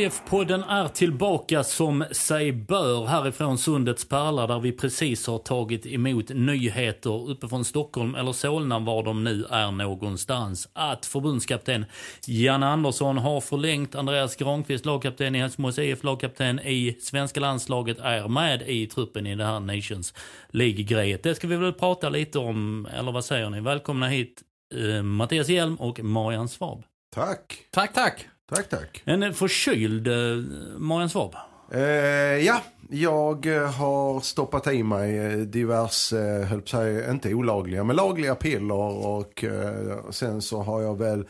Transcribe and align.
HIF-podden 0.00 0.62
är 0.62 0.88
tillbaka 0.88 1.64
som 1.64 2.04
sig 2.10 2.52
bör 2.52 3.06
härifrån 3.06 3.58
Sundets 3.58 4.08
pärla 4.08 4.46
där 4.46 4.60
vi 4.60 4.72
precis 4.72 5.26
har 5.26 5.38
tagit 5.38 5.86
emot 5.86 6.28
nyheter 6.28 7.30
uppifrån 7.30 7.64
Stockholm 7.64 8.14
eller 8.14 8.32
Solna 8.32 8.78
var 8.78 9.02
de 9.02 9.24
nu 9.24 9.44
är 9.50 9.70
någonstans. 9.70 10.68
Att 10.72 11.06
förbundskapten 11.06 11.84
Janne 12.26 12.66
Andersson 12.66 13.18
har 13.18 13.40
förlängt 13.40 13.94
Andreas 13.94 14.36
Granqvist, 14.36 14.86
lagkapten 14.86 15.34
i 15.34 15.38
Helsingborgs 15.38 15.78
IF, 15.78 16.04
lagkapten 16.04 16.60
i 16.60 16.96
svenska 17.00 17.40
landslaget, 17.40 17.98
är 17.98 18.28
med 18.28 18.62
i 18.62 18.86
truppen 18.86 19.26
i 19.26 19.34
det 19.34 19.44
här 19.44 19.60
Nations 19.60 20.14
League-grejet. 20.50 21.22
Det 21.22 21.34
ska 21.34 21.46
vi 21.46 21.56
väl 21.56 21.72
prata 21.72 22.08
lite 22.08 22.38
om, 22.38 22.88
eller 22.92 23.12
vad 23.12 23.24
säger 23.24 23.50
ni? 23.50 23.60
Välkomna 23.60 24.08
hit 24.08 24.42
eh, 24.74 25.02
Mattias 25.02 25.48
Hjelm 25.48 25.76
och 25.76 26.00
Marian 26.04 26.48
Svab. 26.48 26.84
Tack. 27.14 27.66
Tack, 27.70 27.94
tack. 27.94 28.26
Tack, 28.54 28.68
tack. 28.68 29.02
En 29.04 29.34
förkyld 29.34 30.08
eh, 30.08 30.14
Marian 30.78 31.10
Svab. 31.10 31.34
Eh, 31.72 31.80
ja, 32.46 32.62
jag 32.90 33.46
eh, 33.46 33.72
har 33.72 34.20
stoppat 34.20 34.66
i 34.66 34.82
mig 34.82 35.18
eh, 35.18 35.38
diverse, 35.38 36.18
eh, 36.18 36.46
höll 36.46 36.58
på 36.60 36.64
att 36.64 36.68
säga, 36.68 37.10
inte 37.10 37.34
olagliga, 37.34 37.84
men 37.84 37.96
lagliga 37.96 38.34
piller 38.34 39.06
och 39.06 39.44
eh, 39.44 40.10
sen 40.10 40.42
så 40.42 40.62
har 40.62 40.82
jag 40.82 40.98
väl 40.98 41.24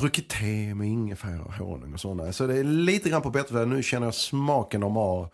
druckit 0.00 0.28
te 0.28 0.74
med 0.74 0.88
ingefära 0.88 1.42
och 1.42 1.52
honung 1.52 1.94
och 1.94 2.00
sådana. 2.00 2.32
Så 2.32 2.46
det 2.46 2.58
är 2.58 2.64
lite 2.64 3.10
grann 3.10 3.22
på 3.22 3.30
bättre 3.30 3.66
Nu 3.66 3.82
känner 3.82 4.06
jag 4.06 4.14
smaken 4.14 4.82
av 4.82 4.90
ma 4.90 5.28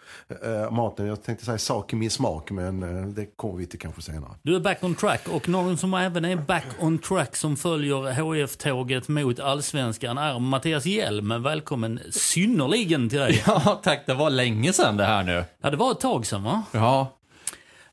äh, 0.44 0.70
maten. 0.70 1.06
Jag 1.06 1.22
tänkte 1.22 1.44
säga 1.44 1.58
sak 1.58 1.92
i 1.92 1.96
min 1.96 2.10
smak 2.10 2.50
men 2.50 2.83
äh, 2.83 3.06
det 3.06 3.27
kommer 3.36 3.58
vi 3.58 3.66
till 3.66 3.78
kanske 3.78 4.02
senare. 4.02 4.30
Du 4.42 4.56
är 4.56 4.60
back 4.60 4.84
on 4.84 4.94
track 4.94 5.28
och 5.28 5.48
någon 5.48 5.77
som 5.77 5.94
även 5.94 6.24
är 6.24 6.36
back 6.36 6.64
on 6.80 6.98
track 6.98 7.36
som 7.36 7.56
följer 7.56 8.12
HF-tåget 8.12 9.08
mot 9.08 9.40
allsvenskan 9.40 10.18
är 10.18 10.38
Mattias 10.38 10.86
Hjelm. 10.86 11.42
Välkommen 11.42 12.00
synnerligen 12.10 13.08
till 13.08 13.18
dig. 13.18 13.42
Ja 13.52 13.80
tack, 13.83 14.06
det 14.06 14.14
var 14.14 14.30
länge 14.30 14.72
sedan 14.72 14.96
det 14.96 15.05
här 15.05 15.22
nu. 15.22 15.44
Ja 15.62 15.70
det 15.70 15.77
var 15.77 15.90
ett 15.90 16.00
tag 16.00 16.27
sedan 16.27 16.42
va? 16.42 16.62
Ja. 16.72 17.18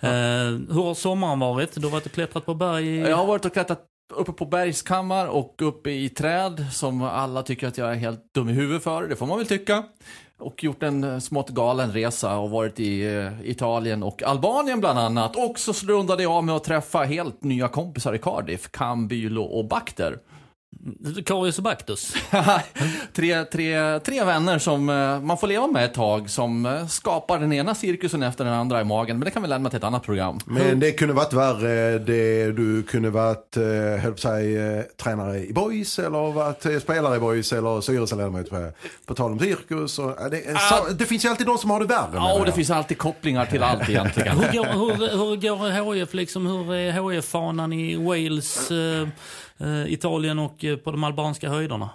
Uh, 0.03 0.09
hur 0.09 0.84
har 0.84 0.94
sommaren 0.94 1.40
varit? 1.40 1.75
Du 1.75 1.81
har 1.81 1.92
varit 1.92 2.06
och 2.06 2.12
klättrat 2.12 2.45
på 2.45 2.53
berg? 2.53 2.97
Jag 2.97 3.17
har 3.17 3.25
varit 3.25 3.45
och 3.45 3.53
klättrat 3.53 3.89
uppe 4.10 4.32
på 4.32 4.46
bergskammar 4.46 5.28
och 5.28 5.62
uppe 5.62 5.92
i 5.92 6.10
träd 6.10 6.66
som 6.72 7.02
alla 7.02 7.44
tycker 7.44 7.68
att 7.68 7.78
jag 7.78 7.92
är 7.92 7.96
helt 7.96 8.34
dum 8.34 8.50
i 8.50 8.54
huvudet 8.54 8.84
för. 8.84 9.08
Det 9.08 9.16
får 9.16 9.26
man 9.26 9.38
väl 9.38 9.48
tycka. 9.48 9.84
Och 10.40 10.64
gjort 10.64 10.84
en 10.84 11.22
smått 11.22 11.50
galen 11.50 11.92
resa 11.92 12.38
och 12.38 12.50
varit 12.50 12.80
i 12.80 13.16
eh, 13.16 13.50
Italien 13.50 14.04
och 14.04 14.24
Albanien 14.24 14.80
bland 14.80 15.00
annat. 15.00 15.36
Och 15.36 15.60
så 15.60 15.74
rundade 15.88 16.24
jag 16.24 16.31
av 16.31 16.44
med 16.44 16.56
att 16.56 16.64
träffa 16.64 17.00
helt 17.00 17.44
nya 17.44 17.68
kompisar 17.68 18.14
i 18.14 18.19
Cardiff, 18.19 18.72
Cambylo 18.72 19.44
och 19.44 19.66
Bakter. 19.66 20.19
Karius 21.25 21.57
och 21.57 21.63
Baktus. 21.63 22.13
tre, 23.13 23.45
tre, 23.45 24.00
tre 24.00 24.23
vänner 24.23 24.59
som 24.59 24.90
eh, 24.90 25.19
man 25.22 25.38
får 25.38 25.47
leva 25.47 25.67
med 25.67 25.85
ett 25.85 25.94
tag 25.94 26.29
som 26.29 26.66
eh, 26.66 26.88
skapar 26.88 27.40
den 27.40 27.53
ena 27.53 27.75
cirkusen 27.75 28.23
efter 28.23 28.45
den 28.45 28.53
andra 28.53 28.81
i 28.81 28.84
magen. 28.84 29.19
Men 29.19 29.25
det 29.25 29.31
kan 29.31 29.41
vi 29.41 29.47
lämna 29.47 29.69
till 29.69 29.78
ett 29.78 29.84
annat 29.84 30.03
program. 30.03 30.39
Men 30.45 30.79
det 30.79 30.91
kunde 30.91 31.13
varit 31.13 31.34
värre. 31.34 32.00
Det, 32.00 32.51
du 32.51 32.84
kunde 32.84 33.09
varit, 33.09 33.57
eh, 33.57 33.63
höll 34.01 34.12
på 34.12 34.18
sig, 34.18 34.57
tränare 34.97 35.45
i 35.45 35.53
boys 35.53 36.00
eller 36.00 36.31
varit 36.31 36.81
spelare 36.81 37.16
i 37.16 37.19
boys 37.19 37.53
eller 37.53 37.81
styrelseledamot 37.81 38.50
på, 38.50 38.72
på 39.06 39.16
tal 39.16 39.31
om 39.31 39.39
cirkus. 39.39 40.00
Och, 40.00 40.16
det, 40.31 40.44
ah. 40.56 40.59
så, 40.59 40.94
det 40.94 41.06
finns 41.06 41.25
ju 41.25 41.29
alltid 41.29 41.47
de 41.47 41.57
som 41.57 41.69
har 41.69 41.79
det 41.79 41.85
värre. 41.85 42.09
Ja, 42.13 42.39
och 42.39 42.45
det 42.45 42.51
finns 42.51 42.69
alltid 42.69 42.97
kopplingar 42.97 43.45
till 43.45 43.63
allt 43.63 43.89
egentligen. 43.89 44.38
hur, 44.38 44.51
går, 44.53 44.66
hur, 44.66 45.18
hur 45.18 45.35
går 45.35 45.94
HIF 45.94 46.13
liksom? 46.13 46.45
Hur 46.45 46.73
är 46.73 46.91
HIF-fanan 46.91 47.73
i 47.73 47.95
Wales? 47.95 48.72
Eh, 49.62 49.94
Italien 49.94 50.39
och 50.39 50.63
eh, 50.72 50.78
på 50.78 50.91
de 50.91 51.03
albanska 51.03 51.50
höjderna? 51.50 51.90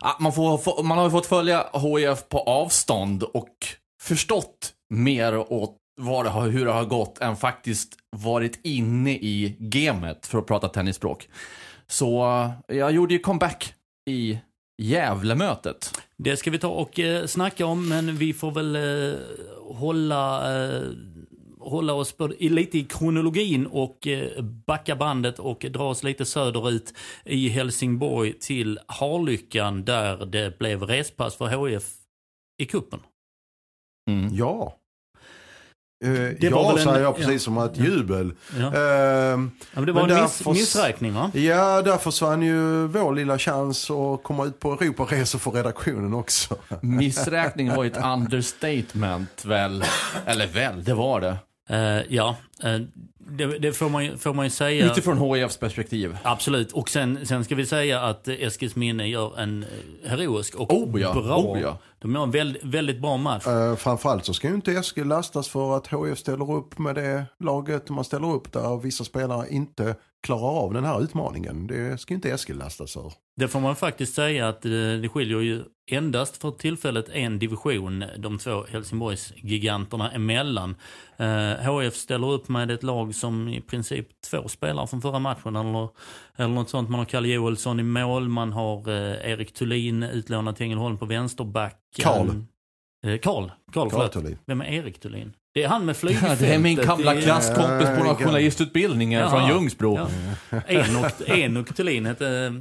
Ja, 0.00 0.16
man, 0.20 0.32
får, 0.32 0.82
man 0.82 0.98
har 0.98 1.04
ju 1.04 1.10
fått 1.10 1.26
följa 1.26 1.66
HIF 1.72 2.28
på 2.28 2.38
avstånd 2.38 3.22
och 3.22 3.54
förstått 4.02 4.72
mer 4.90 5.52
åt 5.52 5.76
vad 6.00 6.24
det 6.24 6.30
har, 6.30 6.48
hur 6.48 6.64
det 6.64 6.72
har 6.72 6.84
gått 6.84 7.18
än 7.18 7.36
faktiskt 7.36 7.96
varit 8.16 8.60
inne 8.62 9.10
i 9.10 9.56
gamet, 9.58 10.26
för 10.26 10.38
att 10.38 10.46
prata 10.46 10.68
tennisspråk. 10.68 11.28
Så 11.86 12.24
eh, 12.68 12.76
jag 12.76 12.92
gjorde 12.92 13.14
ju 13.14 13.20
comeback 13.20 13.74
i 14.10 14.38
Gävlemötet. 14.82 16.00
Det 16.16 16.36
ska 16.36 16.50
vi 16.50 16.58
ta 16.58 16.68
och 16.68 16.98
eh, 16.98 17.26
snacka 17.26 17.66
om, 17.66 17.88
men 17.88 18.16
vi 18.16 18.32
får 18.32 18.50
väl 18.50 18.76
eh, 18.76 19.20
hålla 19.76 20.54
eh, 20.56 20.82
hålla 21.70 21.92
oss 21.92 22.12
på, 22.12 22.26
lite 22.38 22.78
i 22.78 22.84
kronologin 22.84 23.66
och 23.66 24.06
eh, 24.06 24.42
backa 24.42 24.96
bandet 24.96 25.38
och 25.38 25.66
dra 25.70 25.88
oss 25.88 26.02
lite 26.02 26.24
söderut 26.24 26.94
i 27.24 27.48
Helsingborg 27.48 28.32
till 28.32 28.78
Harlyckan 28.86 29.84
där 29.84 30.26
det 30.26 30.58
blev 30.58 30.82
respass 30.82 31.36
för 31.36 31.66
HIF 31.66 31.84
i 32.62 32.66
kuppen. 32.66 33.00
Mm. 34.10 34.34
Ja. 34.34 34.74
Uh, 36.04 36.12
det 36.12 36.36
ja, 36.40 36.62
var 36.62 36.78
säger 36.78 37.00
jag 37.00 37.16
precis 37.16 37.32
ja. 37.32 37.38
som 37.38 37.58
ett 37.58 37.76
jubel. 37.76 38.32
Ja. 38.58 38.66
Uh, 38.66 38.74
ja, 38.74 39.36
men 39.72 39.86
det 39.86 39.92
var 39.92 40.06
men 40.06 40.16
en 40.16 40.22
miss, 40.22 40.46
missräkning 40.46 41.14
va? 41.14 41.30
Ja, 41.34 41.82
där 41.82 41.96
försvann 41.96 42.42
ju 42.42 42.86
vår 42.86 43.14
lilla 43.14 43.38
chans 43.38 43.90
att 43.90 44.22
komma 44.22 44.44
ut 44.44 44.60
på 44.60 44.72
Europaresor 44.72 45.38
för 45.38 45.50
redaktionen 45.50 46.14
också. 46.14 46.56
Missräkning 46.80 47.74
var 47.74 47.84
ju 47.84 47.90
ett 47.90 48.04
understatement 48.04 49.44
väl? 49.44 49.84
Eller 50.26 50.46
väl, 50.46 50.84
det 50.84 50.94
var 50.94 51.20
det. 51.20 51.36
Uh, 51.70 52.14
ja, 52.14 52.36
uh, 52.64 52.86
det, 53.30 53.58
det, 53.58 53.72
får, 53.72 53.88
man, 53.88 54.18
får 54.18 54.34
man 54.34 54.46
ju 54.46 54.50
säga. 54.50 54.92
Utifrån 54.92 55.18
HIFs 55.18 55.56
perspektiv. 55.56 56.18
Absolut. 56.22 56.72
Och 56.72 56.88
sen, 56.88 57.26
sen 57.26 57.44
ska 57.44 57.54
vi 57.54 57.66
säga 57.66 58.00
att 58.00 58.28
Eskilsminne 58.28 59.08
gör 59.08 59.38
en 59.38 59.62
eh, 59.62 60.10
heroisk 60.10 60.54
och 60.54 60.72
oh 60.72 61.00
ja, 61.00 61.12
bra. 61.12 61.36
Oh 61.36 61.60
ja. 61.60 61.78
De 61.98 62.14
gör 62.14 62.22
en 62.22 62.30
väldigt, 62.30 62.64
väldigt 62.64 63.00
bra 63.00 63.16
match. 63.16 63.46
Uh, 63.46 63.76
framförallt 63.76 64.24
så 64.24 64.34
ska 64.34 64.48
ju 64.48 64.54
inte 64.54 64.72
Eskil 64.72 65.06
lastas 65.06 65.48
för 65.48 65.76
att 65.76 65.86
HIF 65.86 66.18
ställer 66.18 66.52
upp 66.52 66.78
med 66.78 66.94
det 66.94 67.24
laget 67.40 67.90
man 67.90 68.04
ställer 68.04 68.34
upp 68.34 68.52
där 68.52 68.80
vissa 68.82 69.04
spelare 69.04 69.46
inte 69.50 69.96
klarar 70.22 70.62
av 70.62 70.74
den 70.74 70.84
här 70.84 71.02
utmaningen. 71.02 71.66
Det 71.66 72.00
ska 72.00 72.14
ju 72.14 72.16
inte 72.16 72.30
Eskil 72.30 72.56
lastas 72.56 72.92
för. 72.92 73.12
Det 73.36 73.48
får 73.48 73.60
man 73.60 73.76
faktiskt 73.76 74.14
säga 74.14 74.48
att 74.48 74.62
det 74.62 75.08
skiljer 75.08 75.40
ju 75.40 75.64
endast 75.92 76.40
för 76.40 76.50
tillfället 76.50 77.08
en 77.08 77.38
division 77.38 78.04
de 78.18 78.38
två 78.38 78.64
Helsingborgs 78.68 79.32
giganterna 79.36 80.10
emellan. 80.10 80.76
Eh, 81.16 81.52
HF 81.52 81.94
ställer 81.94 82.32
upp 82.32 82.48
med 82.48 82.70
ett 82.70 82.82
lag 82.82 83.14
som 83.14 83.48
i 83.48 83.60
princip 83.60 84.08
två 84.30 84.48
spelare 84.48 84.86
från 84.86 85.02
förra 85.02 85.18
matchen 85.18 85.56
eller, 85.56 85.88
eller 86.36 86.54
något 86.54 86.70
sånt. 86.70 86.90
Man 86.90 86.98
har 86.98 87.04
Kalle 87.04 87.28
Joelsson 87.28 87.80
i 87.80 87.82
mål, 87.82 88.28
man 88.28 88.52
har 88.52 88.88
eh, 88.88 89.30
Erik 89.30 89.54
Thulin 89.54 90.02
utlånad 90.02 90.56
till 90.56 90.64
Ängelholm 90.64 90.98
på 90.98 91.06
vänsterback. 91.06 91.80
Karl. 91.96 92.28
Eh, 93.06 93.18
Karl, 93.18 93.50
Karl, 93.72 93.90
Karl 93.90 94.36
Vem 94.46 94.60
är 94.60 94.72
Erik 94.72 95.00
Thulin? 95.00 95.32
Det 95.52 95.62
är 95.62 95.68
han 95.68 95.84
med 95.84 95.96
flygfältet. 95.96 96.38
det 96.40 96.54
är 96.54 96.58
min 96.58 96.76
gamla 96.76 97.20
klasskompis 97.20 97.88
på 97.88 98.24
journalistutbildningen 98.24 99.20
ja, 99.20 99.30
från 99.30 99.48
Ljungsbro. 99.48 100.08
Ja. 100.50 100.60
Enok 101.26 101.68
Thulin 101.76 102.06
hette, 102.06 102.54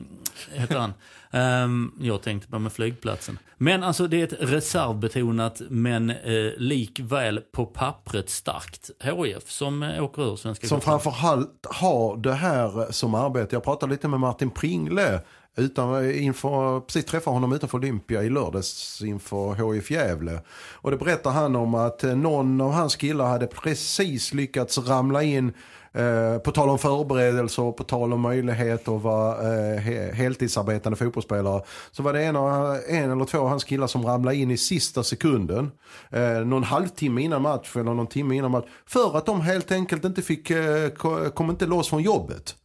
hette 0.56 0.78
han. 0.78 0.94
Um, 1.32 1.94
jag 2.00 2.22
tänkte 2.22 2.50
på 2.50 2.60
med 2.60 2.72
flygplatsen. 2.72 3.40
Men 3.58 3.84
alltså 3.84 4.08
det 4.08 4.22
är 4.22 4.24
ett 4.24 4.34
reservbetonat 4.40 5.62
men 5.70 6.10
eh, 6.10 6.52
likväl 6.58 7.42
på 7.52 7.66
pappret 7.66 8.30
starkt 8.30 8.92
HIF 9.04 9.52
som 9.52 9.84
eh, 9.84 10.04
åker 10.04 10.32
ur 10.32 10.36
Svenska 10.36 10.68
Som 10.68 10.82
framförallt 10.82 11.66
har 11.70 12.18
det 12.18 12.34
här 12.34 12.92
som 12.92 13.16
arbete. 13.16 13.56
Jag 13.56 13.64
pratade 13.64 13.92
lite 13.92 14.08
med 14.08 14.20
Martin 14.20 14.50
Pringle 14.50 15.22
utan, 15.58 16.12
inför, 16.12 16.80
precis 16.80 17.06
träffade 17.06 17.36
honom 17.36 17.54
utanför 17.54 17.78
Olympia 17.78 18.24
i 18.24 18.30
lördags 18.30 19.02
inför 19.02 19.74
HIF 19.74 19.92
Gävle. 19.92 20.42
Och 20.74 20.92
det 20.92 20.98
berättar 20.98 21.32
han 21.32 21.56
om 21.56 21.76
att 21.76 22.04
eh, 22.04 22.16
någon 22.16 22.62
av 22.62 22.72
hans 22.72 22.96
killar 22.96 23.26
hade 23.26 23.48
precis 23.48 24.34
lyckats 24.34 24.78
ramla 24.78 25.24
in 25.24 25.54
Eh, 25.98 26.38
på 26.38 26.52
tal 26.52 26.70
om 26.70 26.80
förberedelser 26.80 27.64
och 27.64 27.78
på 27.78 27.84
tal 27.84 28.14
om 28.14 28.22
möjlighet 28.22 28.88
att 28.88 29.02
vara 29.02 29.54
eh, 29.74 30.14
heltidsarbetande 30.14 30.96
fotbollsspelare. 30.96 31.62
Så 31.92 32.04
var 32.04 32.14
det 32.14 32.24
en, 32.24 32.36
en 32.36 33.12
eller 33.12 33.26
två 33.26 33.38
av 33.40 33.50
hans 33.50 33.64
killar 33.64 33.88
som 33.88 34.06
ramlade 34.06 34.38
in 34.38 34.52
i 34.52 34.58
sista 34.58 35.04
sekunden. 35.04 35.72
Eh, 36.10 36.32
någon 36.32 36.64
halvtimme 36.64 37.22
innan 37.22 37.42
match 37.42 37.76
eller 37.76 37.94
någon 37.94 38.08
timme 38.08 38.36
innan 38.36 38.52
match. 38.52 38.66
För 38.86 39.18
att 39.18 39.26
de 39.26 39.42
helt 39.42 39.72
enkelt 39.72 40.06
inte 40.06 40.22
fick, 40.22 40.50
eh, 40.50 40.90
kom 41.34 41.50
inte 41.50 41.66
loss 41.66 41.90
från 41.90 42.02
jobbet. 42.02 42.56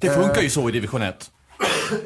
Det 0.00 0.10
funkar 0.10 0.42
ju 0.42 0.50
så 0.50 0.68
i 0.68 0.72
division 0.72 1.02
1. 1.02 1.30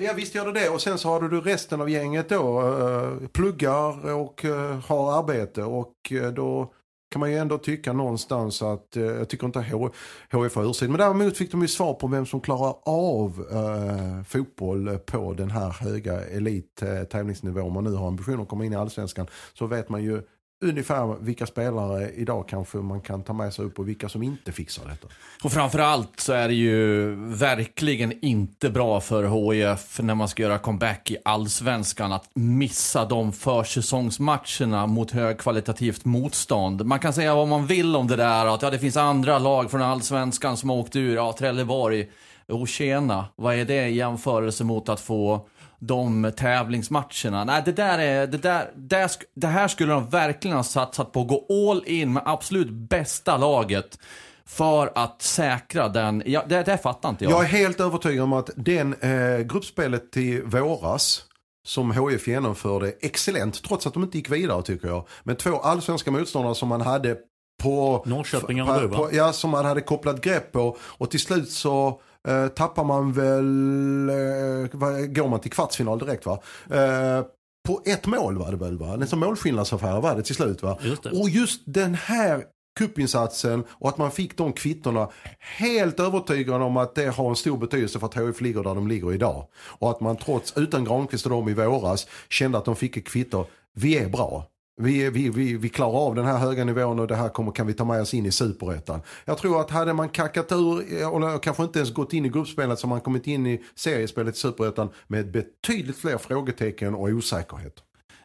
Ja 0.00 0.12
visst 0.16 0.34
gör 0.34 0.46
det 0.46 0.60
det 0.60 0.68
och 0.68 0.80
sen 0.80 0.98
så 0.98 1.08
har 1.08 1.20
du 1.20 1.40
resten 1.40 1.80
av 1.80 1.90
gänget 1.90 2.28
då 2.28 2.62
uh, 2.62 3.28
pluggar 3.28 4.14
och 4.14 4.44
uh, 4.44 4.78
har 4.86 5.18
arbete 5.18 5.62
och 5.62 6.12
uh, 6.12 6.28
då 6.28 6.72
kan 7.14 7.20
man 7.20 7.30
ju 7.30 7.38
ändå 7.38 7.58
tycka 7.58 7.92
någonstans 7.92 8.62
att, 8.62 8.88
jag 8.92 9.28
tycker 9.28 9.46
inte 9.46 9.62
HIF 9.62 10.54
har 10.54 10.70
ursäkt. 10.70 10.90
Men 10.90 10.98
däremot 10.98 11.36
fick 11.36 11.50
de 11.50 11.62
ju 11.62 11.68
svar 11.68 11.94
på 11.94 12.06
vem 12.06 12.26
som 12.26 12.40
klarar 12.40 12.74
av 12.84 13.46
eh, 13.50 14.24
fotboll 14.24 14.98
på 14.98 15.32
den 15.32 15.50
här 15.50 15.70
höga 15.70 16.24
elittävlingsnivån. 16.24 17.62
Om 17.62 17.72
man 17.72 17.84
nu 17.84 17.92
har 17.92 18.08
ambition 18.08 18.40
att 18.40 18.48
komma 18.48 18.64
in 18.64 18.72
i 18.72 18.76
allsvenskan 18.76 19.26
så 19.52 19.66
vet 19.66 19.88
man 19.88 20.04
ju 20.04 20.22
ungefär 20.62 21.16
vilka 21.20 21.46
spelare 21.46 22.10
idag 22.10 22.48
kanske 22.48 22.78
man 22.78 23.00
kan 23.00 23.22
ta 23.22 23.32
med 23.32 23.54
sig 23.54 23.64
upp 23.64 23.78
och 23.78 23.88
vilka 23.88 24.08
som 24.08 24.22
inte 24.22 24.52
fixar 24.52 24.88
detta. 24.88 25.08
Och 25.44 25.52
framförallt 25.52 26.20
så 26.20 26.32
är 26.32 26.48
det 26.48 26.54
ju 26.54 27.14
verkligen 27.34 28.24
inte 28.24 28.70
bra 28.70 29.00
för 29.00 29.52
HIF 29.52 30.00
när 30.00 30.14
man 30.14 30.28
ska 30.28 30.42
göra 30.42 30.58
comeback 30.58 31.10
i 31.10 31.16
allsvenskan 31.24 32.12
att 32.12 32.30
missa 32.34 33.04
de 33.04 33.32
försäsongsmatcherna 33.32 34.86
mot 34.86 35.10
högkvalitativt 35.10 36.04
motstånd. 36.04 36.84
Man 36.86 36.98
kan 36.98 37.12
säga 37.12 37.34
vad 37.34 37.48
man 37.48 37.66
vill 37.66 37.96
om 37.96 38.06
det 38.06 38.16
där, 38.16 38.54
att 38.54 38.62
ja, 38.62 38.70
det 38.70 38.78
finns 38.78 38.96
andra 38.96 39.38
lag 39.38 39.70
från 39.70 39.82
allsvenskan 39.82 40.56
som 40.56 40.70
har 40.70 40.76
åkt 40.76 40.96
ur, 40.96 41.14
ja, 41.14 41.34
Trelleborg. 41.38 42.10
Och 42.48 42.68
tjena, 42.68 43.26
vad 43.36 43.54
är 43.54 43.64
det 43.64 43.88
i 43.88 43.94
jämförelse 43.94 44.64
mot 44.64 44.88
att 44.88 45.00
få 45.00 45.48
de 45.86 46.32
tävlingsmatcherna. 46.36 47.44
Nej, 47.44 47.62
det 47.64 47.72
där 47.72 47.98
är, 47.98 48.26
det 48.26 48.38
där, 48.38 48.70
det, 48.76 49.08
det 49.34 49.46
här 49.46 49.68
skulle 49.68 49.92
de 49.92 50.10
verkligen 50.10 50.56
ha 50.56 50.64
satsat 50.64 51.12
på. 51.12 51.24
Gå 51.24 51.70
all 51.70 51.84
in 51.86 52.12
med 52.12 52.22
absolut 52.26 52.70
bästa 52.70 53.36
laget 53.36 53.98
för 54.46 54.92
att 54.94 55.22
säkra 55.22 55.88
den. 55.88 56.22
Ja, 56.26 56.44
det, 56.48 56.62
det 56.62 56.78
fattar 56.78 57.08
inte 57.08 57.24
jag. 57.24 57.32
Jag 57.32 57.40
är 57.40 57.48
helt 57.48 57.80
övertygad 57.80 58.24
om 58.24 58.32
att 58.32 58.50
den 58.56 58.94
eh, 58.94 59.38
gruppspelet 59.38 60.12
till 60.12 60.42
våras 60.42 61.24
som 61.66 61.90
HF 61.90 62.28
genomförde 62.28 62.92
excellent, 63.00 63.62
trots 63.62 63.86
att 63.86 63.94
de 63.94 64.02
inte 64.02 64.18
gick 64.18 64.30
vidare 64.30 64.62
tycker 64.62 64.88
jag. 64.88 65.06
Men 65.22 65.36
två 65.36 65.56
allsvenska 65.56 66.10
motståndare 66.10 66.54
som 66.54 66.68
man 66.68 66.80
hade 66.80 67.16
på... 67.62 68.02
Norrköping 68.06 68.62
och 68.62 69.14
Ja, 69.14 69.32
som 69.32 69.50
man 69.50 69.64
hade 69.64 69.80
kopplat 69.80 70.20
grepp 70.20 70.52
på. 70.52 70.76
Och 70.80 71.10
till 71.10 71.20
slut 71.20 71.50
så 71.50 72.00
eh, 72.28 72.48
tappar 72.48 72.84
man 72.84 73.12
väl, 73.12 74.08
eh, 74.08 75.06
går 75.06 75.28
man 75.28 75.40
till 75.40 75.50
kvartsfinal 75.50 75.98
direkt 75.98 76.26
va? 76.26 76.40
Eh, 76.70 77.24
på 77.68 77.82
ett 77.84 78.06
mål 78.06 78.38
var 78.38 78.50
det 78.50 78.56
väl 78.56 78.78
va? 78.78 78.94
En 78.94 79.06
sån 79.06 79.18
målskillnadsaffär 79.18 80.00
var 80.00 80.16
det 80.16 80.22
till 80.22 80.34
slut 80.34 80.62
va? 80.62 80.78
Just 80.82 81.06
och 81.06 81.28
just 81.28 81.62
den 81.64 81.94
här 81.94 82.44
kuppinsatsen 82.78 83.64
och 83.70 83.88
att 83.88 83.98
man 83.98 84.10
fick 84.10 84.36
de 84.36 84.52
kvittorna. 84.52 85.08
Helt 85.38 86.00
övertygad 86.00 86.62
om 86.62 86.76
att 86.76 86.94
det 86.94 87.06
har 87.06 87.28
en 87.30 87.36
stor 87.36 87.58
betydelse 87.58 87.98
för 87.98 88.06
att 88.06 88.14
HF 88.14 88.40
ligger 88.40 88.62
där 88.62 88.74
de 88.74 88.88
ligger 88.88 89.12
idag. 89.12 89.46
Och 89.54 89.90
att 89.90 90.00
man 90.00 90.16
trots, 90.16 90.52
utan 90.56 90.84
Granqvist 90.84 91.26
och 91.26 91.30
dem 91.30 91.48
i 91.48 91.54
våras, 91.54 92.06
kände 92.28 92.58
att 92.58 92.64
de 92.64 92.76
fick 92.76 92.96
ett 92.96 93.04
kvitto. 93.04 93.46
Vi 93.74 93.98
är 93.98 94.08
bra. 94.08 94.46
Vi, 94.76 95.10
vi, 95.10 95.28
vi, 95.28 95.56
vi 95.56 95.68
klarar 95.68 95.98
av 95.98 96.14
den 96.14 96.24
här 96.24 96.38
höga 96.38 96.64
nivån 96.64 96.98
och 96.98 97.06
det 97.06 97.16
här 97.16 97.28
kommer, 97.28 97.52
kan 97.52 97.66
vi 97.66 97.74
ta 97.74 97.84
med 97.84 98.00
oss 98.00 98.14
in 98.14 98.26
i 98.26 98.30
superettan. 98.30 99.00
Jag 99.24 99.38
tror 99.38 99.60
att 99.60 99.70
hade 99.70 99.92
man 99.92 100.08
kackat 100.08 100.52
ur, 100.52 101.00
eh, 101.00 101.08
och 101.08 101.42
kanske 101.42 101.62
inte 101.62 101.78
ens 101.78 101.94
gått 101.94 102.12
in 102.12 102.24
i 102.24 102.28
gruppspelet 102.28 102.78
så 102.78 102.86
man 102.86 103.00
kommit 103.00 103.26
in 103.26 103.46
i 103.46 103.62
seriespelet 103.74 104.34
i 104.34 104.38
superettan 104.38 104.88
med 105.06 105.30
betydligt 105.30 105.96
fler 105.96 106.18
frågetecken 106.18 106.94
och 106.94 107.08
osäkerhet. 107.08 107.74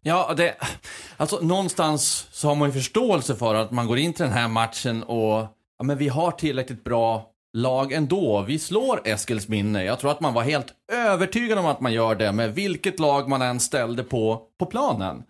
Ja, 0.02 0.34
det, 0.38 0.56
alltså 1.18 1.40
någonstans 1.42 2.28
så 2.32 2.48
har 2.48 2.56
man 2.56 2.70
ju 2.70 2.74
förståelse 2.74 3.36
för 3.36 3.56
att 3.56 3.72
man 3.72 3.88
går 3.88 3.98
in 3.98 4.14
till 4.14 4.26
den 4.26 4.34
här 4.34 4.48
matchen 4.48 5.04
och 5.04 5.48
ja, 5.78 5.84
men 5.84 5.98
vi 5.98 6.08
har 6.08 6.32
tillräckligt 6.32 6.84
bra 6.84 7.26
lag 7.54 7.92
ändå. 7.92 8.42
Vi 8.48 8.60
slår 8.60 9.02
Eskils 9.04 9.48
minne. 9.48 9.84
Jag 9.84 10.00
tror 10.00 10.12
att 10.12 10.20
man 10.20 10.34
var 10.34 10.44
helt 10.44 10.68
övertygad 10.92 11.58
om 11.58 11.66
att 11.66 11.82
man 11.82 11.94
gör 11.94 12.16
det 12.16 12.32
med 12.32 12.56
vilket 12.56 13.00
lag 13.00 13.30
man 13.30 13.42
än 13.42 13.60
ställde 13.60 14.04
på, 14.04 14.42
på 14.60 14.66
planen. 14.66 15.24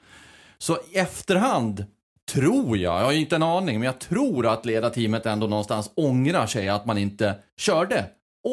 Så 0.64 0.78
i 0.92 0.98
efterhand 0.98 1.86
tror 2.32 2.78
jag, 2.78 3.00
jag 3.00 3.06
har 3.06 3.12
inte 3.12 3.36
en 3.36 3.44
aning, 3.44 3.80
men 3.80 3.86
jag 3.86 4.00
tror 4.00 4.48
att 4.48 4.66
ledarteamet 4.66 5.26
ändå 5.26 5.48
någonstans 5.48 5.92
ångrar 5.96 6.48
sig 6.48 6.70
att 6.70 6.86
man 6.86 6.98
inte 6.98 7.36
körde 7.58 8.06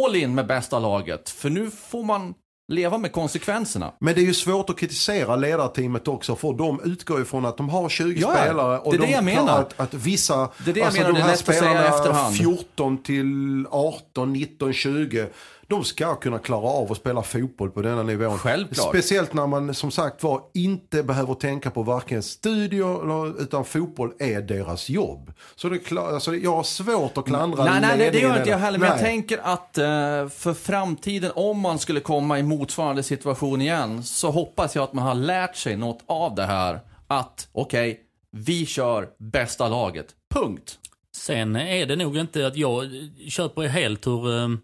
all 0.05 0.17
in 0.17 0.35
med 0.35 0.47
bästa 0.47 0.79
laget. 0.79 1.31
För 1.31 1.51
nu 1.51 1.71
får 1.71 2.05
man 2.05 2.35
leva 2.69 2.99
med 2.99 3.13
konsekvenserna. 3.13 3.93
Men 4.01 4.15
det 4.15 4.21
är 4.21 4.25
ju 4.25 4.35
svårt 4.35 4.71
att 4.71 4.79
kritisera 4.79 5.37
ledarteamet 5.37 6.09
också 6.09 6.37
för 6.37 6.53
de 6.53 6.81
utgår 6.85 7.19
ju 7.19 7.25
från 7.25 7.45
att 7.45 7.57
de 7.57 7.69
har 7.69 7.89
20 7.89 8.21
ja, 8.21 8.37
spelare 8.37 8.79
och 8.79 8.93
det 8.93 8.97
är 8.97 9.01
de 9.01 9.07
det 9.07 9.13
jag 9.13 9.25
menar. 9.25 9.61
Att, 9.61 9.81
att 9.81 9.95
vissa, 9.95 10.51
det 10.65 10.71
är 10.71 10.75
det 10.75 10.81
jag 10.81 10.87
alltså 10.87 11.03
menar, 11.03 11.15
de 11.15 11.21
här 11.21 11.29
det 11.29 11.33
är 11.33 11.37
spelarna 11.37 11.89
att 11.89 12.05
säga 12.05 12.55
14 12.55 13.03
till 13.03 13.67
18, 13.71 14.33
19, 14.33 14.73
20 14.73 15.27
de 15.69 15.85
ska 15.85 16.15
kunna 16.15 16.39
klara 16.39 16.67
av 16.67 16.93
att 16.93 16.99
spela 16.99 17.23
fotboll 17.23 17.71
på 17.71 17.83
denna 17.83 18.03
nivån. 18.03 18.39
Självklart. 18.39 18.89
Speciellt 18.89 19.33
när 19.33 19.47
man 19.47 19.75
som 19.75 19.91
sagt 19.91 20.23
var 20.23 20.43
inte 20.55 21.03
behöver 21.03 21.35
tänka 21.35 21.71
på 21.71 21.83
varken 21.83 22.23
studier 22.23 23.43
utan 23.43 23.65
fotboll 23.65 24.13
är 24.19 24.43
deras 24.43 24.89
jobb. 24.89 25.33
Så 25.57 25.69
det 25.69 25.77
är 25.77 25.79
klart, 25.79 26.13
alltså, 26.13 26.37
jag 26.37 26.57
har 26.57 26.63
svårt 26.63 27.19
att 27.19 27.25
klandra 27.25 27.65
Nej, 27.65 27.81
nej, 27.81 27.99
nej 27.99 28.11
det 28.11 28.19
gör 28.19 28.39
inte 28.39 28.51
jag 28.51 28.59
heller. 28.59 28.79
Men 28.79 28.89
jag 28.89 28.99
tänker 28.99 29.39
att 29.39 29.79
uh, 29.79 30.29
för 30.29 30.55
framtiden, 30.55 31.33
om 31.35 31.61
man 31.61 31.79
skulle 31.79 32.01
komma 32.01 32.39
i 32.39 32.43
motsvarande 32.43 33.03
situation 33.03 33.61
igen, 33.61 34.03
så 34.03 34.31
hoppas 34.31 34.75
jag 34.75 34.85
att 34.85 34.93
man 34.93 35.07
har 35.07 35.15
lärt 35.15 35.57
sig 35.57 35.77
något 35.77 36.03
av 36.07 36.35
det 36.35 36.47
här. 36.47 36.81
Att, 37.07 37.49
okej, 37.53 37.91
okay, 37.91 38.03
vi 38.31 38.67
kör 38.67 39.09
bästa 39.19 39.69
laget. 39.69 40.07
Punkt. 40.35 40.79
Sen 41.17 41.57
är 41.57 41.87
det 41.87 41.97
nog 41.97 42.17
inte 42.17 42.47
att 42.47 42.57
jag 42.57 42.91
köper 43.29 43.63
helt 43.63 44.07
hur 44.07 44.29
um 44.29 44.61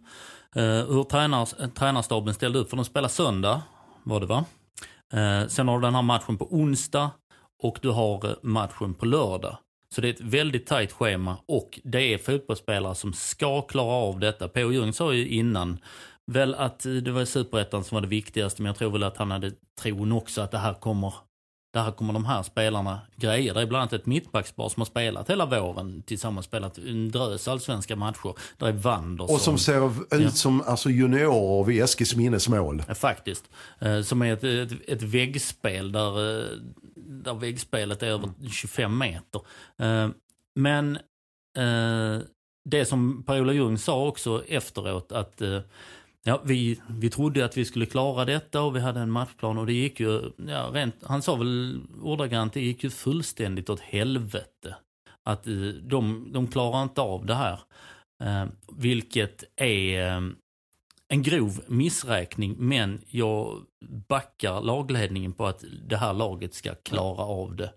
Uh, 0.56 0.94
hur 0.94 1.04
tränars, 1.04 1.54
tränarstaben 1.75 2.34
ställde 2.34 2.58
upp, 2.58 2.70
för 2.70 2.76
de 2.76 2.84
spelar 2.84 3.08
söndag, 3.08 3.62
var 4.02 4.20
det 4.20 4.26
va? 4.26 4.44
Uh, 5.14 5.49
sen 5.49 5.69
har 5.69 5.78
du 5.78 5.82
den 5.82 5.94
här 5.94 6.02
matchen 6.02 6.38
på 6.38 6.54
onsdag 6.54 7.10
och 7.62 7.78
du 7.82 7.90
har 7.90 8.26
eh, 8.28 8.34
matchen 8.43 8.94
på 8.94 9.06
lördag. 9.06 9.58
Så 9.94 10.00
det 10.00 10.08
är 10.08 10.12
ett 10.12 10.20
väldigt 10.20 10.66
tajt 10.66 10.93
schema 10.93 11.37
och 11.49 11.81
det 11.84 12.14
är 12.14 12.19
fotbollsspelare 12.19 12.94
som 12.94 13.12
ska 13.12 13.62
klara 13.62 13.93
av 13.93 14.19
detta. 14.20 14.49
P.O. 14.49 14.72
Jung 14.72 14.93
sa 14.93 15.12
ju 15.12 15.28
innan 15.28 15.78
väl 16.26 16.55
att 16.55 16.78
det 16.78 17.10
var 17.10 17.25
superettan 17.25 17.84
som 17.84 17.94
var 17.94 18.02
det 18.02 18.08
viktigaste 18.08 18.62
men 18.62 18.66
jag 18.66 18.76
tror 18.76 18.90
väl 18.90 19.02
att 19.02 19.16
han 19.16 19.31
hade 19.31 19.52
tron 19.81 20.12
också 20.12 20.40
att 20.40 20.50
det 20.50 20.58
här 20.58 20.75
kommer 20.75 21.14
där 21.72 21.90
kommer 21.90 22.12
de 22.12 22.24
här 22.24 22.42
spelarna 22.42 23.00
grejer. 23.16 23.55
Det 23.55 23.62
är 23.62 23.67
bland 23.67 23.81
annat 23.82 23.93
ett 23.93 24.06
mittbackspar 24.06 24.69
som 24.69 24.81
har 24.81 24.86
spelat 24.86 25.31
hela 25.31 25.46
våren 25.46 26.02
tillsammans, 26.06 26.46
spelat 26.46 26.79
en 26.79 27.10
drös 27.10 27.48
allsvenska 27.48 27.96
matcher. 27.96 28.34
Där 28.58 28.67
är 28.67 28.72
Wanders 28.72 29.31
Och 29.31 29.41
som 29.41 29.58
ser 29.58 29.86
ut 29.86 30.06
ja. 30.10 30.31
som 30.31 30.60
alltså 30.60 30.91
juniorer 30.91 31.64
vid 31.64 31.82
Eskils 31.82 32.17
minnesmål. 32.17 32.82
Ja, 32.88 32.94
faktiskt. 32.94 33.50
Eh, 33.79 34.02
som 34.02 34.22
är 34.22 34.32
ett, 34.32 34.44
ett, 34.44 34.88
ett 34.88 35.02
väggspel 35.02 35.93
där, 35.93 36.41
eh, 36.41 36.46
där 36.96 37.34
väggspelet 37.34 38.02
är 38.02 38.06
över 38.06 38.31
25 38.50 38.98
meter. 38.98 39.41
Eh, 39.79 40.08
men 40.55 40.98
det 42.70 42.84
som 42.84 43.22
Per-Ola 43.22 43.52
Ljung 43.52 43.79
sa 43.79 44.06
också 44.06 44.44
efteråt 44.48 45.12
att 45.12 45.43
Ja, 46.24 46.41
vi, 46.44 46.81
vi 46.88 47.10
trodde 47.10 47.44
att 47.44 47.56
vi 47.56 47.64
skulle 47.64 47.86
klara 47.86 48.24
detta 48.24 48.62
och 48.62 48.76
vi 48.76 48.81
hade 48.81 49.00
en 49.00 49.10
matchplan 49.10 49.58
och 49.58 49.67
det 49.67 49.72
gick 49.72 50.00
ju, 50.00 50.32
ja, 50.36 50.70
rent, 50.72 50.94
han 51.02 51.22
sa 51.22 51.36
väl 51.36 51.81
ordagrant, 52.02 52.52
det 52.52 52.60
gick 52.60 52.84
ju 52.84 52.91
fullständigt 52.91 53.70
åt 53.70 53.81
helvete. 53.81 54.76
Att 55.24 55.46
eh, 55.46 55.52
de, 55.82 56.32
de 56.32 56.46
klarar 56.46 56.82
inte 56.82 57.00
av 57.00 57.26
det 57.26 57.34
här. 57.34 57.60
Eh, 58.24 58.46
vilket 58.72 59.44
är 59.56 60.08
eh, 60.08 60.20
en 61.08 61.22
grov 61.22 61.60
missräkning, 61.67 62.56
men 62.58 63.00
jag 63.10 63.62
backar 64.08 64.60
lagledningen 64.60 65.32
på 65.32 65.46
att 65.46 65.64
det 65.88 65.96
här 65.96 66.12
laget 66.12 66.55
ska 66.55 66.74
klara 66.74 67.22
av 67.22 67.56
det 67.56 67.72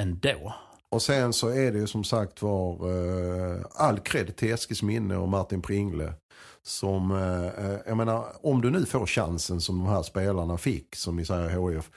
ändå. 0.00 0.54
Och 0.90 1.02
sen 1.02 1.32
så 1.32 1.48
är 1.48 1.72
det 1.72 1.78
ju 1.78 1.86
som 1.86 2.04
sagt 2.04 2.42
var 2.42 2.72
eh, 2.72 3.64
all 3.74 3.98
kredit 3.98 4.36
till 4.36 4.52
Eskils 4.52 4.82
minne 4.82 5.16
och 5.16 5.28
Martin 5.28 5.62
Pringle 5.62 6.14
som, 6.62 7.10
eh, 7.10 7.64
eh, 7.66 7.78
jag 7.86 7.96
menar, 7.96 8.26
om 8.42 8.60
du 8.60 8.70
nu 8.70 8.86
får 8.86 9.06
chansen 9.06 9.60
som 9.60 9.78
de 9.78 9.86
här 9.86 10.02
spelarna 10.02 10.58
fick, 10.58 10.96
som 10.96 11.18
i 11.18 11.24
säger 11.24 11.70
HIF. 11.70 11.90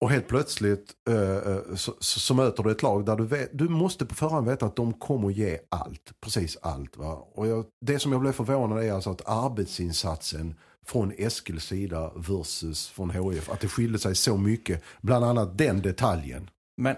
Och 0.00 0.10
helt 0.10 0.28
plötsligt 0.28 0.92
eh, 1.10 1.36
eh 1.36 1.74
så, 1.74 1.94
så, 1.98 2.34
möter 2.34 2.62
du 2.62 2.70
ett 2.70 2.82
lag 2.82 3.06
där 3.06 3.16
du, 3.16 3.24
vet, 3.24 3.58
du 3.58 3.68
måste 3.68 4.06
på 4.06 4.14
förhand 4.14 4.48
veta 4.48 4.66
att 4.66 4.76
de 4.76 4.92
kommer 4.92 5.30
ge 5.30 5.58
allt. 5.68 6.12
Precis 6.20 6.56
allt. 6.62 6.96
Va? 6.96 7.26
Och 7.34 7.46
jag, 7.46 7.64
det 7.86 7.98
som 7.98 8.12
jag 8.12 8.20
blev 8.20 8.32
förvånad 8.32 8.84
är 8.84 8.92
alltså 8.92 9.10
att 9.10 9.28
arbetsinsatsen 9.28 10.54
från 10.86 11.12
Eskils 11.18 11.64
sida 11.64 12.12
versus 12.16 12.88
från 12.88 13.10
HIF, 13.10 13.50
Att 13.50 13.60
det 13.60 13.68
skilde 13.68 13.98
sig 13.98 14.14
så 14.14 14.36
mycket, 14.36 14.82
bland 15.00 15.24
annat 15.24 15.58
den 15.58 15.82
detaljen. 15.82 16.50
Men 16.76 16.96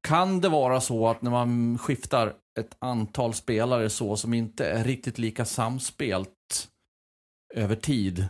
kan 0.00 0.40
det 0.40 0.48
vara 0.48 0.80
så 0.80 1.08
att 1.08 1.22
när 1.22 1.30
man 1.30 1.78
skiftar 1.78 2.32
ett 2.60 2.76
antal 2.78 3.34
spelare 3.34 3.90
så 3.90 4.16
som 4.16 4.34
inte 4.34 4.66
är 4.66 4.84
riktigt 4.84 5.18
lika 5.18 5.44
samspelt 5.44 6.68
över 7.54 7.76
tid, 7.76 8.26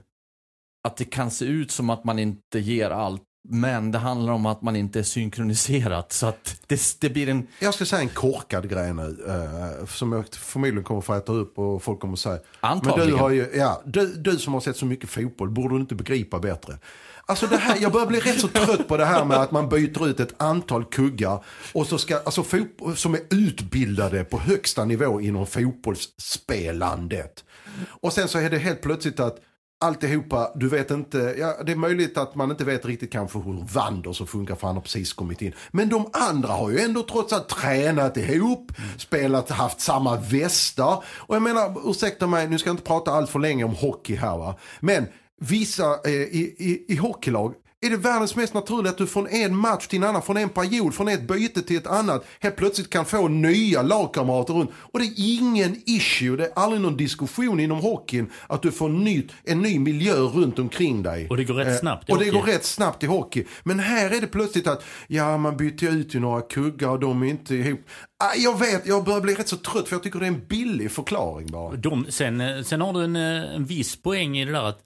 att 0.88 0.96
det 0.96 1.04
kan 1.04 1.30
se 1.30 1.44
ut 1.44 1.70
som 1.70 1.90
att 1.90 2.04
man 2.04 2.18
inte 2.18 2.58
ger 2.58 2.90
allt, 2.90 3.22
men 3.48 3.92
det 3.92 3.98
handlar 3.98 4.32
om 4.32 4.46
att 4.46 4.62
man 4.62 4.76
inte 4.76 4.98
är 4.98 5.02
synkroniserat. 5.02 6.12
Så 6.12 6.26
att 6.26 6.62
det, 6.66 7.00
det 7.00 7.10
blir 7.10 7.28
en... 7.28 7.46
Jag 7.58 7.74
ska 7.74 7.84
säga 7.84 8.02
en 8.02 8.08
korkad 8.08 8.68
grej 8.68 8.94
nu, 8.94 9.24
eh, 9.28 9.86
som 9.86 10.12
jag 10.12 10.26
förmodligen 10.28 10.84
kommer 10.84 11.00
få 11.00 11.14
äta 11.14 11.32
upp 11.32 11.58
och 11.58 11.82
folk 11.82 12.00
kommer 12.00 12.16
säga. 12.16 12.38
Antagligen. 12.60 13.00
Men 13.00 13.16
du, 13.16 13.22
har 13.22 13.30
ju, 13.30 13.50
ja, 13.54 13.82
du, 13.84 14.14
du 14.14 14.38
som 14.38 14.54
har 14.54 14.60
sett 14.60 14.76
så 14.76 14.86
mycket 14.86 15.10
fotboll, 15.10 15.50
borde 15.50 15.74
du 15.74 15.80
inte 15.80 15.94
begripa 15.94 16.38
bättre? 16.38 16.78
Alltså 17.26 17.46
det 17.46 17.56
här, 17.56 17.78
jag 17.80 17.92
börjar 17.92 18.06
bli 18.06 18.20
rätt 18.20 18.40
så 18.40 18.48
trött 18.48 18.88
på 18.88 18.96
det 18.96 19.04
här 19.04 19.24
med 19.24 19.36
att 19.36 19.50
man 19.50 19.68
byter 19.68 20.08
ut 20.08 20.20
ett 20.20 20.42
antal 20.42 20.84
kuggar 20.84 21.44
och 21.72 21.86
så 21.86 21.98
ska, 21.98 22.18
alltså 22.18 22.42
fotboll, 22.42 22.96
som 22.96 23.14
är 23.14 23.20
utbildade 23.30 24.24
på 24.24 24.38
högsta 24.38 24.84
nivå 24.84 25.20
inom 25.20 25.46
fotbollsspelandet. 25.46 27.44
Och 27.88 28.12
sen 28.12 28.28
så 28.28 28.38
är 28.38 28.50
det 28.50 28.58
helt 28.58 28.82
plötsligt 28.82 29.20
att 29.20 29.38
alltihopa, 29.80 30.52
du 30.54 30.68
vet 30.68 30.90
inte, 30.90 31.34
ja, 31.38 31.62
det 31.66 31.72
är 31.72 31.76
möjligt 31.76 32.18
att 32.18 32.34
man 32.34 32.50
inte 32.50 32.64
vet 32.64 32.84
riktigt 32.84 33.12
kanske 33.12 33.38
hur 33.38 33.66
Wanders 33.74 34.16
så 34.16 34.26
funkar 34.26 34.54
för 34.54 34.66
han 34.66 34.76
har 34.76 34.82
precis 34.82 35.12
kommit 35.12 35.42
in. 35.42 35.52
Men 35.70 35.88
de 35.88 36.10
andra 36.12 36.48
har 36.52 36.70
ju 36.70 36.78
ändå 36.78 37.02
trots 37.02 37.32
allt 37.32 37.48
tränat 37.48 38.16
ihop, 38.16 38.72
mm. 38.78 38.98
spelat, 38.98 39.50
haft 39.50 39.80
samma 39.80 40.16
västar. 40.16 41.04
Och 41.16 41.34
jag 41.34 41.42
menar, 41.42 41.90
ursäkta 41.90 42.26
mig, 42.26 42.48
nu 42.48 42.58
ska 42.58 42.68
jag 42.68 42.74
inte 42.74 42.84
prata 42.84 43.10
allt 43.10 43.30
för 43.30 43.38
länge 43.38 43.64
om 43.64 43.74
hockey 43.74 44.14
här 44.14 44.38
va. 44.38 44.56
Men 44.80 45.06
vissa 45.40 46.00
eh, 46.04 46.12
i, 46.12 46.54
i, 46.58 46.84
i 46.92 46.96
hockeylag 46.96 47.54
är 47.84 47.90
det 47.90 47.96
världens 47.96 48.36
mest 48.36 48.54
naturliga 48.54 48.90
att 48.90 48.98
du 48.98 49.06
från 49.06 49.28
en 49.28 49.56
match 49.56 49.86
till 49.86 50.02
en 50.02 50.08
annan, 50.08 50.22
från 50.22 50.36
en 50.36 50.48
period, 50.48 50.94
från 50.94 51.08
ett 51.08 51.22
byte 51.22 51.62
till 51.62 51.76
ett 51.76 51.86
annat 51.86 52.26
helt 52.40 52.56
plötsligt 52.56 52.90
kan 52.90 53.04
få 53.04 53.28
nya 53.28 53.82
lagkamrater 53.82 54.54
runt. 54.54 54.70
Och 54.76 54.98
det 54.98 55.04
är 55.04 55.12
ingen 55.16 55.82
issue, 55.86 56.36
det 56.36 56.44
är 56.44 56.52
aldrig 56.56 56.82
någon 56.82 56.96
diskussion 56.96 57.60
inom 57.60 57.78
hockeyn 57.78 58.30
att 58.46 58.62
du 58.62 58.72
får 58.72 58.88
nytt, 58.88 59.32
en 59.44 59.62
ny 59.62 59.78
miljö 59.78 60.14
runt 60.14 60.58
omkring 60.58 61.02
dig. 61.02 61.26
Och 61.30 61.36
det 61.36 61.44
går 61.44 61.54
rätt 61.54 61.68
eh, 61.68 61.74
snabbt 61.74 62.08
i 62.08 62.12
Och 62.12 62.18
det 62.18 62.30
går 62.30 62.42
rätt 62.42 62.64
snabbt 62.64 63.02
i 63.02 63.06
hockey. 63.06 63.44
Men 63.62 63.78
här 63.78 64.10
är 64.10 64.20
det 64.20 64.26
plötsligt 64.26 64.66
att, 64.66 64.84
ja 65.06 65.36
man 65.36 65.56
byter 65.56 65.92
ut 65.92 66.14
ju 66.14 66.20
några 66.20 66.40
kuggar 66.40 66.88
och 66.88 67.00
de 67.00 67.22
är 67.22 67.26
inte 67.26 67.54
ihop. 67.54 67.80
Ah, 68.24 68.34
jag 68.36 68.58
vet, 68.58 68.86
jag 68.86 69.04
börjar 69.04 69.20
bli 69.20 69.34
rätt 69.34 69.48
så 69.48 69.56
trött 69.56 69.88
för 69.88 69.96
jag 69.96 70.02
tycker 70.02 70.20
det 70.20 70.26
är 70.26 70.28
en 70.30 70.46
billig 70.48 70.90
förklaring 70.90 71.46
bara. 71.46 71.76
De, 71.76 72.06
sen, 72.08 72.40
eh, 72.40 72.62
sen 72.62 72.80
har 72.80 72.92
du 72.92 73.04
en, 73.04 73.16
eh, 73.16 73.54
en 73.54 73.64
viss 73.64 74.02
poäng 74.02 74.38
i 74.38 74.44
det 74.44 74.52
där 74.52 74.64
att 74.64 74.80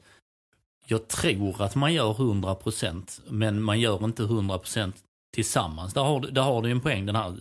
jag 0.90 1.08
tror 1.08 1.62
att 1.62 1.74
man 1.74 1.94
gör 1.94 2.12
100% 2.12 3.20
men 3.28 3.62
man 3.62 3.80
gör 3.80 4.04
inte 4.04 4.22
100% 4.22 4.92
tillsammans. 5.34 5.94
Där 5.94 6.00
har, 6.02 6.20
där 6.20 6.42
har 6.42 6.62
du 6.62 6.70
en 6.70 6.80
poäng, 6.80 7.06
den 7.06 7.16
här 7.16 7.34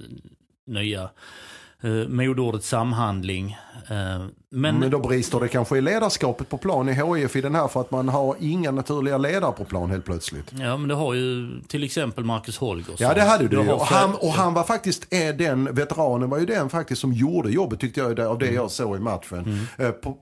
nya 0.67 1.09
eh, 1.81 2.07
modordet 2.07 2.63
samhandling. 2.63 3.57
Eh, 3.87 4.25
men, 4.49 4.75
men 4.75 4.91
då 4.91 4.99
brister 4.99 5.39
det 5.39 5.47
kanske 5.47 5.77
i 5.77 5.81
ledarskapet 5.81 6.49
på 6.49 6.57
plan 6.57 6.89
i 6.89 6.93
HIF 6.93 7.35
i 7.35 7.41
den 7.41 7.55
här 7.55 7.67
för 7.67 7.81
att 7.81 7.91
man 7.91 8.09
har 8.09 8.35
inga 8.39 8.71
naturliga 8.71 9.17
ledare 9.17 9.51
på 9.51 9.65
plan 9.65 9.91
helt 9.91 10.05
plötsligt. 10.05 10.51
Ja 10.59 10.77
men 10.77 10.87
det 10.87 10.95
har 10.95 11.13
ju 11.13 11.61
till 11.67 11.83
exempel 11.83 12.23
Marcus 12.23 12.57
Holgersson. 12.57 12.95
Ja 12.99 13.13
det 13.13 13.21
hade 13.21 13.47
du 13.47 13.61
ju. 13.61 13.71
Och 13.71 13.85
han, 13.85 14.15
och 14.15 14.31
han 14.31 14.53
var 14.53 14.63
faktiskt, 14.63 15.13
är 15.13 15.33
den 15.33 15.75
veteranen 15.75 16.29
var 16.29 16.39
ju 16.39 16.45
den 16.45 16.69
faktiskt 16.69 17.01
som 17.01 17.13
gjorde 17.13 17.49
jobbet 17.49 17.79
tyckte 17.79 17.99
jag 17.99 18.19
av 18.19 18.37
det 18.37 18.45
mm. 18.45 18.55
jag 18.55 18.71
såg 18.71 18.97
i 18.97 18.99
matchen. 18.99 19.39
Mm. 19.39 19.65
Eh, 19.77 19.91
på, 19.91 20.17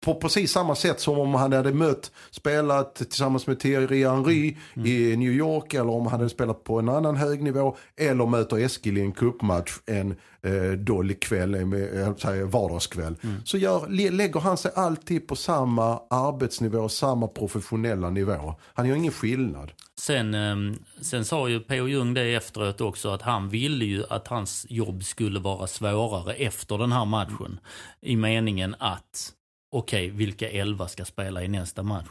på 0.00 0.14
precis 0.14 0.52
samma 0.52 0.74
sätt 0.74 1.00
som 1.00 1.18
om 1.18 1.34
han 1.34 1.52
hade 1.52 1.72
mött, 1.72 2.12
spelat 2.30 2.94
tillsammans 2.94 3.46
med 3.46 3.60
Thierry 3.60 4.04
Henry 4.04 4.56
mm. 4.74 4.86
i 4.86 5.16
New 5.16 5.32
York 5.32 5.74
eller 5.74 5.90
om 5.90 6.06
han 6.06 6.20
hade 6.20 6.30
spelat 6.30 6.64
på 6.64 6.78
en 6.78 6.88
annan 6.88 7.16
hög 7.16 7.42
nivå 7.42 7.76
eller 7.96 8.26
möter 8.26 8.58
Eskil 8.58 8.98
i 8.98 9.00
en 9.00 9.12
cupmatch 9.12 9.72
en 9.86 10.16
eh, 10.42 10.70
dålig 10.70 11.22
kväll, 11.22 11.54
jag 11.94 12.20
säga, 12.20 12.46
vardagskväll. 12.46 13.16
Mm. 13.22 13.36
Så 13.44 13.58
gör, 13.58 14.10
lägger 14.10 14.40
han 14.40 14.56
sig 14.56 14.70
alltid 14.74 15.26
på 15.26 15.36
samma 15.36 16.00
arbetsnivå, 16.10 16.88
samma 16.88 17.28
professionella 17.28 18.10
nivå. 18.10 18.54
Han 18.74 18.88
gör 18.88 18.96
ingen 18.96 19.12
skillnad. 19.12 19.72
Sen, 19.98 20.34
ehm, 20.34 20.78
sen 21.00 21.24
sa 21.24 21.48
ju 21.48 21.60
P.O. 21.60 21.88
Jung 21.88 22.14
det 22.14 22.34
efteråt 22.34 22.80
också 22.80 23.08
att 23.08 23.22
han 23.22 23.48
ville 23.48 23.84
ju 23.84 24.04
att 24.10 24.28
hans 24.28 24.66
jobb 24.68 25.04
skulle 25.04 25.40
vara 25.40 25.66
svårare 25.66 26.34
efter 26.34 26.78
den 26.78 26.92
här 26.92 27.04
matchen. 27.04 27.60
I 28.00 28.16
meningen 28.16 28.74
att 28.78 29.32
okej, 29.70 30.06
okay, 30.06 30.18
vilka 30.18 30.50
elva 30.50 30.88
ska 30.88 31.04
spela 31.04 31.42
i 31.42 31.48
nästa 31.48 31.82
match? 31.82 32.08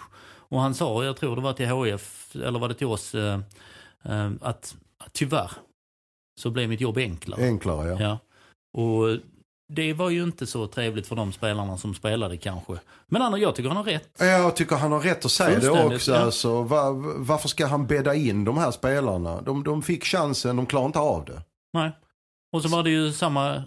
Och 0.50 0.62
han 0.62 0.76
sa, 0.76 1.04
jag 1.04 1.18
tror 1.18 1.36
det 1.36 1.42
var 1.42 1.54
till 1.54 1.68
HF, 1.68 2.36
eller 2.36 2.60
var 2.60 2.68
det 2.68 2.76
till 2.76 2.88
oss, 2.88 3.16
eh, 3.16 3.40
eh, 4.04 4.32
att 4.42 4.76
tyvärr 5.12 5.52
så 6.40 6.50
blev 6.50 6.70
mitt 6.70 6.82
jobb 6.82 6.98
enklare. 6.98 7.46
Enklare, 7.46 7.90
ja. 7.90 7.98
ja. 8.00 8.20
Och 8.82 9.18
det 9.74 9.94
var 9.94 10.10
ju 10.10 10.24
inte 10.24 10.48
så 10.48 10.68
trevligt 10.68 11.08
för 11.08 11.16
de 11.16 11.32
spelarna 11.32 11.78
som 11.78 11.94
spelade 11.94 12.38
kanske. 12.38 12.74
Men 13.08 13.22
Anna, 13.22 13.38
jag 13.38 13.56
tycker 13.56 13.70
han 13.70 13.78
har 13.78 13.84
rätt. 13.84 14.10
Jag 14.18 14.56
tycker 14.56 14.76
han 14.76 14.92
har 14.92 15.00
rätt 15.00 15.26
att 15.26 15.32
säga 15.32 15.60
det 15.60 15.70
också. 15.70 16.12
Ja. 16.12 16.18
Alltså, 16.18 16.62
var, 16.62 16.94
varför 17.26 17.50
ska 17.50 17.66
han 17.66 17.88
bädda 17.88 18.16
in 18.16 18.44
de 18.44 18.58
här 18.58 18.72
spelarna? 18.72 19.42
De, 19.42 19.64
de 19.64 19.82
fick 19.82 20.06
chansen, 20.06 20.56
de 20.56 20.66
klarar 20.66 20.86
inte 20.86 21.00
av 21.00 21.26
det. 21.26 21.42
Nej. 21.74 21.92
Och 22.52 22.62
så 22.62 22.68
var 22.70 22.84
det 22.84 22.90
ju 22.90 23.12
samma 23.12 23.64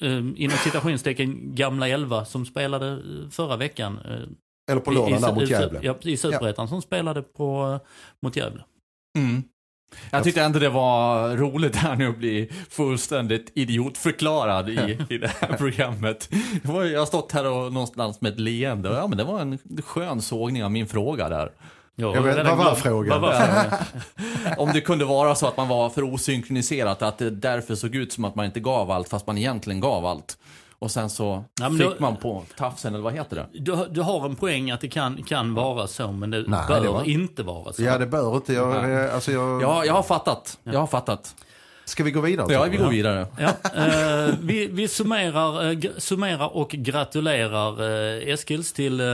um, 0.00 0.34
inom 0.38 0.56
citationstecken 0.56 1.54
gamla 1.54 1.88
elva 1.88 2.24
som 2.24 2.46
spelade 2.46 2.88
eh, 2.88 3.30
förra 3.30 3.56
veckan. 3.56 3.98
Uh, 3.98 4.28
Eller 4.70 4.80
på 4.80 4.90
lördagen 4.90 5.22
där 5.22 5.34
mot 5.34 5.50
Gävle. 5.50 5.80
Ja, 5.82 5.96
i 6.02 6.16
Superettan 6.16 6.64
ja. 6.64 6.68
som 6.68 6.82
spelade 6.82 7.22
på, 7.22 7.66
uh, 7.66 7.78
mot 8.22 8.36
Gävle. 8.36 8.64
Mm. 9.18 9.42
Jag 10.10 10.24
tyckte 10.24 10.42
ändå 10.42 10.58
det 10.58 10.68
var 10.68 11.36
roligt 11.36 11.76
här 11.76 11.96
nu 11.96 12.08
att 12.08 12.18
bli 12.18 12.50
fullständigt 12.70 13.52
idiotförklarad 13.54 14.68
i, 14.68 14.98
i 15.10 15.18
det 15.18 15.32
här 15.40 15.56
programmet. 15.56 16.28
Jag 16.62 16.98
har 16.98 17.06
stått 17.06 17.32
här 17.32 17.50
och 17.50 17.72
någonstans 17.72 18.20
med 18.20 18.32
ett 18.32 18.40
leende. 18.40 18.88
Ja, 18.88 19.06
men 19.06 19.18
det 19.18 19.24
var 19.24 19.40
en 19.40 19.58
skön 19.84 20.22
sågning 20.22 20.64
av 20.64 20.70
min 20.70 20.86
fråga 20.86 21.28
där. 21.28 21.52
Ja, 21.96 22.20
vet, 22.20 22.46
vad 22.46 22.56
var 22.56 22.74
frågan? 22.74 23.20
Vad 23.20 23.30
var 23.30 23.46
frågan? 23.46 23.78
Om 24.58 24.70
det 24.72 24.80
kunde 24.80 25.04
vara 25.04 25.34
så 25.34 25.46
att 25.46 25.56
man 25.56 25.68
var 25.68 25.90
för 25.90 26.14
osynkroniserat, 26.14 27.02
att 27.02 27.18
det 27.18 27.30
därför 27.30 27.74
såg 27.74 27.94
ut 27.94 28.12
som 28.12 28.24
att 28.24 28.34
man 28.34 28.46
inte 28.46 28.60
gav 28.60 28.90
allt, 28.90 29.08
fast 29.08 29.26
man 29.26 29.38
egentligen 29.38 29.80
gav 29.80 30.06
allt. 30.06 30.38
Och 30.78 30.90
sen 30.90 31.10
så 31.10 31.44
ja, 31.60 31.70
fick 31.70 31.78
då, 31.80 31.94
man 31.98 32.16
på 32.16 32.42
tafsen, 32.56 32.94
eller 32.94 33.04
vad 33.04 33.12
heter 33.12 33.36
det? 33.36 33.60
Du, 33.60 33.86
du 33.90 34.00
har 34.00 34.26
en 34.26 34.36
poäng 34.36 34.70
att 34.70 34.80
det 34.80 34.88
kan, 34.88 35.22
kan 35.22 35.54
vara 35.54 35.86
så, 35.86 36.12
men 36.12 36.30
det 36.30 36.44
Nej, 36.46 36.60
bör 36.68 36.80
det 36.80 36.88
var... 36.88 37.04
inte 37.04 37.42
vara 37.42 37.72
så. 37.72 37.82
Ja, 37.82 37.98
det 37.98 38.06
bör 38.06 38.36
inte. 38.36 38.52
Jag, 38.52 39.10
alltså 39.10 39.32
jag... 39.32 39.62
Ja, 39.62 39.84
jag 39.84 39.94
har 39.94 40.02
fattat. 40.02 40.58
Jag 40.62 40.80
har 40.80 40.86
fattat. 40.86 41.34
Ska 41.84 42.04
vi 42.04 42.10
gå 42.10 42.20
vidare? 42.20 42.52
Ja, 42.52 42.64
vi 42.64 42.76
går 42.76 42.88
vidare. 42.88 43.26
Ja, 43.38 43.56
eh, 43.74 44.34
vi, 44.40 44.66
vi 44.66 44.88
summerar, 44.88 45.70
eh, 45.70 45.78
summerar 45.98 46.56
och 46.56 46.70
gratulerar 46.70 47.82
eh, 47.82 48.28
Eskils 48.28 48.72
till 48.72 49.00
eh, 49.00 49.06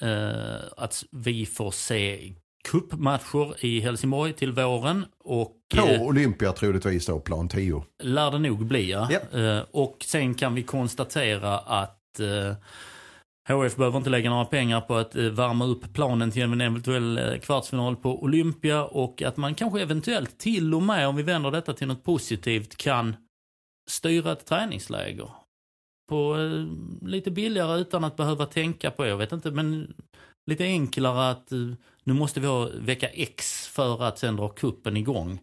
eh 0.00 0.56
att 0.76 1.04
vi 1.10 1.46
får 1.46 1.70
se 1.70 2.32
kuppmatcher 2.64 3.64
i 3.64 3.80
Helsingborg 3.80 4.32
till 4.32 4.52
våren. 4.52 5.04
Och, 5.24 5.52
På 5.76 5.86
eh, 5.86 6.02
Olympia 6.02 6.52
troligtvis 6.52 7.06
då, 7.06 7.20
plan 7.20 7.48
10. 7.48 7.84
Lär 8.02 8.30
det 8.30 8.38
nog 8.38 8.66
bli 8.66 8.90
ja. 8.90 9.08
Yep. 9.10 9.34
Eh, 9.34 9.60
och 9.70 9.96
sen 10.04 10.34
kan 10.34 10.54
vi 10.54 10.62
konstatera 10.62 11.58
att 11.58 12.20
eh, 12.20 12.56
HF 13.48 13.76
behöver 13.76 13.98
inte 13.98 14.10
lägga 14.10 14.30
några 14.30 14.44
pengar 14.44 14.80
på 14.80 14.96
att 14.96 15.16
eh, 15.16 15.24
värma 15.24 15.64
upp 15.64 15.92
planen 15.92 16.30
till 16.30 16.42
en 16.42 16.60
eventuell 16.60 17.18
eh, 17.18 17.38
kvartsfinal 17.38 17.96
på 17.96 18.22
Olympia 18.22 18.84
och 18.84 19.22
att 19.22 19.36
man 19.36 19.54
kanske 19.54 19.82
eventuellt 19.82 20.38
till 20.38 20.74
och 20.74 20.82
med, 20.82 21.08
om 21.08 21.16
vi 21.16 21.22
vänder 21.22 21.50
detta 21.50 21.72
till 21.72 21.88
något 21.88 22.04
positivt, 22.04 22.76
kan 22.76 23.16
styra 23.90 24.32
ett 24.32 24.46
träningsläger. 24.46 25.30
På 26.08 26.36
eh, 26.38 26.66
lite 27.08 27.30
billigare 27.30 27.80
utan 27.80 28.04
att 28.04 28.16
behöva 28.16 28.46
tänka 28.46 28.90
på, 28.90 29.06
jag 29.06 29.16
vet 29.16 29.32
inte, 29.32 29.50
men 29.50 29.94
lite 30.46 30.64
enklare 30.64 31.30
att 31.30 31.50
nu 32.04 32.12
måste 32.12 32.40
vi 32.40 32.46
ha 32.46 32.68
vecka 32.78 33.08
X 33.08 33.68
för 33.68 34.02
att 34.02 34.18
sen 34.18 34.36
dra 34.36 34.48
kuppen 34.48 34.96
igång. 34.96 35.40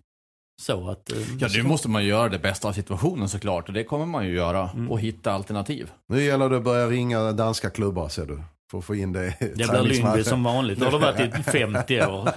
Så 0.62 0.90
att, 0.90 1.12
eh, 1.12 1.18
ja, 1.40 1.48
nu 1.56 1.64
måste 1.64 1.90
man 1.90 2.06
göra 2.06 2.30
det 2.30 2.40
bästa 2.40 2.68
av 2.68 2.74
situationen 2.74 3.30
såklart. 3.30 3.68
Och 3.68 3.74
det 3.74 3.84
kommer 3.84 4.06
man 4.06 4.28
ju 4.28 4.36
göra. 4.36 4.70
Mm. 4.74 4.92
Och 4.92 5.00
hitta 5.00 5.32
alternativ. 5.32 5.92
Nu 6.08 6.24
gäller 6.24 6.50
det 6.50 6.58
att 6.58 6.64
börja 6.64 6.88
ringa 6.88 7.32
danska 7.32 7.70
klubbar 7.70 8.10
ser 8.10 8.26
du. 8.26 8.44
För 8.72 8.78
att 8.78 8.86
få 8.86 8.96
in 8.96 9.14
det 9.14 9.34
Det 9.40 9.54
blir 9.56 9.84
Lyngby 9.84 10.24
som 10.24 10.44
vanligt. 10.44 10.80
Det 10.80 10.86
har 10.86 10.92
det 10.92 10.98
varit 10.98 11.40
i 11.40 11.44
50 11.52 12.02
år. 12.02 12.30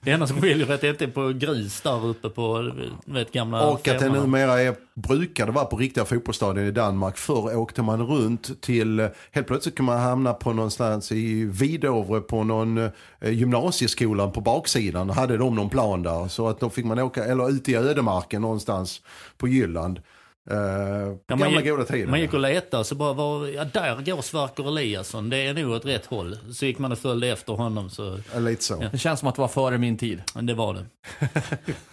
Det 0.00 0.10
enda 0.10 0.26
som 0.26 0.40
skiljer 0.40 0.70
är 0.70 0.74
att 0.74 0.80
det 0.80 0.88
inte 0.88 1.04
är 1.04 1.08
på 1.08 1.28
grus 1.28 1.80
där 1.80 2.06
uppe 2.06 2.28
på 2.28 2.72
vet, 3.04 3.32
gamla 3.32 3.66
Och 3.66 3.88
att 3.88 3.98
det 3.98 4.08
numera 4.08 4.62
är, 4.62 4.74
brukade 4.94 5.52
vara 5.52 5.64
på 5.64 5.76
riktiga 5.76 6.04
fotbollsstadion 6.04 6.66
i 6.66 6.70
Danmark. 6.70 7.16
Förr 7.16 7.56
åkte 7.56 7.82
man 7.82 8.06
runt 8.06 8.62
till, 8.62 9.08
helt 9.30 9.46
plötsligt 9.46 9.76
kunde 9.76 9.92
man 9.92 10.00
hamna 10.00 10.32
på 10.32 10.52
någonstans 10.52 11.12
i 11.12 11.44
Vidovre 11.44 12.20
på 12.20 12.44
någon 12.44 12.78
eh, 12.78 12.90
gymnasieskolan 13.30 14.32
på 14.32 14.40
baksidan. 14.40 15.10
Hade 15.10 15.36
de 15.36 15.54
någon 15.54 15.70
plan 15.70 16.02
där. 16.02 16.28
Så 16.28 16.48
att 16.48 16.60
då 16.60 16.70
fick 16.70 16.84
man 16.84 16.98
åka, 16.98 17.24
eller 17.24 17.50
ute 17.50 17.70
i 17.70 17.74
ödemarken 17.74 18.42
någonstans 18.42 19.00
på 19.38 19.48
Jylland. 19.48 20.00
Uh, 20.50 20.56
Ja, 20.56 21.06
man 21.28 21.38
gamla 21.38 21.60
gick- 21.60 21.70
goda 21.70 21.84
tider. 21.84 22.06
Man 22.06 22.20
gick 22.20 22.34
och 22.34 22.40
letade 22.40 22.84
så 22.84 22.94
bara, 22.94 23.12
var, 23.12 23.46
ja, 23.46 23.64
där 23.64 24.02
går 24.02 24.22
Sverker 24.22 24.68
Eliasson. 24.68 25.30
Det 25.30 25.36
är 25.46 25.54
nog 25.54 25.70
åt 25.72 25.84
rätt 25.84 26.06
håll. 26.06 26.38
Så 26.52 26.66
gick 26.66 26.78
man 26.78 26.92
och 26.92 26.98
följde 26.98 27.28
efter 27.28 27.52
honom. 27.52 27.90
Så 27.90 28.18
Ja, 28.34 28.38
Lite 28.38 28.64
så. 28.64 28.78
Ja. 28.82 28.88
Det 28.92 28.98
känns 28.98 29.20
som 29.20 29.28
att 29.28 29.34
det 29.34 29.40
var 29.40 29.48
före 29.48 29.78
min 29.78 29.98
tid. 29.98 30.22
det 30.42 30.54
var 30.54 30.74
det. 30.74 30.84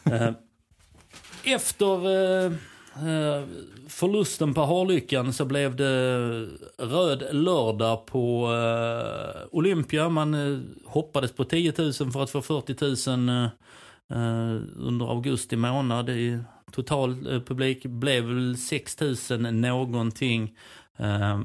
Eh, 0.16 0.32
Efter 1.56 2.08
eh, 2.10 2.52
eh, 3.10 3.44
förlusten 3.88 4.54
på 4.54 4.62
Harlyckan 4.66 5.34
så 5.34 5.46
blev 5.46 5.76
det 5.76 6.18
röd 6.78 7.24
lördag 7.32 8.06
på 8.06 8.50
Olympia. 9.52 10.10
Man 10.10 10.64
hoppades 10.86 11.32
på 11.32 11.44
10 11.44 11.74
000 11.78 11.94
för 11.94 12.24
att 12.24 12.30
få 12.30 12.42
40 12.42 13.10
000 13.10 13.30
eh, 13.30 13.44
eh, 14.20 14.62
under 14.78 15.06
augusti 15.12 15.56
månad. 15.56 16.10
I 16.10 16.40
total 16.74 17.34
eh, 17.36 17.42
publik 17.42 17.86
blev 17.86 18.24
väl 18.24 18.58
6000 18.58 19.62
någonting. 19.62 20.58
Eh, 20.98 21.40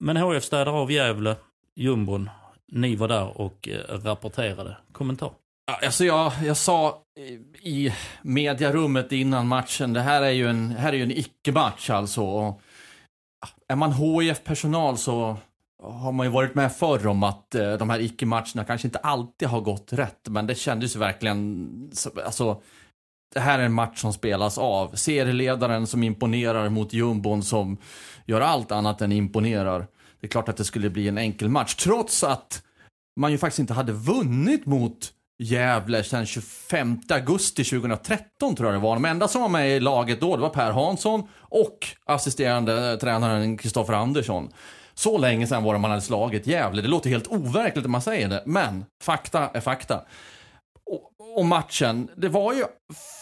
men 0.00 0.16
HF 0.16 0.44
städar 0.44 0.72
av 0.82 0.92
Gävle, 0.92 1.36
jumbon. 1.76 2.30
Ni 2.72 2.96
var 2.96 3.08
där 3.08 3.40
och 3.40 3.68
eh, 3.68 3.98
rapporterade. 3.98 4.76
Kommentar? 4.92 5.32
Alltså 5.82 6.04
jag, 6.04 6.32
jag 6.44 6.56
sa 6.56 7.02
i- 7.62 7.92
mediarummet 8.22 9.12
innan 9.12 9.48
matchen, 9.48 9.92
det 9.92 10.00
här 10.00 10.22
är 10.22 10.30
ju 10.30 10.48
en, 10.48 10.70
här 10.70 10.92
är 10.92 10.96
ju 10.96 11.02
en 11.02 11.10
icke-match 11.18 11.90
alltså. 11.90 12.22
Och 12.22 12.60
är 13.68 13.76
man 13.76 13.92
hif 13.92 14.44
personal 14.44 14.98
så 14.98 15.36
har 15.82 16.12
man 16.12 16.26
ju 16.26 16.32
varit 16.32 16.54
med 16.54 16.72
förr 16.72 17.06
om 17.06 17.22
att 17.22 17.50
de 17.50 17.90
här 17.90 18.00
icke-matcherna 18.00 18.64
kanske 18.66 18.88
inte 18.88 18.98
alltid 18.98 19.48
har 19.48 19.60
gått 19.60 19.92
rätt. 19.92 20.28
Men 20.28 20.46
det 20.46 20.54
kändes 20.54 20.96
ju 20.96 21.00
verkligen, 21.00 21.68
alltså, 22.24 22.62
det 23.34 23.40
här 23.40 23.58
är 23.58 23.62
en 23.62 23.72
match 23.72 24.00
som 24.00 24.12
spelas 24.12 24.58
av. 24.58 24.94
Serieledaren 24.94 25.86
som 25.86 26.02
imponerar 26.02 26.68
mot 26.68 26.92
jumbon 26.92 27.42
som 27.42 27.76
gör 28.26 28.40
allt 28.40 28.72
annat 28.72 29.02
än 29.02 29.12
imponerar. 29.12 29.86
Det 30.20 30.26
är 30.26 30.28
klart 30.28 30.48
att 30.48 30.56
det 30.56 30.64
skulle 30.64 30.90
bli 30.90 31.08
en 31.08 31.18
enkel 31.18 31.48
match, 31.48 31.74
trots 31.74 32.24
att 32.24 32.62
man 33.16 33.32
ju 33.32 33.38
faktiskt 33.38 33.58
inte 33.58 33.74
hade 33.74 33.92
vunnit 33.92 34.66
mot 34.66 35.12
Gävle 35.38 36.04
sedan 36.04 36.26
25 36.26 37.00
augusti 37.08 37.64
2013 37.64 38.56
tror 38.56 38.68
jag 38.68 38.80
det 38.80 38.84
var. 38.84 38.94
De 38.94 39.04
enda 39.04 39.28
som 39.28 39.42
var 39.42 39.48
med 39.48 39.76
i 39.76 39.80
laget 39.80 40.20
då, 40.20 40.36
det 40.36 40.42
var 40.42 40.48
Per 40.48 40.70
Hansson 40.72 41.28
och 41.38 41.78
assisterande 42.04 42.96
tränaren 42.96 43.58
Kristoffer 43.58 43.92
Andersson. 43.92 44.48
Så 44.94 45.18
länge 45.18 45.46
sedan 45.46 45.62
var 45.62 45.72
det 45.72 45.78
man 45.80 45.90
hade 45.90 46.02
slagit 46.02 46.46
Gävle. 46.46 46.82
Det 46.82 46.88
låter 46.88 47.10
helt 47.10 47.26
overkligt 47.26 47.84
när 47.84 47.90
man 47.90 48.02
säger 48.02 48.28
det, 48.28 48.42
men 48.46 48.84
fakta 49.02 49.50
är 49.54 49.60
fakta. 49.60 50.02
Och, 51.36 51.46
matchen, 51.46 52.08
det 52.16 52.28
var 52.28 52.52
ju 52.52 52.64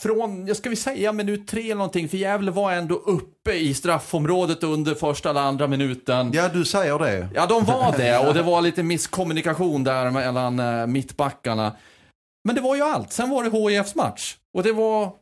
från, 0.03 0.47
jag 0.47 0.57
ska 0.57 0.71
vi 0.71 0.77
säga 0.77 1.13
minut 1.13 1.49
tre 1.49 1.65
eller 1.65 1.75
någonting, 1.75 2.09
för 2.09 2.17
Gävle 2.17 2.51
var 2.51 2.73
ändå 2.73 2.95
uppe 2.95 3.53
i 3.53 3.75
straffområdet 3.75 4.63
under 4.63 4.95
första 4.95 5.31
eller 5.31 5.41
andra 5.41 5.67
minuten. 5.67 6.31
Ja, 6.35 6.49
du 6.49 6.65
säger 6.65 6.99
det. 6.99 7.29
Ja, 7.35 7.47
de 7.47 7.65
var 7.65 7.93
det 7.97 8.19
och 8.19 8.35
det 8.35 8.43
var 8.43 8.61
lite 8.61 8.83
misskommunikation 8.83 9.85
där 9.85 10.11
mellan 10.11 10.59
eh, 10.59 10.87
mittbackarna. 10.87 11.77
Men 12.45 12.55
det 12.55 12.61
var 12.61 12.77
ju 12.77 12.83
allt. 12.83 13.13
Sen 13.13 13.31
var 13.31 13.45
det 13.45 13.71
HIFs 13.71 13.95
match. 13.95 14.37
Och 14.57 14.63
det 14.63 14.73
var, 14.73 15.13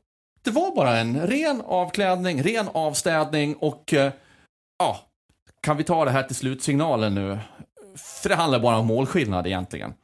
det 0.45 0.51
var 0.51 0.77
bara 0.77 0.97
en 0.99 1.27
ren 1.27 1.63
avklädning, 1.67 2.43
ren 2.43 2.69
avstädning 2.73 3.55
och 3.55 3.95
eh, 3.95 4.13
ja, 4.79 5.01
kan 5.63 5.77
vi 5.77 5.85
ta 5.85 6.05
det 6.05 6.11
här 6.11 6.23
till 6.23 6.37
slutsignalen 6.37 7.15
nu? 7.15 7.39
För 7.97 8.29
det 8.29 8.35
handlar 8.35 8.61
bara 8.61 8.79
om 8.79 8.87
målskillnad 8.87 9.47
egentligen. 9.47 9.95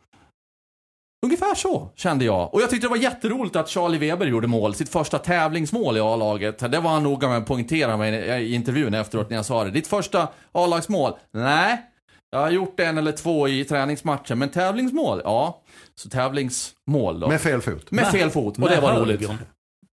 Ungefär 1.25 1.55
så 1.55 1.91
kände 1.97 2.25
jag. 2.25 2.55
Och 2.55 2.61
jag 2.61 2.71
tyckte 2.71 2.87
det 2.87 2.91
var 2.91 2.97
jätteroligt 2.97 3.57
att 3.57 3.69
Charlie 3.69 3.99
Weber 3.99 4.27
gjorde 4.27 4.47
mål, 4.47 4.75
sitt 4.75 4.89
första 4.89 5.19
tävlingsmål 5.19 5.97
i 5.97 6.01
A-laget. 6.01 6.59
Det 6.59 6.81
var 6.81 6.91
han 6.91 7.03
noga 7.03 7.29
med 7.29 7.39
att 7.39 7.47
poängtera 7.47 7.97
mig 7.97 8.15
i 8.45 8.55
intervjun 8.55 8.95
efteråt 8.95 9.31
när 9.31 9.37
jag 9.37 9.47
sa 9.47 9.65
det. 9.65 9.71
Ditt 9.71 9.87
första 9.87 10.29
A-lagsmål? 10.53 11.13
Nej, 11.33 11.83
jag 12.31 12.39
har 12.39 12.51
gjort 12.51 12.81
en 12.81 12.99
eller 12.99 13.13
två 13.13 13.49
i 13.49 13.65
träningsmatcher, 13.65 14.35
men 14.35 14.49
tävlingsmål? 14.49 15.21
Ja. 15.25 15.63
Så 15.95 16.09
tävlingsmål 16.09 17.21
då. 17.21 17.29
Med 17.29 17.41
fel 17.41 17.61
fot. 17.61 17.91
Med 17.91 18.07
fel 18.07 18.31
fot, 18.31 18.59
och 18.59 18.69
det 18.69 18.81
var 18.81 19.01
roligt. 19.01 19.31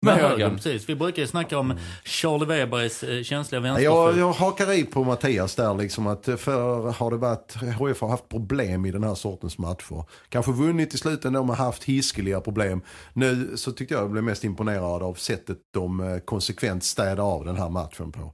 Med 0.05 0.13
Med 0.13 0.23
högern, 0.23 0.39
högern. 0.41 0.55
precis. 0.55 0.89
Vi 0.89 0.95
brukar 0.95 1.21
ju 1.21 1.27
snacka 1.27 1.57
om 1.59 1.77
Charlie 2.03 2.45
Webergs 2.45 3.03
eh, 3.03 3.23
känsliga 3.23 3.61
Jag, 3.61 3.63
vänsterfot. 3.73 4.17
jag 4.19 4.31
hakar 4.31 4.71
i 4.73 4.83
på 4.83 5.03
Mattias 5.03 5.55
där 5.55 5.73
liksom 5.73 6.07
att 6.07 6.25
för 6.37 6.91
har 6.91 7.11
det 7.11 7.17
varit, 7.17 7.53
HF 7.79 8.01
har 8.01 8.09
haft 8.09 8.29
problem 8.29 8.85
i 8.85 8.91
den 8.91 9.03
här 9.03 9.15
sortens 9.15 9.57
matcher. 9.57 10.03
Kanske 10.29 10.51
vunnit 10.51 10.93
i 10.93 10.97
slutet 10.97 11.25
ändå 11.25 11.43
men 11.43 11.55
haft 11.55 11.83
hiskeliga 11.83 12.41
problem. 12.41 12.81
Nu 13.13 13.51
så 13.57 13.71
tyckte 13.71 13.93
jag 13.93 14.03
jag 14.03 14.11
blev 14.11 14.23
mest 14.23 14.43
imponerad 14.43 15.03
av 15.03 15.13
sättet 15.13 15.57
de 15.73 15.99
eh, 15.99 16.17
konsekvent 16.19 16.83
städade 16.83 17.21
av 17.21 17.45
den 17.45 17.55
här 17.57 17.69
matchen 17.69 18.11
på. 18.11 18.33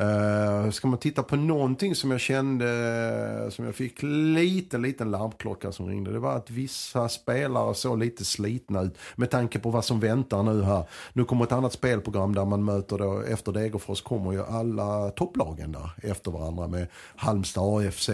Uh, 0.00 0.70
ska 0.70 0.88
man 0.88 0.98
titta 0.98 1.22
på 1.22 1.36
någonting 1.36 1.94
som 1.94 2.10
jag 2.10 2.20
kände, 2.20 3.48
som 3.50 3.64
jag 3.64 3.74
fick 3.74 4.02
lite, 4.02 4.78
liten 4.78 5.10
larmklocka 5.10 5.72
som 5.72 5.88
ringde. 5.88 6.12
Det 6.12 6.18
var 6.18 6.36
att 6.36 6.50
vissa 6.50 7.08
spelare 7.08 7.74
såg 7.74 7.98
lite 7.98 8.24
slitna 8.24 8.82
ut 8.82 8.98
med 9.16 9.30
tanke 9.30 9.58
på 9.58 9.70
vad 9.70 9.84
som 9.84 10.00
väntar 10.00 10.42
nu 10.42 10.62
här. 10.62 10.84
Nu 11.12 11.24
kommer 11.24 11.44
ett 11.44 11.52
annat 11.52 11.72
spelprogram 11.72 12.34
där 12.34 12.44
man 12.44 12.64
möter 12.64 12.98
då, 12.98 13.20
efter 13.20 13.52
Degerfors 13.52 14.02
kommer 14.02 14.32
ju 14.32 14.44
alla 14.44 15.10
topplagen 15.10 15.72
där 15.72 15.90
efter 16.02 16.30
varandra 16.30 16.66
med 16.66 16.86
Halmstad, 17.16 17.86
AFC, 17.86 18.10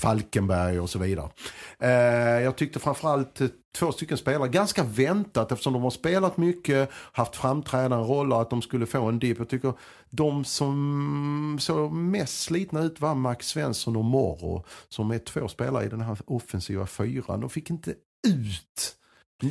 Falkenberg 0.00 0.80
och 0.80 0.90
så 0.90 0.98
vidare. 0.98 1.28
Uh, 1.82 2.44
jag 2.44 2.56
tyckte 2.56 2.78
framförallt 2.78 3.40
två 3.72 3.92
stycken 3.92 4.18
spelare, 4.18 4.48
ganska 4.48 4.84
väntat 4.84 5.52
eftersom 5.52 5.72
de 5.72 5.82
har 5.82 5.90
spelat 5.90 6.36
mycket, 6.36 6.90
haft 6.92 7.36
framträdande 7.36 7.96
roller, 7.96 8.40
att 8.40 8.50
de 8.50 8.62
skulle 8.62 8.86
få 8.86 9.02
en 9.04 9.18
dipp. 9.18 9.38
Jag 9.38 9.48
tycker 9.48 9.72
de 10.10 10.44
som 10.44 11.58
såg 11.60 11.92
mest 11.92 12.42
slitna 12.42 12.82
ut 12.82 13.00
var 13.00 13.14
Max 13.14 13.48
Svensson 13.48 13.96
och 13.96 14.04
Morro, 14.04 14.64
som 14.88 15.10
är 15.10 15.18
två 15.18 15.48
spelare 15.48 15.84
i 15.84 15.88
den 15.88 16.00
här 16.00 16.18
offensiva 16.26 16.86
fyran. 16.86 17.40
De 17.40 17.50
fick 17.50 17.70
inte 17.70 17.94
ut 18.28 18.96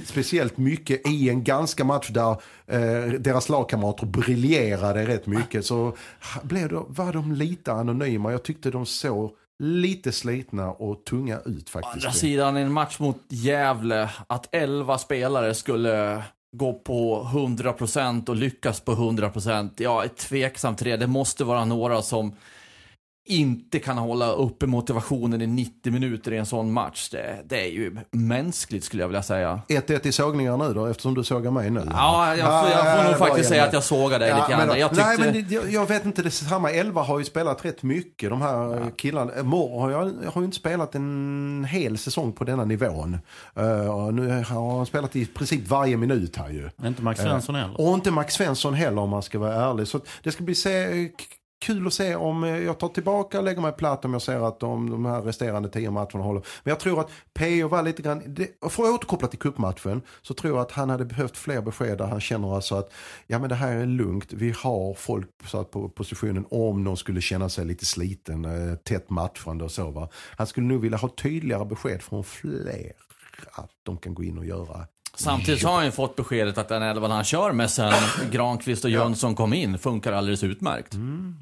speciellt 0.05 0.57
mycket 0.57 1.07
i 1.07 1.29
en 1.29 1.43
ganska 1.43 1.83
match 1.83 2.09
där 2.09 2.31
eh, 2.67 3.13
deras 3.19 3.49
lagkamrater 3.49 4.05
briljerade 4.05 5.07
rätt 5.07 5.27
mycket. 5.27 5.65
Så 5.65 5.95
blev 6.43 6.69
det, 6.69 6.81
var 6.87 7.13
de 7.13 7.31
lite 7.31 7.73
anonyma. 7.73 8.31
Jag 8.31 8.43
tyckte 8.43 8.71
de 8.71 8.85
såg 8.85 9.31
lite 9.61 10.11
slitna 10.11 10.71
och 10.71 11.05
tunga 11.05 11.39
ut 11.45 11.67
Å 11.67 11.71
faktiskt. 11.71 11.93
andra 11.93 12.11
sidan, 12.11 12.57
en 12.57 12.71
match 12.71 12.99
mot 12.99 13.17
Gävle, 13.29 14.09
att 14.27 14.49
11 14.51 14.97
spelare 14.97 15.53
skulle 15.53 16.23
gå 16.51 16.73
på 16.73 17.23
100% 17.33 18.29
och 18.29 18.35
lyckas 18.35 18.79
på 18.79 18.91
100%. 18.91 19.69
Jag 19.77 20.03
är 20.03 20.07
tveksam 20.07 20.75
till 20.75 20.87
det. 20.87 20.97
Det 20.97 21.07
måste 21.07 21.43
vara 21.43 21.65
några 21.65 22.01
som 22.01 22.33
inte 23.25 23.79
kan 23.79 23.97
hålla 23.97 24.31
uppe 24.31 24.67
motivationen 24.67 25.41
i 25.41 25.47
90 25.47 25.91
minuter 25.93 26.33
i 26.33 26.37
en 26.37 26.45
sån 26.45 26.73
match. 26.73 27.09
Det, 27.09 27.39
det 27.45 27.61
är 27.67 27.71
ju 27.71 27.97
mänskligt 28.11 28.83
skulle 28.83 29.03
jag 29.03 29.07
vilja 29.07 29.23
säga. 29.23 29.61
1-1 29.67 30.07
i 30.07 30.11
sågningar 30.11 30.57
nu 30.57 30.73
då, 30.73 30.85
eftersom 30.85 31.13
du 31.13 31.23
sågar 31.23 31.51
mig 31.51 31.69
nu. 31.69 31.83
Ja, 31.91 32.35
jag, 32.35 32.61
får- 32.61 32.69
jag 32.71 32.97
får 32.97 33.09
nog 33.09 33.17
faktiskt 33.17 33.49
säga 33.49 33.63
att 33.65 33.73
jag 33.73 33.83
sågar 33.83 34.19
dig 34.19 34.29
Ja, 34.29 34.35
lite 34.37 34.51
grann. 34.51 34.79
Jag 34.79 34.89
tyckte... 34.89 35.05
Nej, 35.05 35.17
men 35.19 35.33
det- 35.33 35.55
jag, 35.55 35.71
jag 35.71 35.85
vet 35.87 36.05
inte, 36.05 36.21
det 36.21 36.31
samma. 36.31 36.71
Elva 36.71 37.01
har 37.01 37.19
ju 37.19 37.25
spelat 37.25 37.65
rätt 37.65 37.83
mycket. 37.83 38.29
De 38.29 38.41
här 38.41 38.91
killarna. 38.97 39.43
Mor 39.43 39.79
har, 39.79 39.91
jag, 39.91 39.99
har 40.33 40.41
ju 40.41 40.45
inte 40.45 40.57
spelat 40.57 40.95
en 40.95 41.67
hel 41.69 41.97
säsong 41.97 42.31
på 42.33 42.43
denna 42.43 42.65
nivån. 42.65 43.17
Uh, 43.59 43.89
och 43.89 44.13
nu 44.13 44.27
har 44.29 44.77
han 44.77 44.85
spelat 44.85 45.15
i 45.15 45.25
princip 45.25 45.67
varje 45.67 45.97
minut 45.97 46.35
här 46.37 46.49
ju. 46.49 46.69
Inte 46.87 47.01
Max 47.01 47.21
Svensson 47.21 47.55
heller. 47.55 47.81
Och 47.81 47.93
inte 47.93 48.11
Max 48.11 48.33
Svensson 48.33 48.73
heller 48.73 49.01
om 49.01 49.09
man 49.09 49.23
ska 49.23 49.39
vara 49.39 49.55
ärlig. 49.55 49.87
Så 49.87 49.99
det 50.23 50.31
ska 50.31 50.43
bli 50.43 50.55
se, 50.55 51.09
kul 51.61 51.87
att 51.87 51.93
se 51.93 52.15
om 52.15 52.43
eh, 52.43 52.57
jag 52.57 52.79
tar 52.79 52.87
tillbaka 52.87 53.37
och 53.37 53.43
lägger 53.43 53.61
mig 53.61 53.71
platt 53.71 54.05
om 54.05 54.13
jag 54.13 54.21
ser 54.21 54.47
att 54.47 54.59
de, 54.59 54.89
de 54.89 55.05
här 55.05 55.21
resterande 55.21 55.69
tio 55.69 55.91
matcherna 55.91 56.23
håller. 56.23 56.41
Men 56.63 56.71
jag 56.71 56.79
tror 56.79 56.99
att 56.99 57.09
PO 57.33 57.67
var 57.67 57.83
lite 57.83 58.01
grann, 58.01 58.23
det, 58.27 58.47
för 58.69 58.83
att 58.83 58.89
återkoppla 58.89 59.27
till 59.27 59.39
cupmatchen 59.39 60.01
så 60.21 60.33
tror 60.33 60.53
jag 60.55 60.61
att 60.61 60.71
han 60.71 60.89
hade 60.89 61.05
behövt 61.05 61.37
fler 61.37 61.61
besked 61.61 61.97
där 61.97 62.05
han 62.05 62.21
känner 62.21 62.55
alltså 62.55 62.75
att 62.75 62.93
ja 63.27 63.39
men 63.39 63.49
det 63.49 63.55
här 63.55 63.75
är 63.75 63.85
lugnt, 63.85 64.33
vi 64.33 64.53
har 64.57 64.93
folk 64.93 65.29
satt 65.45 65.71
på 65.71 65.89
positionen 65.89 66.45
om 66.49 66.83
de 66.83 66.97
skulle 66.97 67.21
känna 67.21 67.49
sig 67.49 67.65
lite 67.65 67.85
sliten, 67.85 68.45
eh, 68.45 68.75
tätt 68.75 69.09
matchande 69.09 69.63
och 69.63 69.71
så 69.71 69.91
va. 69.91 70.09
Han 70.37 70.47
skulle 70.47 70.67
nog 70.67 70.81
vilja 70.81 70.97
ha 70.97 71.09
tydligare 71.09 71.65
besked 71.65 72.01
från 72.01 72.23
fler 72.23 72.93
att 73.51 73.71
de 73.83 73.97
kan 73.97 74.13
gå 74.13 74.23
in 74.23 74.37
och 74.37 74.45
göra 74.45 74.87
Samtidigt 75.13 75.63
har 75.63 75.75
han 75.75 75.85
ju 75.85 75.91
fått 75.91 76.15
beskedet 76.15 76.57
att 76.57 76.67
den 76.69 76.81
elvan 76.83 77.11
han 77.11 77.23
kör 77.23 77.51
med 77.51 77.71
sen 77.71 77.93
Granqvist 78.31 78.83
och 78.85 78.89
Jönsson 78.91 79.35
kom 79.35 79.53
in 79.53 79.77
funkar 79.79 80.13
alldeles 80.13 80.43
utmärkt. 80.43 80.93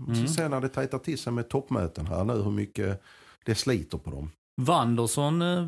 Och 0.10 0.18
så 0.18 0.28
sen 0.34 0.52
när 0.52 0.62
det 0.62 0.70
tajtar 0.70 1.00
till 1.00 1.18
sig 1.18 1.34
med 1.34 1.50
toppmöten 1.50 2.08
här 2.08 2.24
nu 2.24 2.34
hur 2.34 2.52
mycket 2.52 3.02
det 3.46 3.56
sliter 3.56 3.98
på 3.98 4.10
dem. 4.12 4.32
Wanderson 4.62 5.42
eh, 5.42 5.68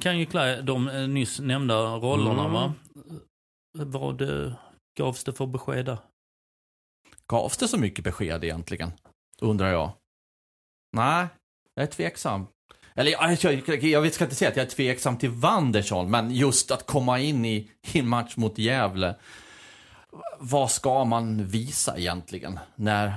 kan 0.00 0.18
ju 0.18 0.26
klä 0.26 0.62
de 0.62 0.88
eh, 0.88 1.08
nyss 1.08 1.40
nämnda 1.40 1.96
rollerna 1.96 2.40
Mm. 2.40 2.52
va? 2.52 2.74
Vad 3.78 4.22
eh, 4.46 4.52
gavs 4.98 5.24
det 5.24 5.32
för 5.32 5.46
besked 5.46 5.84
där? 5.86 5.98
Gavs 7.26 7.56
det 7.56 7.68
så 7.68 7.78
mycket 7.78 8.04
besked 8.04 8.44
egentligen? 8.44 8.92
Undrar 9.40 9.68
jag. 9.72 9.92
Nej, 10.96 11.26
jag 11.74 11.82
är 11.82 11.86
tveksam. 11.90 12.46
Eller 13.00 13.10
jag, 13.12 13.32
jag, 13.82 13.84
jag 14.04 14.12
ska 14.14 14.24
inte 14.24 14.36
säga 14.36 14.50
att 14.50 14.56
jag 14.56 14.66
är 14.66 14.70
tveksam 14.70 15.16
till 15.18 15.30
Wanderson, 15.30 16.10
men 16.10 16.30
just 16.30 16.70
att 16.70 16.86
komma 16.86 17.18
in 17.20 17.44
i, 17.44 17.70
i 17.92 17.98
en 17.98 18.08
match 18.08 18.36
mot 18.36 18.58
Gävle. 18.58 19.16
vad 20.38 20.70
ska 20.70 21.04
man 21.04 21.46
visa 21.46 21.98
egentligen 21.98 22.58
när 22.76 23.06
eh, 23.06 23.12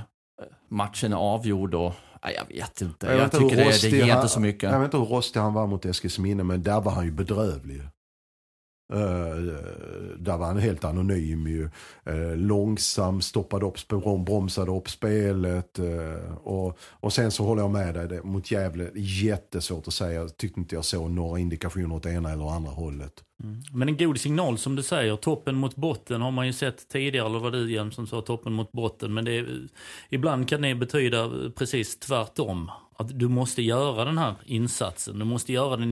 matchen 0.70 1.14
är 1.14 1.18
avgjord 1.18 1.74
och 1.76 1.94
Nej, 2.26 2.36
jag 2.38 2.56
vet 2.56 2.82
inte. 2.82 3.06
Jag, 3.08 3.16
vet 3.16 3.24
inte 3.24 3.38
tycker 3.38 3.56
det, 3.56 3.82
det 3.92 3.98
ger 3.98 4.08
han- 4.14 4.18
inte 4.22 4.34
så 4.34 4.40
mycket. 4.40 4.72
Jag 4.72 4.80
vet 4.80 4.86
inte 4.86 4.98
hur 4.98 5.06
rostig 5.06 5.40
han 5.40 5.54
var 5.54 5.68
mot 5.68 5.86
Eskilsminne 5.86 6.44
men 6.44 6.64
där 6.64 6.82
var 6.82 6.92
han 6.92 7.06
ju 7.06 7.12
bedrövlig. 7.12 7.82
Eh, 8.94 9.36
där 10.18 10.38
var 10.38 10.46
han 10.46 10.58
helt 10.58 10.84
anonym 10.84 11.48
ju. 11.48 11.70
Eh, 12.06 12.36
långsam, 12.36 13.22
stoppade 13.22 13.66
upp, 13.66 13.78
bromsade 14.26 14.72
upp 14.72 14.90
spelet. 14.90 15.80
Eh, 15.80 16.38
och, 16.44 16.78
och 16.82 17.14
sen 17.14 17.32
så 17.32 17.44
håller 17.44 17.62
jag 17.62 17.72
med 17.72 17.94
dig, 17.94 18.08
det, 18.08 18.24
mot 18.24 18.52
Gävle, 18.52 18.90
jättesvårt 18.96 19.88
att 19.88 19.94
säga. 19.94 20.14
Jag 20.14 20.38
tyckte 20.38 20.60
inte 20.60 20.76
jag 20.76 20.86
såg 20.86 21.12
några 21.12 21.40
indikationer 21.40 21.96
åt 21.96 22.06
ena 22.06 22.32
eller 22.32 22.56
andra 22.56 22.72
hållet. 22.72 23.24
Mm. 23.44 23.62
Men 23.74 23.90
en 23.90 23.98
god 23.98 24.20
signal 24.20 24.58
som 24.58 24.76
du 24.76 24.84
säger, 24.84 25.16
toppen 25.16 25.56
mot 25.56 25.76
botten 25.76 26.22
har 26.22 26.32
man 26.32 26.48
ju 26.48 26.54
sett 26.54 26.88
tidigare, 26.90 27.28
eller 27.28 27.40
vad 27.40 27.54
du 27.54 27.70
igen 27.70 27.92
som 27.92 28.08
sa 28.08 28.22
toppen 28.22 28.54
mot 28.54 28.72
botten. 28.72 29.14
Men 29.14 29.26
det 29.26 29.38
är, 29.38 29.68
ibland 30.10 30.50
kan 30.50 30.62
det 30.62 30.76
betyda 30.76 31.30
precis 31.56 32.00
tvärtom. 32.00 32.72
Att 32.98 33.20
du 33.20 33.28
måste 33.28 33.62
göra 33.62 34.06
den 34.06 34.18
här 34.18 34.36
insatsen, 34.46 35.20
du 35.20 35.26
måste 35.26 35.54
göra 35.54 35.78
den 35.78 35.92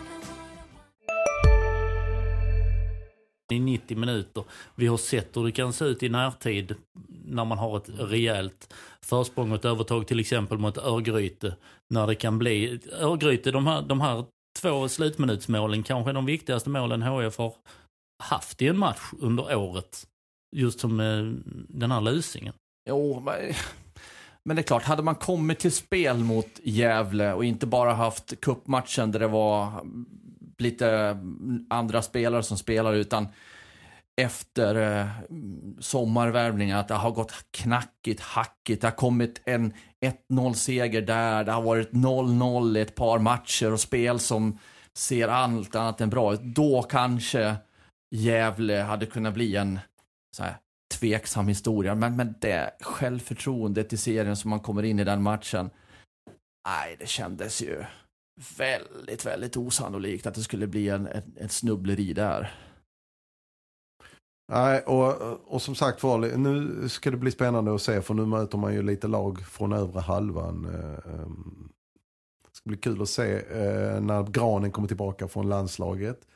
I 3.51 3.59
90 3.59 3.97
minuter. 3.97 4.43
Vi 4.75 4.87
har 4.87 4.97
sett 4.97 5.37
hur 5.37 5.45
det 5.45 5.51
kan 5.51 5.73
se 5.73 5.85
ut 5.85 6.03
i 6.03 6.09
närtid 6.09 6.75
när 7.25 7.45
man 7.45 7.57
har 7.57 7.77
ett 7.77 7.89
rejält 7.97 8.73
försprång 9.05 9.51
och 9.51 9.57
ett 9.57 9.65
övertag 9.65 10.07
till 10.07 10.19
exempel 10.19 10.57
mot 10.57 10.77
Örgryte. 10.77 11.55
När 11.89 12.07
det 12.07 12.15
kan 12.15 12.39
bli, 12.39 12.79
Örgryte, 12.99 13.51
de 13.51 13.67
här, 13.67 13.81
de 13.81 14.01
här 14.01 14.25
två 14.61 14.89
slutminutsmålen 14.89 15.83
kanske 15.83 16.11
är 16.11 16.13
de 16.13 16.25
viktigaste 16.25 16.69
målen 16.69 17.01
HF 17.01 17.37
har 17.37 17.53
haft 18.23 18.61
i 18.61 18.67
en 18.67 18.77
match 18.77 19.11
under 19.19 19.55
året. 19.55 20.07
Just 20.55 20.79
som 20.79 20.99
eh, 20.99 21.23
den 21.69 21.91
här 21.91 22.01
lusingen. 22.01 22.53
Jo, 22.89 23.19
men, 23.19 23.53
men 24.45 24.55
det 24.55 24.61
är 24.61 24.63
klart, 24.63 24.83
hade 24.83 25.03
man 25.03 25.15
kommit 25.15 25.59
till 25.59 25.71
spel 25.71 26.17
mot 26.17 26.59
Gävle 26.63 27.33
och 27.33 27.45
inte 27.45 27.65
bara 27.67 27.93
haft 27.93 28.41
kuppmatchen 28.41 29.11
där 29.11 29.19
det 29.19 29.27
var 29.27 29.85
lite 30.61 31.17
andra 31.69 32.01
spelare 32.01 32.43
som 32.43 32.57
spelar 32.57 32.93
utan 32.93 33.27
efter 34.21 34.99
eh, 34.99 35.07
sommarvärvningen 35.79 36.77
att 36.77 36.87
det 36.87 36.93
har 36.93 37.11
gått 37.11 37.33
knackigt, 37.51 38.21
hackigt. 38.21 38.81
Det 38.81 38.87
har 38.87 38.95
kommit 38.95 39.41
en 39.45 39.73
1-0 40.29 40.53
seger 40.53 41.01
där. 41.01 41.43
Det 41.43 41.51
har 41.51 41.61
varit 41.61 41.91
0-0 41.91 42.77
i 42.77 42.81
ett 42.81 42.95
par 42.95 43.19
matcher 43.19 43.73
och 43.73 43.79
spel 43.79 44.19
som 44.19 44.57
ser 44.97 45.27
allt 45.27 45.75
annat 45.75 46.01
än 46.01 46.09
bra 46.09 46.33
ut. 46.33 46.41
Då 46.41 46.81
kanske 46.81 47.55
Gävle 48.15 48.81
hade 48.81 49.05
kunnat 49.05 49.33
bli 49.33 49.55
en 49.55 49.79
så 50.37 50.43
här, 50.43 50.55
tveksam 50.93 51.47
historia. 51.47 51.95
Men, 51.95 52.15
men 52.15 52.35
det 52.41 52.71
självförtroendet 52.81 53.93
i 53.93 53.97
serien 53.97 54.35
som 54.35 54.49
man 54.49 54.59
kommer 54.59 54.83
in 54.83 54.99
i 54.99 55.03
den 55.03 55.21
matchen. 55.21 55.69
Nej, 56.67 56.95
det 56.99 57.07
kändes 57.07 57.61
ju 57.61 57.83
väldigt, 58.57 59.25
väldigt 59.25 59.57
osannolikt 59.57 60.27
att 60.27 60.33
det 60.33 60.41
skulle 60.41 60.67
bli 60.67 60.89
en, 60.89 61.07
en, 61.07 61.23
en 61.35 61.49
snubbleri 61.49 62.13
där. 62.13 62.53
Nej, 64.51 64.81
och, 64.81 65.21
och 65.53 65.61
som 65.61 65.75
sagt 65.75 66.03
var, 66.03 66.37
nu 66.37 66.89
ska 66.89 67.11
det 67.11 67.17
bli 67.17 67.31
spännande 67.31 67.75
att 67.75 67.81
se 67.81 68.01
för 68.01 68.13
nu 68.13 68.25
möter 68.25 68.57
man 68.57 68.73
ju 68.73 68.81
lite 68.81 69.07
lag 69.07 69.45
från 69.45 69.73
övre 69.73 69.99
halvan. 69.99 70.65
Eh, 70.65 71.13
ehm, 71.13 71.69
det 72.43 72.55
ska 72.55 72.69
bli 72.69 72.77
kul 72.77 73.01
att 73.01 73.09
se 73.09 73.33
eh, 73.33 74.01
när 74.01 74.31
Granen 74.31 74.71
kommer 74.71 74.87
tillbaka 74.87 75.27
från 75.27 75.49
landslaget. 75.49 76.27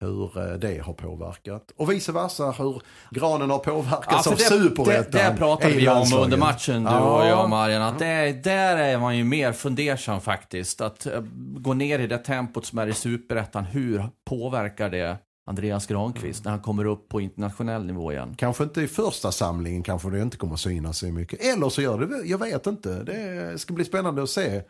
Hur 0.00 0.38
eh, 0.38 0.58
det 0.58 0.78
har 0.84 0.92
påverkat. 0.92 1.72
Och 1.76 1.92
vice 1.92 2.12
versa 2.12 2.50
hur 2.50 2.82
Granen 3.10 3.50
har 3.50 3.58
påverkats 3.58 4.26
av 4.26 4.36
det, 4.36 4.38
det, 4.38 4.48
Superettan. 4.48 5.32
det 5.32 5.34
pratade 5.38 5.74
i 5.74 5.76
vi 5.76 5.88
om 5.88 6.12
under 6.18 6.36
matchen, 6.36 6.84
du 6.84 6.90
Ja. 6.90 7.20
och 7.22 7.26
jag 7.26 7.50
Marian. 7.50 7.82
Att 7.82 7.98
det, 7.98 8.32
där 8.44 8.76
är 8.76 8.98
man 8.98 9.16
ju 9.16 9.24
mer 9.24 9.52
fundersam 9.52 10.20
faktiskt. 10.20 10.80
Att 10.80 11.06
eh, 11.06 11.20
gå 11.56 11.74
ner 11.74 11.98
i 11.98 12.06
det 12.06 12.18
tempot 12.18 12.66
som 12.66 12.78
är 12.78 12.86
i 12.86 12.92
Superettan, 12.92 13.64
hur 13.64 14.04
påverkar 14.24 14.90
det 14.90 15.16
Andreas 15.48 15.86
Granqvist 15.86 16.44
när 16.44 16.50
han 16.50 16.60
kommer 16.60 16.84
upp 16.84 17.08
på 17.08 17.20
internationell 17.20 17.84
nivå 17.86 18.12
igen? 18.12 18.34
Kanske 18.38 18.64
inte 18.64 18.82
i 18.82 18.88
första 18.88 19.32
samlingen 19.32 19.82
kanske 19.82 20.10
det 20.10 20.22
inte 20.22 20.36
kommer 20.36 20.56
synas 20.56 20.98
så 20.98 21.06
mycket. 21.06 21.40
Eller 21.44 21.68
så 21.68 21.82
gör 21.82 21.98
det, 21.98 22.26
jag 22.28 22.38
vet 22.38 22.66
inte. 22.66 23.02
Det 23.02 23.58
ska 23.60 23.74
bli 23.74 23.84
spännande 23.84 24.22
att 24.22 24.30
se 24.30 24.62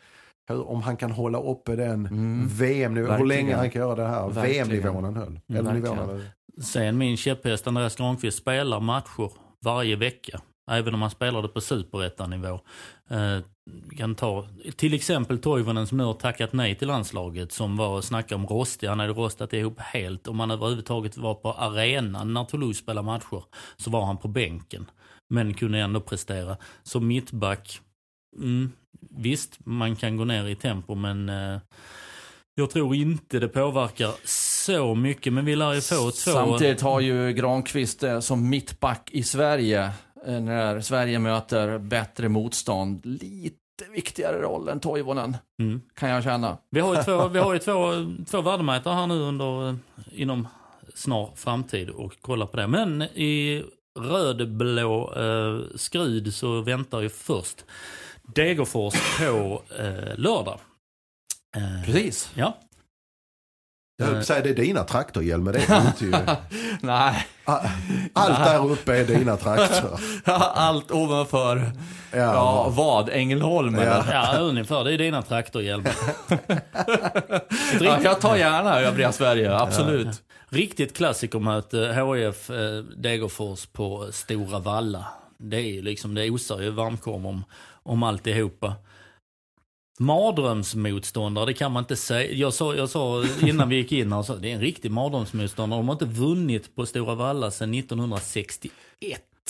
hur, 0.48 0.68
om 0.68 0.82
han 0.82 0.96
kan 0.96 1.10
hålla 1.10 1.38
uppe 1.42 1.76
den 1.76 2.06
Mm. 2.06 2.48
VM-nivån. 2.48 3.16
Hur 3.18 3.26
länge 3.26 3.56
han 3.56 3.70
kan 3.70 3.82
göra 3.82 3.94
det 3.94 4.08
här. 4.08 4.28
VM-nivån 4.28 5.04
han 5.04 5.16
höll. 5.16 5.40
Eller 5.48 5.72
nivån 5.72 5.98
han 5.98 6.08
höll. 6.08 6.22
Sen 6.62 6.98
min 6.98 7.16
käpphäst 7.16 7.66
Andreas 7.66 7.96
Granqvist 7.96 8.38
spelar 8.38 8.80
matcher 8.80 9.30
varje 9.64 9.96
vecka. 9.96 10.40
Även 10.70 10.94
om 10.94 11.02
han 11.02 11.10
spelar 11.10 11.42
det 11.42 11.48
på 11.48 11.60
superettanivå. 11.60 12.60
Eh, 13.10 13.38
kan 13.96 14.14
ta 14.14 14.48
till 14.76 14.94
exempel 14.94 15.38
Toivonen 15.38 15.86
som 15.86 15.98
nu 15.98 16.04
har 16.04 16.14
tackat 16.14 16.52
nej 16.52 16.74
till 16.74 16.88
landslaget 16.88 17.52
som 17.52 17.76
var 17.76 17.88
och 17.88 18.04
snackade 18.04 18.34
om 18.34 18.46
rostig. 18.46 18.88
Han 18.88 19.00
hade 19.00 19.12
rostat 19.12 19.52
ihop 19.52 19.80
helt. 19.80 20.28
Om 20.28 20.40
han 20.40 20.50
överhuvudtaget 20.50 21.16
var 21.16 21.34
på 21.34 21.52
arenan 21.52 22.32
när 22.34 22.44
Toulouse 22.44 22.82
spelade 22.82 23.06
matcher 23.06 23.42
så 23.76 23.90
var 23.90 24.04
han 24.04 24.16
på 24.16 24.28
bänken. 24.28 24.90
Men 25.30 25.54
kunde 25.54 25.78
ändå 25.78 26.00
prestera. 26.00 26.56
Som 26.82 27.06
mittback, 27.06 27.80
mm, 28.36 28.72
visst 29.10 29.58
man 29.66 29.96
kan 29.96 30.16
gå 30.16 30.24
ner 30.24 30.46
i 30.48 30.54
tempo 30.54 30.94
men 30.94 31.28
eh, 31.28 31.58
jag 32.54 32.70
tror 32.70 32.94
inte 32.94 33.38
det 33.38 33.48
påverkar 33.48 34.10
så 34.64 34.94
mycket. 34.94 35.32
Men 35.32 35.44
vi 35.44 35.56
lär 35.56 35.72
ju 35.72 35.80
få 35.80 35.94
två... 35.94 36.10
Samtidigt 36.10 36.80
har 36.80 37.00
ju 37.00 37.32
Granqvist 37.32 38.02
eh, 38.02 38.20
som 38.20 38.48
mittback 38.48 39.10
i 39.12 39.22
Sverige, 39.22 39.90
eh, 40.26 40.40
när 40.40 40.80
Sverige 40.80 41.18
möter 41.18 41.78
bättre 41.78 42.28
motstånd, 42.28 43.00
lite 43.04 43.56
viktigare 43.94 44.40
roll 44.42 44.68
än 44.68 44.80
Toivonen, 44.80 45.36
Mm. 45.60 45.80
kan 45.94 46.08
jag 46.10 46.24
känna. 46.24 46.56
Vi 46.70 46.80
har 46.80 46.96
ju 46.96 47.02
två, 47.02 47.28
vi 47.32 47.38
har 47.38 47.52
ju 47.52 47.58
två, 47.58 47.92
två 48.30 48.40
värdemätare 48.40 48.94
här 48.94 49.06
nu 49.06 49.18
under, 49.20 49.76
inom 50.12 50.48
snar 50.94 51.30
framtid 51.34 51.90
och 51.90 52.12
kolla 52.20 52.46
på 52.46 52.56
det. 52.56 52.66
Men 52.66 53.02
i 53.02 53.64
rödblå 53.98 55.14
eh, 55.16 55.76
skrud 55.76 56.34
så 56.34 56.60
väntar 56.60 57.00
ju 57.00 57.08
först 57.08 57.64
Degerfors 58.34 58.94
på 59.18 59.62
eh, 59.78 60.16
lördag. 60.18 60.58
Eh, 61.56 61.84
Precis. 61.84 62.30
Ja, 62.34 62.58
Jag 63.98 64.06
höll 64.06 64.24
säga 64.24 64.42
det 64.42 64.50
är 64.50 64.54
dina 64.54 64.84
traktorhjälmar, 64.84 65.52
det 65.52 65.68
är 65.68 65.86
inte 65.86 66.04
ju. 66.04 66.10
Nej, 66.80 67.26
Allt 68.12 68.38
där 68.44 68.70
uppe 68.70 68.96
är 68.96 69.04
dina 69.04 69.36
traktor. 69.36 70.00
allt 70.54 70.90
ovanför, 70.90 71.56
Ja, 72.12 72.18
ja, 72.18 72.68
vad? 72.76 73.08
Ängelholm 73.08 73.74
Ja. 73.74 73.80
eller? 73.82 74.12
ja 74.12 74.38
ungefär. 74.38 74.84
Det 74.84 74.94
är 74.94 74.98
dina 74.98 75.22
traktorhjälmar. 75.22 75.92
Ett 76.28 77.80
Ja, 77.80 77.98
jag 78.02 78.20
tar 78.20 78.36
gärna 78.36 78.80
övriga 78.80 79.12
Sverige, 79.12 79.56
absolut. 79.56 80.22
riktigt 80.48 80.96
klassikermöte, 80.96 81.78
HIF 81.78 82.50
eh, 82.50 82.78
Degerfors 82.96 83.66
på 83.66 84.08
Stora 84.12 84.58
Valla. 84.58 85.04
Det 85.38 85.56
är 85.56 85.72
ju 85.74 85.82
liksom, 85.82 86.14
det 86.14 86.30
osar 86.30 86.60
ju 86.60 86.70
varmkorv 86.70 87.26
om, 87.26 87.44
om 87.86 88.02
alltihopa. 88.02 88.74
Mardrömsmotståndare, 89.98 91.46
det 91.46 91.54
kan 91.54 91.72
man 91.72 91.82
inte 91.82 91.96
säga. 91.96 92.32
Jag 92.32 92.54
sa, 92.54 92.74
jag 92.74 92.88
sa 92.88 93.24
innan 93.42 93.68
vi 93.68 93.76
gick 93.76 93.92
in 93.92 94.12
här, 94.12 94.22
så, 94.22 94.34
det 94.34 94.50
är 94.50 94.54
en 94.54 94.60
riktig 94.60 94.90
mardrömsmotståndare. 94.90 95.78
De 95.80 95.88
har 95.88 95.92
inte 95.94 96.04
vunnit 96.04 96.76
på 96.76 96.86
Stora 96.86 97.14
Valla 97.14 97.50
sedan 97.50 97.74
1961. 97.74 98.70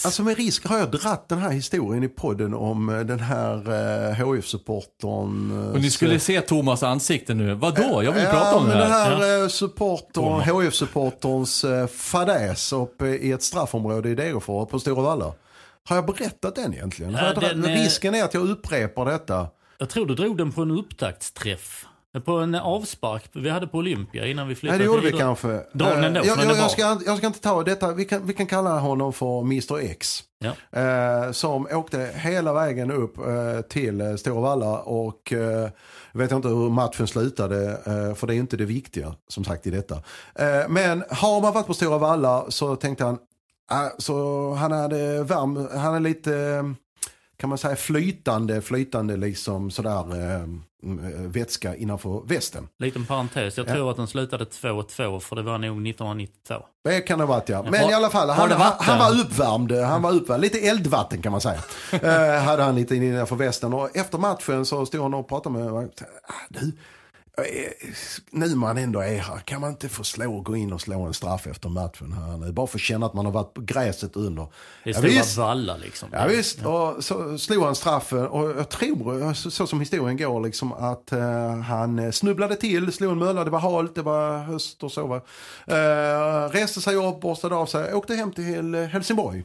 Alltså 0.04 0.22
med 0.22 0.36
risk 0.36 0.66
har 0.66 0.78
jag 0.78 0.90
dratt 0.90 1.28
den 1.28 1.38
här 1.38 1.50
historien 1.50 2.04
i 2.04 2.08
podden 2.08 2.54
om 2.54 2.88
eh, 2.88 3.00
den 3.00 3.20
här 3.20 3.54
eh, 3.56 4.14
HF-supportern. 4.26 5.50
eh, 5.66 5.72
Och 5.72 5.80
ni 5.80 5.90
skulle 5.90 6.18
se 6.18 6.40
Thomas 6.40 6.82
ansikte 6.82 7.34
nu. 7.34 7.54
Vadå? 7.54 8.02
Jag 8.04 8.12
vill 8.12 8.22
ja, 8.22 8.30
prata 8.30 8.56
om 8.56 8.62
det 8.64 8.68
men 8.68 8.78
den 8.78 8.90
här. 8.90 9.16
här 9.16 9.42
eh, 9.42 9.48
supportern, 9.48 10.40
HF-supporterns 10.40 11.64
eh, 11.80 11.86
fadäs 11.86 12.72
uppe 12.72 13.06
i 13.06 13.32
ett 13.32 13.42
straffområde 13.42 14.08
i 14.10 14.14
Degerfors 14.14 14.68
på 14.70 14.78
Stora 14.78 15.02
Valla. 15.02 15.32
Har 15.88 15.96
jag 15.96 16.06
berättat 16.06 16.54
den 16.54 16.74
egentligen? 16.74 17.12
Jag 17.12 17.34
dratt- 17.36 17.40
den 17.40 17.64
är- 17.64 17.76
Risken 17.76 18.14
är 18.14 18.24
att 18.24 18.34
jag 18.34 18.48
upprepar 18.50 19.04
detta. 19.04 19.46
Jag 19.78 19.88
tror 19.90 20.06
du 20.06 20.14
drog 20.14 20.36
den 20.38 20.52
på 20.52 20.62
en 20.62 20.70
upptaktsträff. 20.70 21.84
På 22.24 22.32
en 22.32 22.54
avspark 22.54 23.24
vi 23.32 23.50
hade 23.50 23.66
på 23.66 23.78
Olympia 23.78 24.26
innan 24.26 24.46
vi 24.48 24.52
Nej, 24.54 24.56
flyttade 24.60 24.78
det 24.78 24.84
gjorde 24.84 25.02
vi 25.02 25.12
kanske. 25.12 25.48
Dra 25.72 25.88
den 25.90 25.98
Eh, 25.98 26.04
ändå, 26.04 26.20
jag, 26.24 26.38
jag, 26.38 26.56
jag, 26.56 26.70
ska, 26.70 26.98
jag 27.06 27.18
ska 27.18 27.26
inte 27.26 27.40
ta 27.40 27.62
detta. 27.62 27.92
Vi 27.92 28.04
kan, 28.04 28.26
vi 28.26 28.32
kan 28.34 28.46
kalla 28.46 28.78
honom 28.78 29.12
för 29.12 29.40
Mr 29.40 29.78
X. 29.78 30.20
Ja. 30.38 30.80
Eh, 30.80 31.32
som 31.32 31.66
åkte 31.72 32.10
hela 32.14 32.52
vägen 32.52 32.90
upp 32.90 33.18
eh, 33.18 33.60
till 33.68 34.00
eh, 34.00 34.14
Stora 34.16 34.40
Valla 34.40 34.78
och 34.78 35.32
eh, 35.32 35.38
jag 36.12 36.18
vet 36.18 36.32
inte 36.32 36.48
hur 36.48 36.70
matchen 36.70 37.06
slutade 37.06 37.70
eh, 37.86 38.14
för 38.14 38.26
det 38.26 38.34
är 38.34 38.38
inte 38.38 38.56
det 38.56 38.64
viktiga 38.64 39.14
som 39.28 39.44
sagt 39.44 39.66
i 39.66 39.70
detta. 39.70 39.94
Eh, 40.34 40.68
men 40.68 41.04
har 41.10 41.40
man 41.40 41.52
varit 41.52 41.66
på 41.66 41.74
Stora 41.74 41.98
Valla 41.98 42.44
så 42.48 42.76
tänkte 42.76 43.04
han, 43.04 43.18
så 43.98 44.52
han 44.54 44.72
hade 44.72 45.22
varm, 45.22 45.68
han 45.74 45.94
är 45.94 46.00
lite 46.00 46.64
kan 47.38 47.48
man 47.48 47.58
säga 47.58 47.76
flytande, 47.76 48.60
flytande 48.62 49.16
liksom 49.16 49.70
sådär 49.70 50.14
mm, 50.14 50.62
vätska 51.30 51.76
innanför 51.76 52.22
västen. 52.26 52.68
Liten 52.78 53.06
parentes, 53.06 53.56
jag 53.56 53.68
Ja. 53.68 53.72
tror 53.74 53.90
att 53.90 53.96
den 53.96 54.06
slutade 54.06 54.44
2-2 54.44 55.20
för 55.20 55.36
det 55.36 55.42
var 55.42 55.58
nog 55.58 55.86
1992. 55.86 56.54
Det 56.84 57.00
kan 57.00 57.18
det 57.18 57.24
ha 57.24 57.34
varit 57.34 57.48
ja. 57.48 57.62
Men 57.62 57.74
Har- 57.82 57.90
i 57.90 57.94
alla 57.94 58.10
fall, 58.10 58.30
han, 58.30 58.50
han, 58.78 58.98
var 58.98 59.20
uppvärmd. 59.20 59.72
Han 59.72 60.02
var 60.02 60.12
uppvärmd. 60.12 60.40
Lite 60.42 60.58
eldvatten 60.58 61.22
kan 61.22 61.32
man 61.32 61.40
säga. 61.40 61.60
eh, 62.02 62.42
hade 62.44 62.62
han 62.62 62.74
lite 62.74 62.96
innanför 62.96 63.36
västen. 63.36 63.74
Och 63.74 63.96
efter 63.96 64.18
matchen 64.18 64.66
så 64.66 64.86
stod 64.86 65.02
han 65.02 65.14
och 65.14 65.28
pratade 65.28 65.58
med 65.58 65.72
mig. 65.72 65.88
Ah, 66.28 66.32
Du, 66.48 66.72
nu 68.30 68.54
man 68.54 68.78
ändå 68.78 69.00
är 69.00 69.18
här, 69.18 69.38
kan 69.38 69.60
man 69.60 69.70
inte 69.70 69.88
få 69.88 70.04
slå 70.04 70.40
gå 70.40 70.56
in 70.56 70.72
och 70.72 70.80
slå 70.80 71.02
en 71.02 71.14
straff 71.14 71.46
efter 71.46 71.68
matchen 71.68 72.12
här 72.12 72.36
nu? 72.36 72.52
Bara 72.52 72.66
för 72.66 72.78
att 72.78 72.82
känna 72.82 73.06
att 73.06 73.14
man 73.14 73.24
har 73.24 73.32
varit 73.32 73.54
på 73.54 73.60
gräset 73.60 74.16
under. 74.16 74.46
Det 74.84 74.90
är 74.90 74.94
Ja, 74.94 74.98
Stora 74.98 75.10
visst. 75.10 75.36
Valla 75.36 75.76
liksom. 75.76 76.08
Ja, 76.12 76.26
visst, 76.26 76.66
och 76.66 77.04
så 77.04 77.38
slog 77.38 77.64
han 77.64 77.74
straffen 77.74 78.26
och 78.26 78.50
jag 78.50 78.68
tror, 78.68 79.34
så, 79.34 79.50
så 79.50 79.66
som 79.66 79.80
historien 79.80 80.16
går, 80.16 80.40
liksom, 80.40 80.72
att 80.72 81.12
eh, 81.12 81.56
han 81.56 82.12
snubblade 82.12 82.56
till, 82.56 82.92
slog 82.92 83.12
en 83.12 83.18
mölla, 83.18 83.44
det 83.44 83.50
var 83.50 83.60
halt, 83.60 83.94
det 83.94 84.02
var 84.02 84.38
höst 84.38 84.82
och 84.82 84.92
så. 84.92 85.06
Va? 85.06 85.20
Eh, 85.66 86.50
reste 86.50 86.80
sig 86.80 86.96
upp, 86.96 87.20
borstade 87.20 87.54
av 87.54 87.66
sig, 87.66 87.94
åkte 87.94 88.14
hem 88.14 88.32
till 88.32 88.74
Helsingborg. 88.74 89.44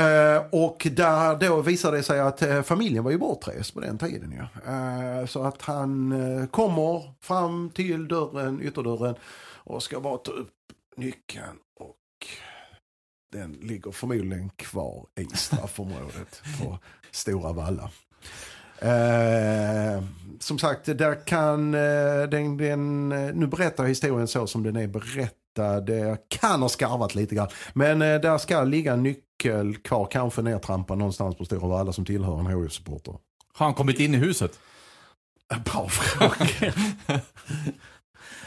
Eh, 0.00 0.44
och 0.50 0.86
där 0.90 1.36
då 1.36 1.60
visade 1.60 1.96
det 1.96 2.02
sig 2.02 2.20
att 2.20 2.42
eh, 2.42 2.62
familjen 2.62 3.04
var 3.04 3.10
ju 3.10 3.18
bortrest 3.18 3.74
på 3.74 3.80
den 3.80 3.98
tiden. 3.98 4.34
Ja. 4.38 4.72
Eh, 4.72 5.26
så 5.26 5.42
att 5.44 5.62
han 5.62 6.12
eh, 6.12 6.46
kommer 6.46 7.14
fram 7.20 7.70
till 7.70 8.08
dörren, 8.08 8.62
ytterdörren 8.62 9.14
och 9.54 9.82
ska 9.82 10.00
bara 10.00 10.18
ta 10.18 10.32
upp 10.32 10.52
nyckeln 10.96 11.56
och 11.80 11.96
den 13.32 13.52
ligger 13.52 13.90
förmodligen 13.90 14.50
kvar 14.50 15.06
i 15.20 15.24
straffområdet 15.36 16.42
på 16.62 16.78
Stora 17.10 17.52
Valla. 17.52 17.90
Eh, 18.78 20.02
som 20.38 20.58
sagt, 20.58 20.86
där 20.86 21.26
kan 21.26 21.74
eh, 21.74 22.28
den, 22.30 22.56
den, 22.56 23.12
eh, 23.12 23.34
nu 23.34 23.46
berättar 23.46 23.84
historien 23.84 24.28
så 24.28 24.46
som 24.46 24.62
den 24.62 24.76
är 24.76 24.86
berättad. 24.86 25.88
Jag 25.88 26.18
kan 26.28 26.62
ha 26.62 26.68
skarvat 26.68 27.14
lite 27.14 27.34
grann. 27.34 27.48
Men 27.72 28.02
eh, 28.02 28.20
där 28.20 28.38
ska 28.38 28.64
ligga 28.64 28.92
en 28.92 29.02
nyckel 29.44 29.76
kvar, 29.76 30.06
kanske 30.10 30.42
nertrampad 30.42 30.98
någonstans 30.98 31.36
på 31.36 31.44
Stora 31.44 31.68
Valla 31.68 31.92
som 31.92 32.04
tillhör 32.04 32.38
en 32.40 32.46
HIF-supporter. 32.46 33.14
Har 33.54 33.66
han 33.66 33.74
kommit 33.74 34.00
in 34.00 34.14
i 34.14 34.16
huset? 34.18 34.60
Bra 35.64 35.88
fråga. 35.88 36.72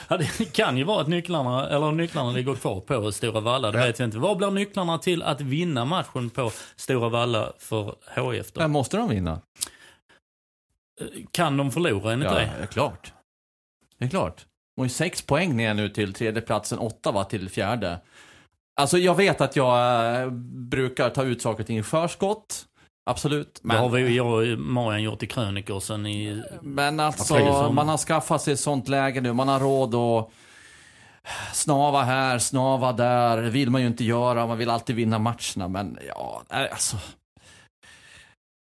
Ja, 0.08 0.18
det 0.18 0.54
kan 0.54 0.78
ju 0.78 0.84
vara 0.84 1.02
att 1.02 1.08
nycklarna, 1.08 1.70
eller 1.70 1.92
nycklarna 1.92 2.32
ligger 2.32 2.56
kvar 2.56 2.80
på 2.80 3.12
Stora 3.12 3.40
Valla, 3.40 3.72
det 3.72 3.80
Ja. 3.80 3.86
vet 3.86 4.00
vi 4.00 4.04
inte. 4.04 4.18
Vad 4.18 4.38
blir 4.38 4.52
nycklarna 4.52 4.98
till 4.98 5.24
att 5.24 5.42
vinna 5.42 5.86
matchen 5.86 6.30
på 6.30 6.52
Stora 6.76 7.10
Valla 7.10 7.54
för 7.60 7.96
HIF 8.32 8.52
då? 8.52 8.62
Men 8.62 8.72
måste 8.72 8.98
de 8.98 9.10
vinna? 9.10 9.42
Kan 11.32 11.58
de 11.58 11.72
förlora 11.72 12.14
enligt 12.14 12.30
Ja, 12.30 12.36
dig? 12.36 12.52
det 12.58 12.64
är 12.64 12.68
klart. 12.68 13.14
Det 13.98 14.06
är 14.06 14.10
klart. 14.10 14.46
De 14.76 14.82
har 14.82 14.86
ju 14.86 14.90
sex 14.90 15.22
poäng 15.22 15.56
ner 15.58 15.74
nu 15.74 15.90
till 15.90 16.14
tredje 16.14 16.42
platsen, 16.42 16.80
åtta 16.80 17.12
va 17.12 17.24
till 17.24 17.50
fjärde. 17.50 18.00
Alltså 18.76 18.98
jag 18.98 19.16
vet 19.16 19.42
att 19.42 19.56
jag 19.56 20.22
äh, 20.22 20.30
brukar 20.70 21.10
ta 21.10 21.24
ut 21.24 21.42
saker 21.42 21.64
och 21.64 21.68
ting 21.68 21.78
i 21.78 21.84
förskott. 21.84 22.66
Absolut. 23.06 23.60
Det 23.64 23.76
har 23.76 23.90
vi 23.90 24.02
ju, 24.02 24.16
jag 24.16 24.28
och 24.28 24.60
Marian 24.60 25.04
gjort 25.04 25.24
i 25.24 25.28
krönikor 25.28 25.80
sen 25.80 26.06
i... 26.06 26.44
Men 26.62 27.00
alltså, 27.00 27.72
man 27.72 27.90
har 27.90 27.98
skaffat 27.98 28.42
sig 28.42 28.54
ett 28.54 28.60
sånt 28.60 28.88
läge 28.88 29.22
nu. 29.22 29.34
Man 29.34 29.48
har 29.48 29.60
råd 29.60 29.96
att 29.96 30.30
snava 31.54 32.04
här, 32.04 32.40
snava 32.40 32.94
där. 32.94 33.42
Det 33.42 33.50
vill 33.50 33.70
man 33.70 33.82
ju 33.82 33.88
inte 33.88 34.04
göra. 34.04 34.48
Man 34.48 34.58
vill 34.58 34.70
alltid 34.70 34.96
vinna 34.96 35.20
matcherna. 35.20 35.68
Men 35.68 35.98
ja, 36.08 36.44
alltså. 36.50 36.98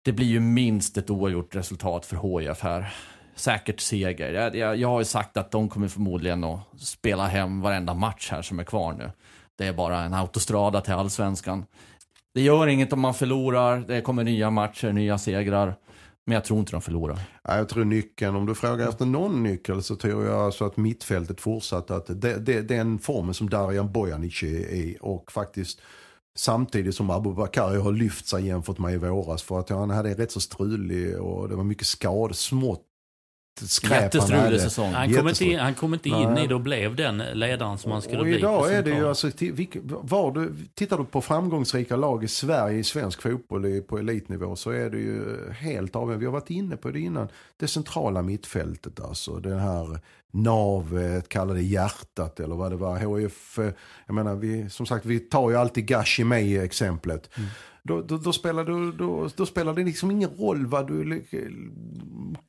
Det 0.05 0.13
blir 0.13 0.27
ju 0.27 0.41
minst 0.41 0.97
ett 0.97 1.11
oavgjort 1.11 1.55
resultat 1.55 2.07
för 2.07 2.41
HIF 2.41 2.61
här. 2.61 2.95
Säkert 3.35 3.81
seger. 3.81 4.33
Jag, 4.33 4.57
jag, 4.57 4.77
jag 4.77 4.89
har 4.89 4.99
ju 4.99 5.05
sagt 5.05 5.37
att 5.37 5.51
de 5.51 5.69
kommer 5.69 5.89
förmodligen 5.89 6.45
att 6.45 6.61
spela 6.79 7.27
hem 7.27 7.61
varenda 7.61 7.95
match 7.95 8.29
här 8.31 8.43
som 8.43 8.59
är 8.59 8.65
kvar 8.65 8.93
nu. 8.93 9.11
Det 9.59 9.67
är 9.67 9.73
bara 9.73 10.01
en 10.01 10.15
autostrada 10.15 10.81
till 10.81 10.93
allsvenskan. 10.93 11.65
Det 12.35 12.41
gör 12.41 12.67
inget 12.67 12.93
om 12.93 13.01
man 13.01 13.15
förlorar. 13.15 13.79
Det 13.79 14.01
kommer 14.01 14.25
nya 14.25 14.51
matcher, 14.51 14.93
nya 14.93 15.19
segrar. 15.19 15.77
Men 16.25 16.35
jag 16.35 16.45
tror 16.45 16.59
inte 16.59 16.73
de 16.73 16.83
förlorar. 16.83 17.21
Ja, 17.45 17.57
jag 17.57 17.69
tror 17.69 17.85
nyckeln, 17.85 18.37
om 18.37 18.47
du 18.47 18.55
frågar 18.55 18.89
efter 18.89 19.07
någon 19.07 19.43
nyckel 19.43 19.83
så 19.83 19.97
tror 19.97 20.25
jag 20.25 20.41
alltså 20.41 20.65
att 20.65 20.77
mittfältet 20.77 21.41
fortsatt. 21.41 21.91
att 21.91 22.07
det, 22.07 22.39
det, 22.39 22.63
den 22.63 22.99
formen 22.99 23.35
som 23.35 23.51
Darijan 23.51 23.93
Bojanic 23.93 24.43
är 24.43 24.47
i 24.47 24.99
och 25.01 25.33
faktiskt 25.33 25.81
samtidigt 26.37 26.95
som 26.95 27.11
Abubakari 27.11 27.81
har 27.81 27.93
lyft 27.93 28.27
sig 28.27 28.47
jämfört 28.47 28.79
med 28.79 28.95
i 28.95 28.97
våras 28.97 29.43
för 29.43 29.61
att 29.61 29.69
han 29.69 29.91
hade 29.91 30.09
en 30.09 30.17
rätt 30.17 30.33
så 30.33 30.41
strulig 30.41 31.21
och 31.21 31.49
det 31.49 31.57
var 31.57 31.65
mycket 31.65 31.87
skad, 31.87 32.37
smått 32.37 32.87
skräp 33.61 33.93
han 33.93 34.03
Jättestrulig 34.03 34.61
säsong. 34.61 34.93
Han 34.93 35.15
kom 35.15 35.29
inte 35.29 35.45
in, 35.45 35.59
han 35.59 35.75
kom 35.75 35.95
inte 35.95 36.09
in 36.09 36.33
Nej. 36.35 36.45
i 36.45 36.47
det 36.47 36.55
och 36.55 36.61
blev 36.61 36.97
den 36.97 37.19
ledaren 37.19 37.79
som 37.79 37.93
han 37.93 38.03
skulle 38.03 38.19
och 38.19 38.25
bli. 38.25 38.39
idag 38.39 38.75
är 38.75 38.83
det 38.83 38.91
ju 38.91 39.09
alltså, 39.09 39.31
var 39.87 40.33
du, 40.33 40.55
tittar 40.75 40.99
du 40.99 41.05
på 41.05 41.21
framgångsrika 41.21 41.97
lag 41.97 42.25
i 42.25 42.29
Sverige 42.29 42.79
i 42.79 42.85
svensk 42.85 43.23
fotboll 43.23 43.83
på 43.83 43.99
elitnivå 43.99 44.57
så 44.57 44.71
är 44.71 44.91
det 44.91 44.99
ju 44.99 45.51
helt 45.53 45.97
avgörande. 45.97 46.21
Vi 46.21 46.27
har 46.27 46.33
varit 46.33 46.51
inne 46.51 46.77
på 46.77 46.91
det 46.91 47.01
innan. 47.01 47.29
Det 47.57 47.69
centrala 47.69 48.23
mittfältet 48.23 49.01
alltså. 49.01 49.37
Det 49.37 49.55
här 49.55 50.01
navet, 50.33 51.29
kalla 51.29 51.55
det 51.55 51.63
hjärtat 51.63 52.41
eller 52.41 52.55
vad 52.55 52.73
det 52.73 52.77
var. 52.77 53.19
HIF, 53.19 53.59
jag 54.07 54.15
menar 54.15 54.35
vi, 54.35 54.71
som 54.71 54.87
sagt 54.87 55.07
vi 55.07 55.19
tar 55.19 55.51
ju 55.51 55.57
alltid 55.57 55.87
Gashi 55.87 56.25
med 56.25 56.45
i 56.45 56.59
exemplet. 56.59 57.31
Då, 57.85 58.03
då, 58.03 58.17
då, 58.17 58.33
spelar, 58.33 58.65
du, 58.65 58.93
då, 58.93 59.29
då 59.37 59.47
spelar 59.47 59.75
det 59.75 59.85
liksom 59.85 60.11
ingen 60.11 60.31
roll 60.31 60.67
vad 60.67 60.87
du 60.87 61.25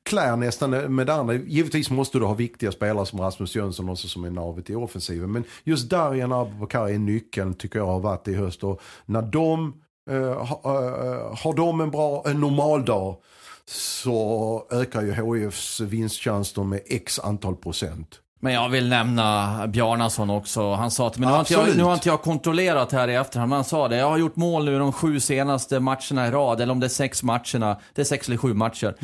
klär 0.04 0.36
nästan 0.36 0.70
med 0.96 1.08
det 1.08 1.14
andra. 1.14 1.34
Givetvis 1.34 1.90
måste 1.90 2.20
du 2.20 2.26
ha 2.26 2.34
viktiga 2.34 2.72
spelare 2.72 3.06
som 3.06 3.20
Rasmus 3.20 3.56
Jönsson 3.56 3.90
också 3.90 4.08
som 4.08 4.24
är 4.24 4.30
navet 4.30 4.70
i 4.70 4.76
offensiven. 4.76 5.32
Men 5.32 5.44
just 5.64 5.90
Darjan 5.90 6.32
Abubakar 6.32 6.90
är 6.90 6.98
nyckeln 6.98 7.54
tycker 7.54 7.80
jag 7.80 7.86
har 7.86 8.00
varit 8.00 8.28
i 8.28 8.34
höst. 8.34 8.64
Och 8.64 8.82
när 9.06 9.22
de 9.22 9.74
eh, 10.10 10.46
ha, 10.46 10.62
eh, 10.66 11.38
har 11.38 11.56
de 11.56 11.82
en 11.82 11.92
bra, 11.92 12.24
en 12.26 12.42
normal 12.42 12.86
dag 12.86 13.18
så 13.66 14.68
ökar 14.72 15.02
ju 15.02 15.14
HIFs 15.14 15.80
vinstchanser 15.80 16.64
med 16.64 16.82
x 16.86 17.20
antal 17.20 17.56
procent. 17.56 18.23
Men 18.44 18.54
jag 18.54 18.70
vill 18.70 18.90
nämna 18.90 19.68
Bjarnason 19.68 20.30
också. 20.30 20.74
Han 20.74 20.92
sa 20.92 21.08
att, 21.08 21.18
men 21.18 21.28
nu 21.30 21.34
har, 21.34 21.40
inte 21.40 21.54
jag, 21.54 21.78
nu 21.78 21.84
har 21.84 21.94
inte 21.94 22.10
jag 22.10 22.22
kontrollerat 22.22 22.92
här 22.92 23.08
i 23.08 23.16
efterhand, 23.16 23.50
men 23.50 23.56
han 23.58 23.64
sa 23.66 23.88
det. 23.88 23.96
Jag 23.98 24.10
har 24.10 24.18
gjort 24.18 24.36
mål 24.36 24.66
nu 24.66 24.80
de 24.80 24.94
sju 24.94 25.20
senaste 25.20 25.80
matcherna 25.80 26.28
i 26.28 26.32
rad, 26.32 26.62
eller 26.62 26.72
om 26.72 26.80
det 26.80 26.88
är 26.88 26.90
sex 26.90 27.24
matcherna. 27.24 27.78
Det 27.94 28.02
är 28.02 28.06
sex 28.06 28.28
eller 28.28 28.38
sju 28.38 28.54
matcher. 28.54 28.96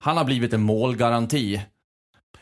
Han 0.00 0.16
har 0.16 0.24
blivit 0.24 0.52
en 0.52 0.60
målgaranti. 0.62 1.60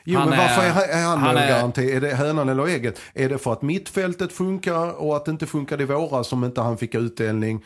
Jo, 0.05 0.19
Han 0.19 0.31
men 0.31 0.39
är- 0.39 0.43
varför 0.43 0.81
är, 0.81 0.99
är 0.99 1.05
han, 1.05 1.19
han 1.19 1.37
är- 1.37 1.41
målgaranti? 1.41 1.93
Är 1.93 2.01
det 2.01 2.15
hönan 2.15 2.49
eller 2.49 2.67
ägget? 2.67 2.99
Är 3.15 3.29
det 3.29 3.39
för 3.39 3.53
att 3.53 3.63
mittfältet 3.63 4.33
funkar 4.33 5.03
och 5.03 5.17
att 5.17 5.25
det 5.25 5.31
inte 5.31 5.47
funkade 5.47 5.83
i 5.83 5.87
våras 5.87 6.29
som 6.29 6.45
inte 6.45 6.61
han 6.61 6.77
fick 6.79 6.95
utdelning? 6.95 7.65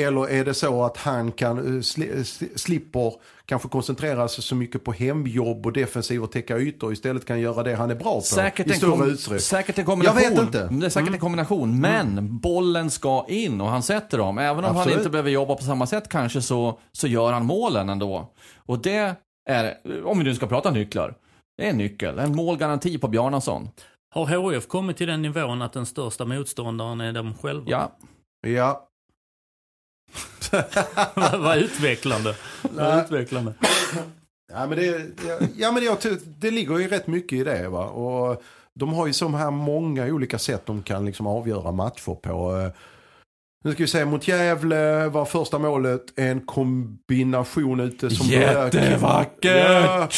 Eller 0.00 0.28
är 0.30 0.44
det 0.44 0.54
så 0.54 0.84
att 0.84 0.96
han 0.96 1.32
kan 1.32 1.76
eh, 1.76 1.80
sli, 1.82 2.06
sli- 2.12 2.56
slipper 2.58 3.14
kanske 3.46 3.68
koncentrera 3.68 4.28
sig 4.28 4.44
så 4.44 4.54
mycket 4.54 4.84
på 4.84 4.92
hemjobb 4.92 5.66
och 5.66 5.72
defensiv 5.72 6.22
och 6.22 6.32
täcka 6.32 6.58
ytor 6.58 6.86
och 6.86 6.92
istället 6.92 7.26
kan 7.26 7.40
göra 7.40 7.62
det 7.62 7.74
han 7.74 7.90
är 7.90 7.94
bra 7.94 8.14
på 8.14 8.20
Säkert 8.20 8.76
i 8.76 8.80
kom, 8.80 9.08
utsträckning? 9.08 9.40
säkert 9.40 9.78
en 9.78 9.84
kombination. 9.84 10.22
Jag 10.22 10.30
vet 10.30 10.40
inte. 10.40 10.62
Mm. 10.62 10.80
Det 10.80 10.86
är 10.86 10.90
säkert 10.90 11.12
en 11.12 11.18
kombination. 11.18 11.80
Men 11.80 12.38
bollen 12.38 12.90
ska 12.90 13.24
in 13.28 13.60
och 13.60 13.68
han 13.68 13.82
sätter 13.82 14.18
dem. 14.18 14.38
Även 14.38 14.58
om 14.58 14.64
han 14.64 14.76
Absolut. 14.76 14.98
inte 14.98 15.10
behöver 15.10 15.30
jobba 15.30 15.54
på 15.54 15.62
samma 15.64 15.86
sätt 15.86 16.08
kanske 16.08 16.42
så, 16.42 16.78
så 16.92 17.06
gör 17.06 17.32
han 17.32 17.46
målen 17.46 17.88
ändå. 17.88 18.32
Och 18.56 18.78
det 18.78 19.14
är, 19.50 19.74
om 20.04 20.18
vi 20.18 20.24
nu 20.24 20.34
ska 20.34 20.46
prata 20.46 20.70
nycklar, 20.70 21.14
det 21.58 21.66
är 21.66 21.70
en 21.70 21.76
nyckel. 21.78 22.18
En 22.18 22.36
målgaranti 22.36 22.98
på 22.98 23.08
Bjarnason. 23.08 23.68
Har 24.14 24.52
HIF 24.52 24.66
kommit 24.68 24.96
till 24.96 25.06
den 25.06 25.22
nivån 25.22 25.62
att 25.62 25.72
den 25.72 25.86
största 25.86 26.24
motståndaren 26.24 27.00
är 27.00 27.12
de 27.12 27.34
själva? 27.34 27.64
Ja, 27.70 27.92
Ja, 28.46 28.88
Vad 31.38 31.58
utvecklande. 31.58 32.34
Vad 32.62 33.04
utvecklande. 33.04 33.54
Ja 34.52 34.66
men, 34.66 34.78
det, 34.78 35.06
ja, 35.56 35.72
men 35.72 35.84
jag, 35.84 35.96
det 36.38 36.50
ligger 36.50 36.78
ju 36.78 36.88
rätt 36.88 37.06
mycket 37.06 37.38
i 37.38 37.44
det. 37.44 37.68
Va? 37.68 37.84
Och 37.86 38.42
de 38.74 38.92
har 38.92 39.06
ju 39.06 39.12
så 39.12 39.28
här 39.28 39.50
många 39.50 40.04
olika 40.06 40.38
sätt 40.38 40.62
de 40.66 40.82
kan 40.82 41.04
liksom 41.06 41.26
avgöra 41.26 41.72
matcher 41.72 42.14
på. 42.14 42.70
Nu 43.64 43.72
ska 43.72 43.82
vi 43.82 43.88
se, 43.88 44.04
mot 44.04 44.28
Gävle 44.28 45.08
var 45.08 45.24
första 45.24 45.58
målet 45.58 46.02
en 46.16 46.40
kombination 46.40 47.80
ute 47.80 48.10
som 48.10 48.26
Jättevackert! 48.26 49.44
Ja, 49.44 50.08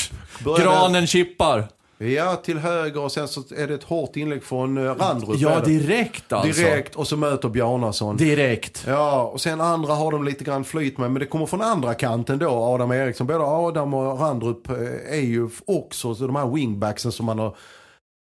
började- 0.45 0.63
Granen 0.65 1.07
chippar. 1.07 1.69
Ja, 1.99 2.37
till 2.37 2.59
höger 2.59 3.01
och 3.01 3.13
sen 3.13 3.29
så 3.29 3.43
är 3.57 3.69
det 3.69 3.75
ett 3.75 3.85
hårt 3.85 4.17
inlägg 4.17 4.43
från 4.43 4.79
eh, 4.79 4.95
Randrup. 4.95 5.41
Ja, 5.41 5.61
direkt 5.61 6.33
alltså. 6.33 6.63
Direkt 6.63 6.97
och 6.97 7.07
så 7.07 7.17
möter 7.17 7.49
Bjarnason. 7.49 8.17
Direkt. 8.17 8.85
Ja, 8.87 9.23
och 9.23 9.41
sen 9.41 9.61
andra 9.61 9.95
har 9.95 10.13
de 10.13 10.25
lite 10.25 10.45
grann 10.45 10.65
flyt 10.65 10.99
med. 10.99 11.11
Men 11.11 11.21
det 11.21 11.27
kommer 11.27 11.47
från 11.47 11.63
andra 11.63 11.95
kanten 11.95 12.39
då, 12.39 12.51
Adam 12.51 12.93
Eriksson. 12.93 13.27
Både 13.27 13.45
Adam 13.45 13.95
och 13.95 14.21
Randrup 14.21 14.71
eh, 14.71 14.77
är 15.11 15.25
ju 15.25 15.49
också 15.67 16.15
så 16.15 16.27
de 16.27 16.37
här 16.37 16.47
wingbacksen 16.47 17.13
som 17.13 17.27
man 17.27 17.39
har 17.39 17.57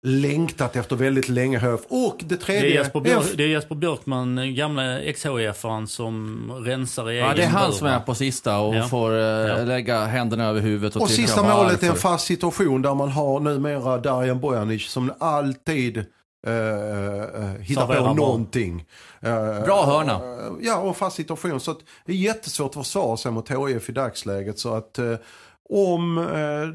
längtat 0.05 0.75
efter 0.75 0.95
väldigt 0.95 1.29
länge. 1.29 1.57
Höf. 1.59 1.81
Och 1.89 2.15
det 2.19 2.25
Det 2.25 2.35
är, 2.35 2.37
tredje... 2.37 2.69
Jesper 2.69 2.99
Björk, 2.99 3.23
det 3.37 3.43
är 3.43 3.47
Jesper 3.47 3.75
Björkman, 3.75 4.55
gamla 4.55 4.99
ex-HIF-aren 5.01 5.87
som 5.87 6.51
rensar 6.65 7.11
i 7.11 7.19
Ja, 7.19 7.25
egen 7.25 7.35
det 7.37 7.43
är 7.43 7.47
han 7.47 7.71
som 7.73 7.87
är 7.87 7.99
på 7.99 8.15
sista 8.15 8.59
och 8.59 8.75
Ja. 8.75 8.83
får 8.87 9.11
eh, 9.11 9.17
Ja. 9.17 9.57
lägga 9.63 10.05
händerna 10.05 10.45
över 10.45 10.61
huvudet 10.61 10.95
och, 10.95 11.01
Och 11.01 11.09
sista 11.09 11.43
målet 11.43 11.83
är 11.83 11.89
en 11.89 11.95
fast 11.95 12.25
situation 12.25 12.81
där 12.81 12.93
man 12.95 13.09
har 13.09 13.39
numera 13.39 13.97
Darijan 13.97 14.39
Bojanic 14.39 14.87
som 14.89 15.13
alltid 15.19 15.97
eh, 15.97 16.53
eh, 16.53 17.61
hittar 17.61 17.81
Serverar 17.87 18.07
på 18.07 18.13
någonting. 18.13 18.85
Eh, 19.21 19.63
Bra 19.63 19.85
hörna. 19.85 20.13
eh, 20.13 20.51
ja, 20.61 20.77
och 20.77 20.87
en 20.87 20.93
fast 20.93 21.15
situation. 21.15 21.59
Så 21.59 21.71
att 21.71 21.77
det 22.05 22.11
är 22.11 22.17
jättesvårt 22.17 22.69
att 22.77 22.85
försvara 22.85 23.17
sig 23.17 23.31
mot 23.31 23.49
HIF 23.51 23.89
i 23.89 23.91
dagsläget. 23.91 24.59
Så 24.59 24.73
att 24.75 24.99
eh, 24.99 25.13
om, 25.69 26.17
eh, 26.17 26.67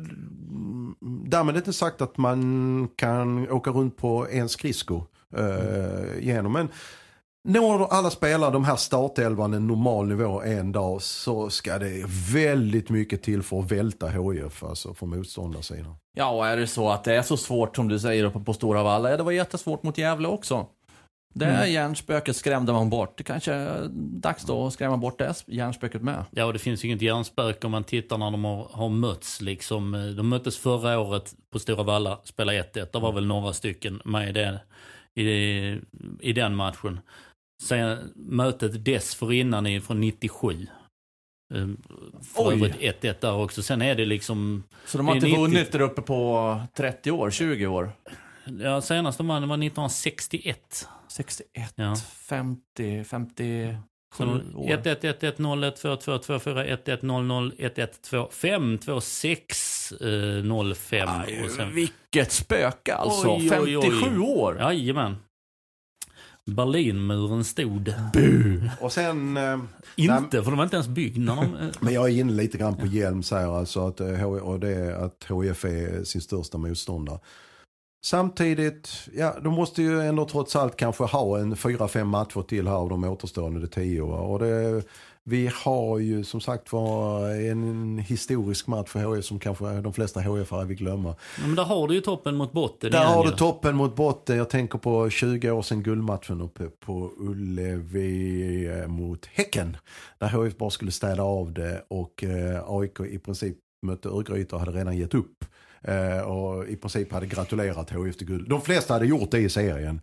därmed 1.29 1.57
inte 1.57 1.73
sagt 1.73 2.01
att 2.03 2.17
man 2.17 2.89
kan 2.97 3.51
åka 3.51 3.71
runt 3.71 3.97
på 3.97 4.27
en 4.31 4.49
skridsko 4.49 5.03
eh, 5.37 6.19
genom. 6.21 6.53
Men 6.53 6.69
Når 7.45 7.93
alla 7.93 8.11
spelare 8.11 8.51
de 8.51 8.65
här 8.65 8.77
startelvan 8.77 9.55
en 9.55 9.67
normal 9.67 10.09
nivå 10.09 10.43
en 10.43 10.73
dag 10.73 11.03
så 11.03 11.51
ska 11.51 11.79
det 11.79 12.05
väldigt 12.33 12.91
mycket 12.91 13.23
till 13.23 13.43
för 13.43 13.59
att 13.59 13.73
välta 13.73 14.09
HIF, 14.09 14.65
alltså 14.65 14.95
från 14.95 15.09
motståndarsidan. 15.09 15.97
Ja, 16.17 16.31
och 16.31 16.47
är 16.47 16.57
det 16.57 16.67
så 16.67 16.89
att 16.89 17.05
det 17.05 17.15
är 17.15 17.23
så 17.23 17.37
svårt 17.37 17.77
som 17.77 17.89
du 17.89 17.99
säger 17.99 18.25
uppe 18.25 18.41
på 18.41 18.53
Stora 18.53 18.83
Valla, 18.83 19.11
ja, 19.11 19.17
det 19.17 19.23
var 19.23 19.33
jättesvårt 19.33 19.83
mot 19.83 19.99
Gävle 19.99 20.29
också. 20.29 20.67
Det 21.35 21.47
Mm. 21.47 21.73
hjärnspöket 21.73 22.37
skrämde 22.37 22.73
man 22.73 22.91
bort. 22.91 23.19
Det 23.19 23.25
kanske 23.25 23.53
är 23.53 23.89
dags 23.93 24.45
då 24.45 24.67
att 24.67 24.73
skrämma 24.73 24.97
bort 24.97 25.19
det 25.19 25.35
hjärnspöket 25.47 26.03
med. 26.03 26.25
Ja, 26.31 26.45
och 26.45 26.53
det 26.53 26.59
finns 26.59 26.85
ju 26.85 26.89
inget 26.89 27.03
hjärnspöke 27.03 27.67
om 27.67 27.71
man 27.71 27.85
tittar 27.85 28.19
när 28.19 28.31
de 28.31 28.45
har, 28.45 28.69
har 28.73 28.89
mötts. 28.89 29.41
Liksom. 29.41 30.15
De 30.17 30.29
möttes 30.29 30.59
förra 30.59 30.99
året 30.99 31.35
på 31.53 31.59
Stora 31.59 31.83
Valla, 31.83 32.19
spelade 32.25 32.59
1-1. 32.63 32.89
Det 32.93 32.99
var 32.99 33.13
väl 33.13 33.27
några 33.27 33.53
stycken 33.53 34.01
med 34.05 34.29
i, 34.29 34.33
det, 34.33 34.61
i, 35.23 35.81
i 36.21 36.33
den 36.33 36.57
matchen. 36.57 37.01
Sen 37.63 38.13
mötet 38.17 38.85
dessförinnan 38.85 39.67
är 39.67 39.81
från 39.81 40.01
97. 40.01 40.67
Eh, 41.55 41.67
För 42.35 42.53
övrigt 42.53 42.77
1-1 43.03 43.15
där 43.21 43.35
också. 43.35 43.63
Sen 43.63 43.83
är 43.83 43.95
det 43.95 44.05
liksom, 44.05 44.63
Så 44.87 44.99
de 44.99 45.09
har 45.09 45.15
inte 45.15 45.27
90. 45.27 45.41
vunnit 45.41 45.73
där 45.73 45.81
uppe 45.81 46.03
på 46.03 46.61
30 46.77 47.11
år, 47.11 47.31
20 47.31 47.67
år. 47.67 47.93
Ja 48.61 48.81
senast 48.81 49.19
de 49.19 49.29
vann 49.29 49.49
var 49.49 49.57
1961. 49.57 50.89
61, 51.09 51.73
Ja. 51.75 51.95
50, 52.29 53.05
50... 53.05 53.77
Så 54.17 54.25
Sju 54.25 54.55
år. 54.55 54.71
1 54.71 54.87
1 54.87 55.05
1 55.05 55.23
1 55.23 55.39
0 55.39 55.65
1 55.65 55.77
2 55.77 55.97
2 55.97 56.19
2 56.19 56.39
4 56.39 56.65
1 56.65 56.89
1 56.89 57.03
0 57.03 57.25
0 57.25 57.53
1 57.59 57.79
1 57.79 58.03
2 58.03 58.29
5 58.31 58.79
2 58.79 59.01
6 59.01 59.93
eh, 59.93 60.09
0 60.45 60.75
5 60.75 61.09
och 61.45 61.51
sen 61.51 61.75
Vilket 61.75 62.33
spöke 62.33 62.95
alltså. 62.95 63.29
Oj, 63.29 63.51
oj, 63.61 63.77
oj. 63.79 63.83
57 63.91 64.19
år. 64.21 64.57
Jajamän. 64.61 65.17
Berlinmuren 66.47 67.45
stod. 67.45 67.95
Och 68.81 68.93
sen, 68.93 69.37
eh, 69.37 69.59
Inte, 69.97 70.43
för 70.43 70.51
de 70.51 70.57
var 70.57 70.65
inte 70.65 70.77
ens 70.77 70.89
byggd 70.89 71.19
när 71.19 71.37
de... 71.37 71.55
eh, 71.57 71.69
men 71.81 71.95
jag 71.95 72.11
är 72.11 72.21
inne 72.21 72.33
lite 72.33 72.59
grann 72.59 72.77
på 72.77 72.87
Hjelm 72.87 73.23
säger 73.23 73.59
alltså 73.59 73.87
att, 73.87 74.01
eh, 74.01 74.09
H- 74.09 74.41
och 74.41 74.61
det 74.61 74.75
är 74.75 74.93
att 74.93 75.27
HIF 75.29 75.65
är 75.65 76.05
sin 76.05 76.21
största 76.21 76.59
motståndare. 76.59 77.19
Samtidigt, 78.03 79.09
ja, 79.15 79.37
de 79.43 79.55
måste 79.55 79.83
ju 79.83 80.01
ändå 80.01 80.25
trots 80.25 80.57
allt 80.57 80.77
kanske 80.77 81.05
ha 81.05 81.39
en 81.39 81.57
fyra, 81.57 81.89
fem 81.89 82.09
matcher 82.09 82.43
till 82.43 82.69
här 82.69 82.75
av 82.75 82.89
de 82.89 83.05
återstående 83.05 83.61
det 83.61 83.67
tio. 83.67 84.07
va. 84.07 84.19
Och 84.19 84.39
det, 84.39 84.83
vi 85.25 85.51
har 85.65 85.99
ju 85.99 86.25
som 86.25 86.41
sagt 86.41 86.73
var 86.73 87.31
en 87.31 87.99
historisk 87.99 88.67
match 88.67 88.89
för 88.89 89.15
HIF 89.15 89.25
som 89.25 89.39
kanske 89.39 89.81
de 89.81 89.93
flesta 89.93 90.21
HIF 90.21 90.53
vill 90.53 90.77
glömma. 90.77 91.15
Men 91.41 91.55
där 91.55 91.65
har 91.65 91.89
du 91.89 91.95
ju 91.95 92.01
toppen 92.01 92.37
mot 92.37 92.53
botten 92.53 92.91
Där 92.91 93.05
har 93.05 93.25
du 93.25 93.31
toppen 93.31 93.77
mot 93.77 93.97
botten. 93.97 94.37
Jag 94.37 94.51
tänker 94.51 94.79
på 94.79 95.11
20 95.11 95.51
år 95.51 95.63
sedan 95.63 95.83
guldmatchen 95.83 96.41
uppe 96.41 96.67
på 96.67 97.11
Ullevi 97.19 98.67
eh, 98.67 98.87
mot 98.87 99.27
Häcken. 99.27 99.77
Där 100.19 100.45
HIF 100.45 100.57
bara 100.57 100.71
skulle 100.71 100.93
städa 100.93 101.23
av 101.23 101.53
det 101.53 101.85
och 101.89 102.25
eh, 102.25 102.65
AIK 102.67 103.01
i 103.01 103.19
princip 103.19 103.57
mötte 103.87 104.09
Örgryte 104.09 104.55
och 104.55 104.61
hade 104.61 104.79
redan 104.79 104.97
gett 104.97 105.15
upp. 105.15 105.45
Eh, 105.85 106.21
och 106.21 106.69
i 106.69 106.77
princip 106.77 107.13
hade 107.13 107.27
gratulerat 107.27 107.91
HIF 107.91 108.17
till 108.17 108.27
guld. 108.27 108.49
De 108.49 108.61
flesta 108.61 108.95
hade 108.95 109.07
gjort 109.07 109.31
det 109.31 109.39
i 109.39 109.49
serien. 109.49 110.01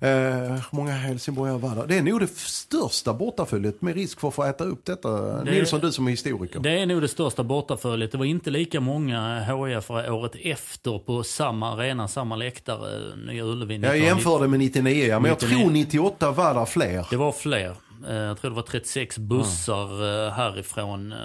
Eh, 0.00 0.56
många 0.70 0.92
Helsingborgare 0.92 1.58
var 1.58 1.74
det? 1.76 1.84
Det 1.86 1.98
är 1.98 2.02
nog 2.02 2.20
det 2.20 2.30
största 2.38 3.14
bortaföljet 3.14 3.82
med 3.82 3.94
risk 3.94 4.20
för 4.20 4.28
att 4.28 4.34
få 4.34 4.44
äta 4.44 4.64
upp 4.64 4.84
detta. 4.84 5.42
Det- 5.44 5.50
Nilsson, 5.50 5.80
du 5.80 5.92
som 5.92 6.06
är 6.06 6.10
historiker. 6.10 6.60
Det 6.60 6.70
är 6.78 6.86
nog 6.86 7.00
det 7.02 7.08
största 7.08 7.44
bortaföljet. 7.44 8.12
Det 8.12 8.18
var 8.18 8.24
inte 8.24 8.50
lika 8.50 8.80
många 8.80 9.40
hif 9.40 9.90
året 9.90 10.32
efter 10.42 10.98
på 10.98 11.22
samma 11.22 11.72
arena, 11.72 12.08
samma 12.08 12.36
läktare, 12.36 13.16
Nya 13.26 13.44
Ullevi. 13.44 13.74
jag 13.74 13.80
1990. 13.80 14.04
jämförde 14.06 14.48
med 14.48 14.58
99, 14.58 15.06
ja, 15.06 15.20
men 15.20 15.28
jag 15.28 15.36
99. 15.42 15.58
tror 15.62 15.70
98 15.72 16.30
var 16.30 16.54
där 16.54 16.64
fler. 16.64 17.06
Det 17.10 17.16
var 17.16 17.32
fler. 17.32 17.74
Eh, 18.08 18.14
Jag 18.16 18.40
tror 18.40 18.50
det 18.50 18.54
var 18.56 18.62
36 18.62 19.18
bussar 19.18 20.26
eh, 20.26 20.32
härifrån. 20.32 21.12
eh, 21.12 21.18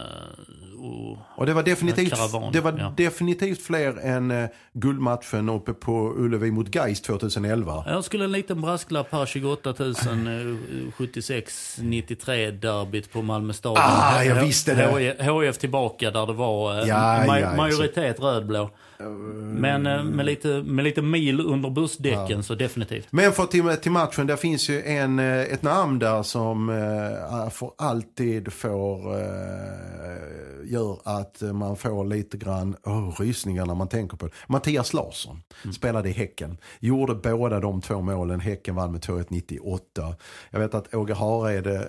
Och 0.84 1.18
Och 1.36 1.46
det 1.46 1.54
var 1.54 1.64
definitivt, 1.64 2.14
Karavan, 2.14 2.52
det 2.52 2.62
var 2.62 2.76
ja. 2.80 2.94
definitivt 2.98 3.62
fler 3.62 4.00
än 4.06 4.48
guldmatchen 4.74 5.50
uppe 5.50 5.74
på 5.74 6.14
Ullevi 6.18 6.52
mot 6.52 6.76
Geist 6.76 7.04
2011. 7.06 7.84
Jag 7.88 8.04
skulle 8.04 8.24
en 8.26 8.32
liten 8.32 8.62
brasklapp 8.62 9.08
här, 9.12 9.26
28 9.26 9.74
000, 9.80 9.90
eh, 9.90 10.92
76, 10.98 11.78
93 11.82 12.52
derbyt 12.52 13.12
på 13.14 13.22
Malmö 13.22 13.54
stadion. 13.54 13.78
Ah, 13.86 14.24
jag 14.24 14.46
visste 14.46 14.76
det. 14.76 15.16
HIF 15.46 15.58
tillbaka 15.58 16.12
där 16.12 16.28
det 16.28 16.34
var 16.34 16.76
Ja, 16.88 16.96
ma- 17.28 17.40
ja, 17.42 17.56
majoritet 17.56 18.20
rödblå. 18.20 18.70
Men 19.60 19.86
eh, 19.86 20.04
med 20.04 20.26
lite, 20.26 20.48
med 20.48 20.84
lite 20.86 21.02
mil 21.02 21.40
under 21.42 21.70
bussdäcken 21.70 22.44
så 22.44 22.56
definitivt. 22.56 23.08
Men 23.12 23.32
för 23.32 23.46
till, 23.46 23.78
till 23.82 23.92
matchen, 23.92 24.28
där 24.28 24.36
finns 24.36 24.70
ju 24.70 24.82
en, 24.84 25.20
eh, 25.20 25.40
ett 25.42 25.64
namn 25.64 26.00
där 26.00 26.24
som 26.24 26.70
eh, 26.70 27.50
för 27.50 27.72
alltid 27.78 28.54
får, 28.54 29.20
eh, 29.20 30.72
gör 30.72 31.00
att 31.04 31.42
man 31.42 31.76
får 31.76 32.06
lite 32.06 32.38
grann 32.38 32.76
oh, 32.84 33.16
rysningar 33.20 33.66
när 33.66 33.76
man 33.76 33.88
tänker 33.88 34.18
på 34.18 34.26
det. 34.26 34.32
Mattias 34.48 34.94
Larsson 34.94 35.42
spelade 35.74 36.10
i 36.10 36.12
Häcken, 36.12 36.58
gjorde 36.80 37.16
båda 37.16 37.60
de 37.60 37.82
två 37.82 38.02
målen. 38.02 38.40
Häcken 38.40 38.76
vann 38.76 38.92
med 38.92 39.02
2-1 39.02 39.26
98. 39.30 40.16
Jag 40.52 40.60
vet 40.60 40.74
att 40.74 40.94
Åge 40.96 41.14
Hareide, 41.14 41.88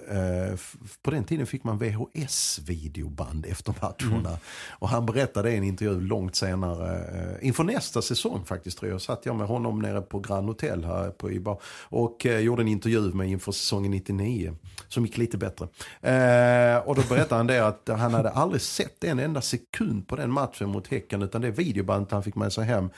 f- 0.54 0.74
på 1.02 1.10
den 1.10 1.24
tiden 1.24 1.46
fick 1.46 1.64
man 1.64 1.78
VHS-videoband 1.78 3.46
efter 3.46 3.74
matcherna. 3.82 4.38
Och 4.70 4.88
han 4.88 5.06
berättade 5.06 5.50
i 5.52 5.56
en 5.56 5.64
intervju 5.64 6.00
långt 6.00 6.36
senare, 6.36 7.01
eh, 7.08 7.46
inför 7.46 7.64
nästa 7.64 8.02
säsong 8.02 8.44
faktiskt 8.44 8.78
tror 8.78 8.90
jag, 8.90 9.00
satt 9.00 9.26
jag 9.26 9.36
med 9.36 9.46
honom 9.46 9.78
nere 9.78 10.00
på 10.00 10.20
Grand 10.20 10.48
Hotel 10.48 10.84
här 10.84 11.10
på 11.10 11.32
Ibar 11.32 11.60
och 11.88 12.26
eh, 12.26 12.38
gjorde 12.38 12.62
en 12.62 12.68
intervju 12.68 13.00
med 13.00 13.28
inför 13.28 13.52
säsongen 13.52 13.90
99 13.90 14.56
som 14.88 15.06
gick 15.06 15.16
lite 15.16 15.38
bättre. 15.38 15.68
Eh, 16.00 16.78
och 16.88 16.94
då 16.94 17.02
berättade 17.08 17.34
han 17.34 17.46
det 17.46 17.66
att 17.66 17.88
han 17.88 18.14
hade 18.14 18.30
aldrig 18.30 18.62
sett 18.62 19.04
en 19.04 19.18
enda 19.18 19.40
sekund 19.40 20.08
på 20.08 20.16
den 20.16 20.30
matchen 20.30 20.68
mot 20.68 20.88
Häcken 20.88 21.22
utan 21.22 21.40
det 21.40 21.50
videobandet 21.50 22.12
han 22.12 22.22
fick 22.22 22.34
med 22.34 22.52
sig 22.52 22.64
hem 22.64 22.90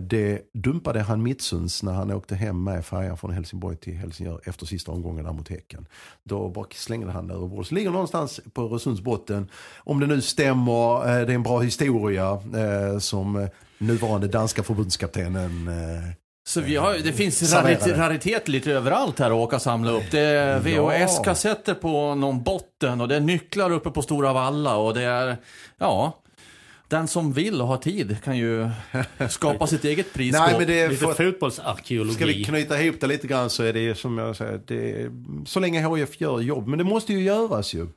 det 0.00 0.40
dumpade 0.54 1.00
han 1.00 1.22
Mitsunds 1.22 1.82
när 1.82 1.92
han 1.92 2.10
åkte 2.10 2.34
hem 2.34 2.64
med 2.64 2.86
färjan 2.86 3.16
från 3.16 3.30
Helsingborg 3.30 3.76
till 3.76 3.94
Helsingör 3.94 4.40
efter 4.44 4.66
sista 4.66 4.92
omgången 4.92 5.24
där 5.24 5.32
mot 5.32 5.48
Häcken. 5.48 5.86
Då 6.24 6.48
bara 6.48 6.66
slängde 6.74 7.12
han 7.12 7.26
det 7.26 7.34
över 7.34 7.46
bordet. 7.46 7.66
Så 7.66 7.74
ligger 7.74 7.90
någonstans 7.90 8.40
på 8.52 8.62
Öresunds 8.62 9.00
botten. 9.00 9.48
Om 9.76 10.00
det 10.00 10.06
nu 10.06 10.20
stämmer, 10.20 10.96
eh, 10.96 11.26
det 11.26 11.32
är 11.32 11.34
en 11.34 11.42
bra 11.42 11.60
historia 11.60 12.30
eh, 12.32 12.98
som 12.98 13.36
eh, 13.36 13.48
nuvarande 13.78 14.28
danska 14.28 14.62
förbundskaptenen 14.62 15.68
eh, 15.68 16.10
Så 16.44 16.60
vi 16.60 16.76
har, 16.76 16.94
det 16.94 17.12
finns 17.12 17.54
rarit, 17.54 17.86
raritet 17.86 18.48
lite 18.48 18.72
överallt 18.72 19.18
här 19.18 19.26
att 19.30 19.36
åka 19.36 19.56
och 19.56 19.62
samla 19.62 19.90
upp. 19.90 20.10
Det 20.10 20.20
är 20.20 20.60
VHS-kassetter 20.60 21.74
på 21.74 22.14
någon 22.14 22.42
botten 22.42 23.00
och 23.00 23.08
det 23.08 23.16
är 23.16 23.20
nycklar 23.20 23.70
uppe 23.70 23.90
på 23.90 24.02
Stora 24.02 24.32
Valla 24.32 24.76
och 24.76 24.94
det 24.94 25.02
är, 25.02 25.36
ja, 25.78 26.21
den 26.92 27.08
som 27.08 27.32
vill 27.32 27.60
och 27.60 27.68
har 27.68 27.76
tid 27.76 28.16
kan 28.24 28.36
ju 28.36 28.70
skapa 29.28 29.66
sitt 29.66 29.84
eget 29.84 30.12
prisskåp. 30.12 30.46
Nej 30.46 30.58
men 30.58 30.66
det 30.66 30.80
är 30.80 30.88
Lite 30.88 31.06
för, 31.06 31.14
fotbollsarkeologi. 31.14 32.14
Ska 32.14 32.26
vi 32.26 32.44
knyta 32.44 32.82
ihop 32.82 32.96
det 33.00 33.06
lite 33.06 33.26
grann 33.26 33.50
så 33.50 33.62
är 33.62 33.72
det 33.72 33.94
som 33.94 34.18
jag 34.18 34.36
säger, 34.36 34.60
det 34.66 34.90
är, 34.90 35.10
så 35.46 35.60
länge 35.60 35.82
HF 35.82 36.20
gör 36.20 36.40
jobb. 36.40 36.66
Men 36.66 36.78
det 36.78 36.84
måste 36.84 37.12
ju 37.12 37.22
göras 37.22 37.74
ju. 37.74 37.88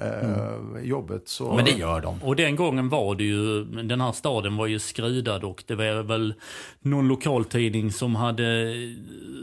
Eh, 0.00 0.82
jobbet. 0.82 1.28
Så, 1.28 1.54
Men 1.54 1.64
det 1.64 1.70
gör 1.70 2.00
de. 2.00 2.22
Och 2.22 2.36
den 2.36 2.56
gången 2.56 2.88
var 2.88 3.14
det 3.14 3.24
ju, 3.24 3.64
den 3.64 4.00
här 4.00 4.12
staden 4.12 4.56
var 4.56 4.66
ju 4.66 4.78
skrudad 4.78 5.44
och 5.44 5.64
det 5.66 5.74
var 5.74 6.02
väl 6.02 6.34
någon 6.80 7.08
lokaltidning 7.08 7.92
som 7.92 8.14
hade 8.14 8.74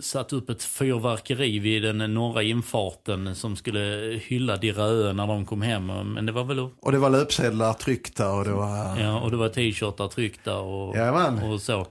satt 0.02 0.34
upp 0.34 0.50
ett 0.50 0.64
fyrverkeri 0.64 1.60
vid 1.60 1.84
den 1.84 2.14
norra 2.14 2.44
infarten 2.44 3.36
som 3.36 3.56
skulle 3.56 3.80
hylla 4.24 4.58
de 4.58 4.72
röda 4.72 5.14
när 5.14 5.28
de 5.28 5.46
kom 5.46 5.62
hem. 5.62 5.86
Men 5.88 6.26
det 6.26 6.32
var 6.32 6.44
väl, 6.44 6.60
Och 6.60 6.92
det 6.92 6.98
var 6.98 7.10
löpsedlar 7.10 7.74
tryckta 7.74 8.32
och 8.34 8.46
det 8.46 8.54
var... 8.54 9.00
ja, 9.00 9.20
och 9.22 9.32
det 9.32 9.38
var 9.38 9.50
t-shirtar 9.50 10.08
tryckta 10.08 10.60
och, 10.60 10.96
Jajamän. 10.96 11.40
och 11.52 11.62
så. 11.62 11.88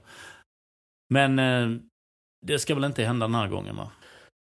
Men 1.09 1.39
eh, 1.39 1.79
det 2.47 2.59
ska 2.59 2.75
väl 2.75 2.83
inte 2.83 3.03
hända 3.03 3.25
den 3.27 3.35
här 3.35 3.47
gången 3.47 3.75
va? 3.75 3.91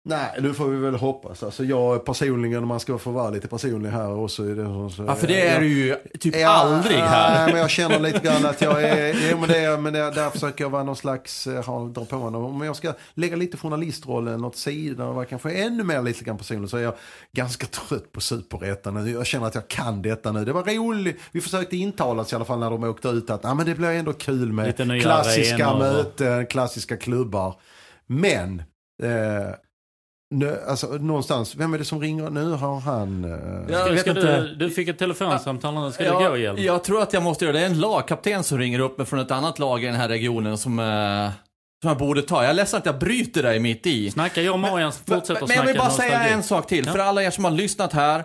Nej, 0.04 0.38
nu 0.40 0.54
får 0.54 0.68
vi 0.68 0.76
väl 0.76 0.94
hoppas. 0.94 1.42
Alltså 1.42 1.64
jag 1.64 2.04
personligen, 2.04 2.62
om 2.62 2.68
man 2.68 2.80
ska 2.80 2.98
få 2.98 3.10
vara 3.10 3.30
lite 3.30 3.48
personlig 3.48 3.90
här 3.90 4.18
också. 4.18 4.42
Är 4.42 4.54
det, 4.54 4.90
så, 4.90 5.04
Ja, 5.06 5.14
för 5.14 5.26
det 5.26 5.48
är 5.48 5.60
du 5.60 5.68
ju 5.68 5.96
typ 6.20 6.36
Ja, 6.36 6.48
aldrig 6.48 6.98
här. 6.98 7.34
Nej, 7.44 7.52
men 7.52 7.60
jag 7.60 7.70
känner 7.70 8.00
lite 8.00 8.18
grann 8.18 8.46
att 8.46 8.60
jag 8.62 8.82
är... 8.82 9.16
Jo, 9.30 9.38
men 9.38 9.48
det, 9.48 9.80
men 9.80 9.92
det, 9.92 10.10
där 10.10 10.30
försöker 10.30 10.64
jag 10.64 10.70
vara 10.70 10.82
någon 10.82 10.96
slags... 10.96 11.46
eh, 11.46 11.64
Ha, 11.64 11.84
dra 11.84 12.04
på 12.04 12.30
mig. 12.30 12.40
Om 12.40 12.62
jag 12.62 12.76
ska 12.76 12.92
lägga 13.14 13.36
lite 13.36 13.56
journalistrollen 13.56 14.44
åt 14.44 14.56
sidan 14.56 15.08
och 15.08 15.14
vara 15.14 15.24
kanske 15.24 15.50
ännu 15.52 15.84
mer 15.84 16.02
lite 16.02 16.24
grann 16.24 16.38
personlig 16.38 16.70
så 16.70 16.76
är 16.76 16.82
jag 16.82 16.94
ganska 17.32 17.66
trött 17.66 18.12
på 18.12 18.20
superettan. 18.20 18.94
nu. 18.94 19.10
Jag 19.10 19.26
känner 19.26 19.46
att 19.46 19.54
jag 19.54 19.68
kan 19.68 20.02
detta 20.02 20.32
nu. 20.32 20.44
Det 20.44 20.52
var 20.52 20.62
roligt. 20.62 21.20
Vi 21.32 21.40
försökte 21.40 21.76
intala 21.76 22.22
oss 22.22 22.32
i 22.32 22.36
alla 22.36 22.44
fall 22.44 22.58
när 22.58 22.70
de 22.70 22.84
åkte 22.84 23.08
ut 23.08 23.30
att 23.30 23.44
ah, 23.44 23.54
men 23.54 23.66
det 23.66 23.74
blir 23.74 23.88
ändå 23.88 24.12
kul 24.12 24.52
med 24.52 24.76
klassiska 25.02 25.74
möten, 25.76 26.46
klassiska 26.46 26.96
klubbar. 26.96 27.54
Men... 28.06 28.62
Eh, 29.02 29.54
nu, 30.32 30.60
alltså, 30.68 30.86
någonstans, 30.86 31.54
vem 31.56 31.74
är 31.74 31.78
det 31.78 31.84
som 31.84 32.00
ringer? 32.00 32.30
Nu 32.30 32.50
har 32.50 32.80
han... 32.80 33.24
Eh, 33.24 33.72
Jag 33.72 33.80
Ska, 33.80 33.90
vet 33.92 34.00
ska 34.00 34.10
inte. 34.10 34.40
du, 34.40 34.54
du 34.54 34.70
fick 34.70 34.88
ett 34.88 34.98
telefonsamtal, 34.98 35.74
nu 35.74 35.92
ska 35.92 36.04
Ja, 36.04 36.18
du 36.22 36.28
gå 36.28 36.36
igen? 36.36 36.56
jag 36.58 36.84
tror 36.84 37.02
att 37.02 37.12
jag 37.12 37.22
måste 37.22 37.44
göra 37.44 37.52
det. 37.52 37.58
Det 37.58 37.64
är 37.66 37.70
en 37.70 37.80
lagkapten 37.80 38.44
som 38.44 38.58
ringer 38.58 38.78
upp 38.78 38.98
mig 38.98 39.06
från 39.06 39.18
ett 39.20 39.30
annat 39.30 39.58
lag 39.58 39.82
i 39.82 39.86
den 39.86 39.94
här 39.94 40.08
regionen 40.08 40.58
som, 40.58 40.78
eh, 40.78 41.30
som 41.82 41.88
jag 41.88 41.98
borde 41.98 42.22
ta. 42.22 42.42
Jag 42.42 42.50
är 42.50 42.54
ledsen 42.54 42.78
att 42.78 42.86
jag 42.86 42.98
bryter 42.98 43.42
dig 43.42 43.58
mitt 43.58 43.86
i. 43.86 44.10
Snacka, 44.10 44.42
jag 44.42 44.52
och 44.54 44.60
Marian 44.60 44.92
Men, 45.06 45.20
fortsätter 45.20 45.46
men 45.46 45.56
jag 45.56 45.62
vill 45.64 45.74
snacka 45.74 45.88
bara 45.88 45.96
säga 45.96 46.28
en 46.28 46.42
sak 46.42 46.66
till. 46.66 46.86
Ja. 46.86 46.92
För 46.92 46.98
alla 46.98 47.22
er 47.22 47.30
som 47.30 47.44
har 47.44 47.50
lyssnat 47.50 47.92
här 47.92 48.24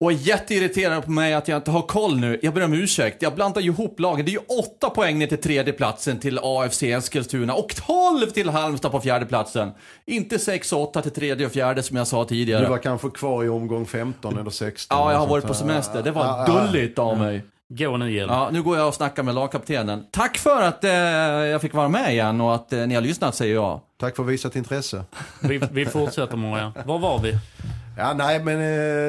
och 0.00 0.12
är 0.12 0.16
jätteirriterade 0.16 1.02
på 1.02 1.10
mig 1.10 1.34
att 1.34 1.48
jag 1.48 1.58
inte 1.58 1.70
har 1.70 1.82
koll 1.82 2.16
nu. 2.16 2.38
Jag 2.42 2.54
ber 2.54 2.64
om 2.64 2.72
ursäkt. 2.72 3.22
Jag 3.22 3.34
blandar 3.34 3.60
ju 3.60 3.70
ihop 3.70 4.00
lagen. 4.00 4.24
Det 4.24 4.30
är 4.30 4.32
ju 4.32 4.58
åtta 4.58 4.90
poäng 4.90 5.18
ner 5.18 5.26
till 5.26 5.40
tredje 5.40 5.72
platsen 5.72 6.20
till 6.20 6.38
AFC 6.42 6.82
Eskilstuna 6.82 7.54
och 7.54 7.74
12 7.86 8.26
till 8.26 8.48
Halmstad 8.48 8.92
på 8.92 9.00
fjärde 9.00 9.26
platsen. 9.26 9.70
Inte 10.06 10.38
6 10.38 10.72
och 10.72 10.82
8 10.82 11.02
till 11.02 11.10
tredje 11.10 11.46
och 11.46 11.52
fjärde 11.52 11.82
som 11.82 11.96
jag 11.96 12.06
sa 12.06 12.24
tidigare. 12.24 12.62
du 12.62 12.68
var 12.68 12.78
kanske 12.78 13.10
kvar 13.10 13.44
i 13.44 13.48
omgång 13.48 13.86
15 13.86 14.38
eller 14.38 14.50
16. 14.50 14.98
Ja, 14.98 15.12
jag 15.12 15.18
har 15.18 15.26
varit 15.26 15.44
på 15.44 15.54
semester. 15.54 16.02
Det 16.02 16.10
var 16.10 16.24
ja, 16.24 16.46
dulligt 16.46 16.98
av 16.98 17.18
mig. 17.18 17.42
Gå 17.68 17.96
nu 17.96 18.12
Hjelm. 18.12 18.30
Ja, 18.32 18.48
nu 18.52 18.62
går 18.62 18.76
jag 18.76 18.88
och 18.88 18.94
snackar 18.94 19.22
med 19.22 19.34
lagkaptenen. 19.34 20.04
Tack 20.10 20.38
för 20.38 20.62
att 20.62 20.84
eh, 20.84 20.90
jag 20.92 21.60
fick 21.60 21.74
vara 21.74 21.88
med 21.88 22.12
igen 22.12 22.40
och 22.40 22.54
att 22.54 22.72
eh, 22.72 22.86
ni 22.86 22.94
har 22.94 23.02
lyssnat, 23.02 23.34
säger 23.34 23.54
jag. 23.54 23.80
Tack 24.00 24.16
för 24.16 24.22
visat 24.22 24.56
intresse. 24.56 25.04
Vi, 25.40 25.58
vi 25.72 25.86
fortsätter 25.86 26.36
Marian. 26.36 26.72
Var 26.84 26.98
var 26.98 27.18
vi? 27.18 27.38
Ja, 27.98 28.14
nej, 28.14 28.44
men 28.44 28.54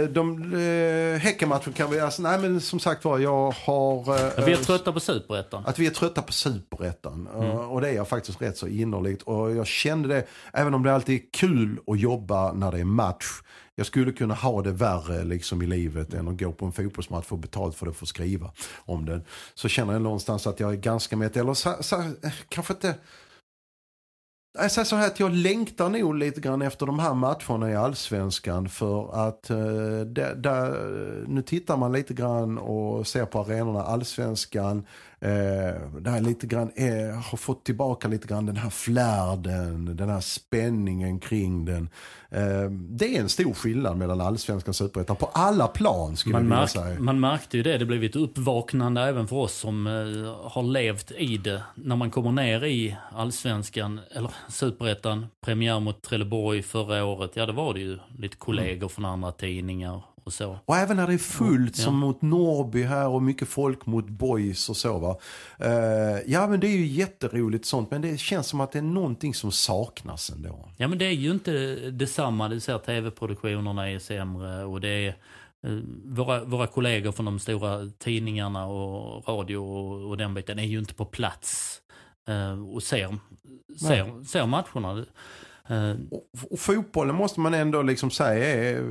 eh, 0.03 0.09
de, 0.09 0.53
eh, 0.53 1.19
Häckenmatchen 1.19 1.73
kan 1.73 1.91
vi, 1.91 1.99
alltså, 1.99 2.21
nej 2.21 2.39
men 2.39 2.61
som 2.61 2.79
sagt 2.79 3.05
var, 3.05 3.19
jag 3.19 3.51
har... 3.65 3.97
eh, 4.39 4.45
Vi 4.45 4.51
är 4.51 4.55
trötta 4.63 4.91
på 4.91 4.99
superettan. 4.99 5.63
Att 5.65 5.79
vi 5.79 5.85
är 5.87 5.91
trötta 5.91 6.21
på 6.21 6.33
superettan. 6.33 7.27
Mm. 7.35 7.49
Och 7.51 7.81
det 7.81 7.89
är 7.89 7.93
jag 7.93 8.07
faktiskt 8.07 8.41
rätt 8.41 8.57
så 8.57 8.67
innerligt. 8.67 9.21
Och 9.21 9.51
jag 9.55 9.67
kände 9.67 10.07
det, 10.07 10.23
även 10.53 10.73
om 10.73 10.83
det 10.83 10.93
alltid 10.93 11.15
är 11.15 11.23
kul 11.39 11.79
att 11.87 11.99
jobba 11.99 12.53
när 12.53 12.71
det 12.71 12.79
är 12.79 12.83
match. 12.83 13.25
Jag 13.75 13.87
skulle 13.87 14.11
kunna 14.11 14.33
ha 14.33 14.61
det 14.61 14.71
värre 14.71 15.23
liksom 15.23 15.61
i 15.61 15.65
livet 15.65 16.13
än 16.13 16.27
att 16.27 16.39
gå 16.39 16.51
på 16.51 16.65
en 16.65 16.71
fotbollsmatch, 16.71 17.25
få 17.25 17.37
betalt 17.37 17.75
för 17.75 17.85
det 17.85 17.89
och 17.89 17.95
få 17.95 18.05
skriva 18.05 18.51
om 18.77 19.05
den. 19.05 19.23
Så 19.53 19.67
känner 19.67 19.93
jag 19.93 20.01
någonstans 20.01 20.47
att 20.47 20.59
jag 20.59 20.71
är 20.71 20.77
ganska 20.77 21.17
mätt. 21.17 21.37
Eller 21.37 21.53
så, 21.53 21.75
så, 21.79 21.95
eh, 21.95 22.33
kanske 22.49 22.73
inte... 22.73 22.95
Jag 24.57 24.71
säger 24.71 24.85
så 24.85 24.95
här 24.95 25.07
att 25.07 25.19
jag 25.19 25.31
längtar 25.31 25.89
nog 25.89 26.15
lite 26.15 26.41
grann 26.41 26.61
efter 26.61 26.85
de 26.85 26.99
här 26.99 27.13
matcherna 27.13 27.71
i 27.71 27.75
allsvenskan 27.75 28.69
för 28.69 29.27
att 29.27 29.49
eh, 29.49 29.99
där, 30.35 31.25
nu 31.27 31.41
tittar 31.41 31.77
man 31.77 31.91
lite 31.91 32.13
grann 32.13 32.57
och 32.57 33.07
ser 33.07 33.25
på 33.25 33.39
arenorna 33.39 33.83
allsvenskan 33.83 34.85
där 36.01 36.21
lite 36.21 36.47
grann 36.47 36.71
är, 36.75 37.11
har 37.11 37.37
fått 37.37 37.63
tillbaka 37.63 38.07
lite 38.07 38.27
grann 38.27 38.45
den 38.45 38.57
här 38.57 38.69
flärden, 38.69 39.95
den 39.95 40.09
här 40.09 40.19
spänningen 40.19 41.19
kring 41.19 41.65
den. 41.65 41.89
Eh, 42.29 42.69
det 42.71 43.15
är 43.17 43.21
en 43.21 43.29
stor 43.29 43.53
skillnad 43.53 43.97
mellan 43.97 44.21
allsvenskan 44.21 44.69
och 44.71 44.75
superettan 44.75 45.15
på 45.15 45.25
alla 45.25 45.67
plan 45.67 46.17
skulle 46.17 46.33
Man, 46.33 46.43
jag 46.47 46.49
vilja 46.49 46.67
säga. 46.67 46.99
man 46.99 47.19
märkte 47.19 47.57
ju 47.57 47.63
det. 47.63 47.77
Det 47.77 47.85
blev 47.85 48.03
ett 48.03 48.15
uppvaknande 48.15 49.01
även 49.01 49.27
för 49.27 49.35
oss 49.35 49.53
som 49.53 49.87
eh, 49.87 50.51
har 50.51 50.63
levt 50.63 51.11
i 51.11 51.37
det. 51.37 51.63
När 51.75 51.95
man 51.95 52.11
kommer 52.11 52.31
ner 52.31 52.63
i 52.63 52.97
allsvenskan, 53.11 53.99
eller 54.11 54.31
superettan, 54.49 55.25
premiär 55.45 55.79
mot 55.79 56.01
Trelleborg 56.01 56.61
förra 56.63 57.05
året. 57.05 57.31
Ja, 57.33 57.45
det 57.45 57.53
var 57.53 57.73
det 57.73 57.79
ju 57.79 57.99
lite 58.17 58.37
kollegor 58.37 58.87
från 58.87 59.05
andra 59.05 59.31
tidningar 59.31 60.01
och 60.25 60.33
så. 60.33 60.59
Och 60.65 60.77
även 60.77 60.97
när 60.97 61.07
det 61.07 61.13
är 61.13 61.17
fullt 61.17 61.77
Ja. 61.77 61.83
som 61.83 61.97
mot 61.97 62.21
Norrby 62.21 62.83
här 62.83 63.07
och 63.07 63.23
mycket 63.23 63.47
folk 63.47 63.85
mot 63.85 64.07
boys 64.09 64.69
och 64.69 64.77
så 64.77 64.99
va. 64.99 65.17
Eh, 65.59 66.19
ja 66.25 66.47
men 66.47 66.59
det 66.59 66.67
är 66.67 66.77
ju 66.77 66.85
jätteroligt 66.85 67.65
sånt 67.65 67.91
men 67.91 68.01
det 68.01 68.17
känns 68.19 68.47
som 68.47 68.61
att 68.61 68.71
det 68.71 68.79
är 68.79 68.83
någonting 68.83 69.33
som 69.33 69.51
saknas 69.51 70.29
ändå. 70.29 70.69
Ja, 70.77 70.87
men 70.87 70.97
det 70.97 71.05
är 71.05 71.11
ju 71.11 71.31
inte 71.31 71.51
detsamma. 71.91 72.49
Du 72.49 72.59
ser 72.59 72.77
tv-produktionerna 72.77 73.89
är 73.89 73.99
sämre 73.99 74.63
och 74.65 74.81
det 74.81 74.87
är 74.89 75.07
eh, 75.67 75.79
våra, 76.05 76.43
våra 76.43 76.67
kollegor 76.67 77.11
från 77.11 77.25
de 77.25 77.39
stora 77.39 77.91
tidningarna 77.99 78.65
och 78.65 79.27
radio 79.27 79.57
och, 79.57 80.09
och 80.09 80.17
den 80.17 80.33
biten 80.33 80.59
är 80.59 80.63
ju 80.63 80.79
inte 80.79 80.93
på 80.93 81.05
plats 81.05 81.81
eh, 82.27 82.63
och 82.73 82.83
ser, 82.83 83.17
ser, 83.79 84.23
ser 84.25 84.45
matcherna. 84.45 85.05
Eh, 85.69 85.95
och, 86.11 86.51
och 86.51 86.59
fotbollen 86.59 87.15
måste 87.15 87.39
man 87.39 87.53
ändå 87.53 87.81
liksom 87.81 88.11
säga 88.11 88.69
är, 88.69 88.83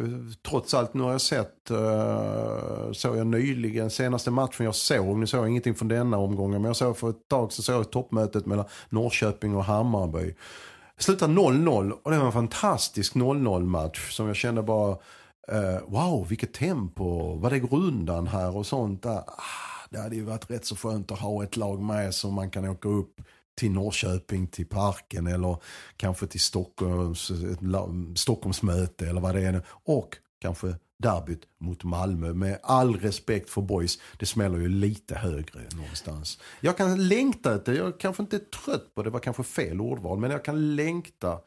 trots 0.49 0.75
allt, 0.75 0.95
nu 0.95 1.03
har 1.03 1.13
jag 1.13 1.21
sett, 1.21 1.71
uh, 1.71 2.93
såg 2.93 3.17
jag 3.17 3.27
nyligen, 3.27 3.91
senaste 3.91 4.31
matchen 4.31 4.65
jag 4.65 4.75
såg, 4.75 5.19
nu 5.19 5.27
såg 5.27 5.41
jag 5.41 5.49
ingenting 5.49 5.75
från 5.75 5.89
denna 5.89 6.19
omgången, 6.19 6.63
men 6.63 6.69
jag 6.69 6.77
såg 6.77 6.99
för 6.99 7.11
ett 7.11 7.29
tag 7.29 7.53
så 7.53 7.63
såg 7.63 7.75
jag 7.75 7.91
toppmötet 7.91 8.47
mellan 8.47 8.65
Norrköping 8.89 9.57
och 9.57 9.65
Hammarby. 9.65 10.35
Slutar 10.99 11.27
slutade 11.27 11.33
0-0 11.33 11.91
och 11.91 12.11
det 12.11 12.19
var 12.19 12.27
en 12.27 12.33
fantastisk 12.33 13.15
0-0 13.15 13.65
match 13.65 14.13
som 14.13 14.27
jag 14.27 14.37
kände 14.37 14.63
bara, 14.63 14.91
uh, 14.91 15.81
wow 15.87 16.29
vilket 16.29 16.55
tempo, 16.55 17.35
vad 17.37 17.53
det 17.53 17.59
går 17.59 17.79
undan 17.79 18.27
här 18.27 18.57
och 18.57 18.67
sånt. 18.67 19.03
Där. 19.03 19.19
Ah, 19.19 19.87
det 19.91 19.99
hade 19.99 20.17
ju 20.17 20.25
varit 20.25 20.51
rätt 20.51 20.67
så 20.67 20.77
skönt 20.77 21.13
att 21.13 21.19
ha 21.19 21.45
ett 21.45 21.57
lag 21.57 21.83
med 21.83 22.15
som 22.15 22.35
man 22.35 22.51
kan 22.51 22.69
åka 22.69 22.89
upp 22.89 23.21
till 23.55 23.71
Norrköping, 23.71 24.47
till 24.47 24.67
parken 24.67 25.27
eller 25.27 25.57
kanske 25.97 26.27
till 26.27 26.41
Stockholms, 26.41 27.31
Stockholmsmöte 28.17 29.07
eller 29.07 29.21
vad 29.21 29.35
det 29.35 29.43
är. 29.43 29.63
Och 29.69 30.17
kanske 30.41 30.75
derbyt 30.99 31.43
mot 31.59 31.85
Malmö. 31.85 32.33
Med 32.33 32.59
all 32.63 32.97
respekt 32.97 33.51
för 33.51 33.63
boys, 33.63 33.99
det 34.19 34.27
smäller 34.27 34.59
ju 34.59 34.69
lite 34.69 35.15
högre 35.15 35.61
någonstans. 35.77 36.39
Jag 36.61 36.77
kan 36.77 37.09
längta 37.09 37.55
efter, 37.55 37.73
jag 37.73 38.01
kanske 38.01 38.23
inte 38.23 38.37
är 38.37 38.65
trött 38.65 38.95
på 38.95 39.03
det, 39.03 39.11
var 39.11 39.21
kanske 39.21 39.43
fel 39.43 39.81
ordval, 39.81 40.19
men 40.19 40.31
jag 40.31 40.45
kan 40.45 40.77
längta 40.77 41.39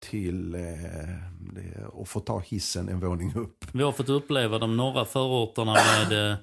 till 0.00 0.54
eh, 0.54 1.84
och 1.86 2.08
få 2.08 2.20
ta 2.20 2.38
hissen 2.38 2.88
en 2.88 3.00
våning 3.00 3.34
upp. 3.34 3.64
vi 3.72 3.82
har 3.82 3.92
fått 3.92 4.08
uppleva 4.08 4.58
de 4.58 4.76
norra 4.76 5.04
förorterna 5.04 5.74
med, 5.74 6.30
eh, 6.30 6.36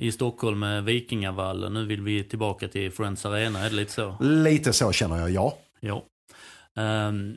i 0.00 0.12
Stockholm 0.12 0.58
med 0.58 0.84
Vikingavallen. 0.84 1.74
Nu 1.74 1.86
vill 1.86 2.02
vi 2.02 2.24
tillbaka 2.24 2.68
till 2.68 2.92
Friends 2.92 3.26
Arena, 3.26 3.58
är 3.58 3.70
det 3.70 3.76
lite 3.76 3.92
så? 3.92 4.16
Lite 4.20 4.72
så 4.72 4.92
känner 4.92 5.16
jag, 5.16 5.30
ja. 5.30 5.58
Ja. 5.80 6.04
Ehm, 6.76 7.36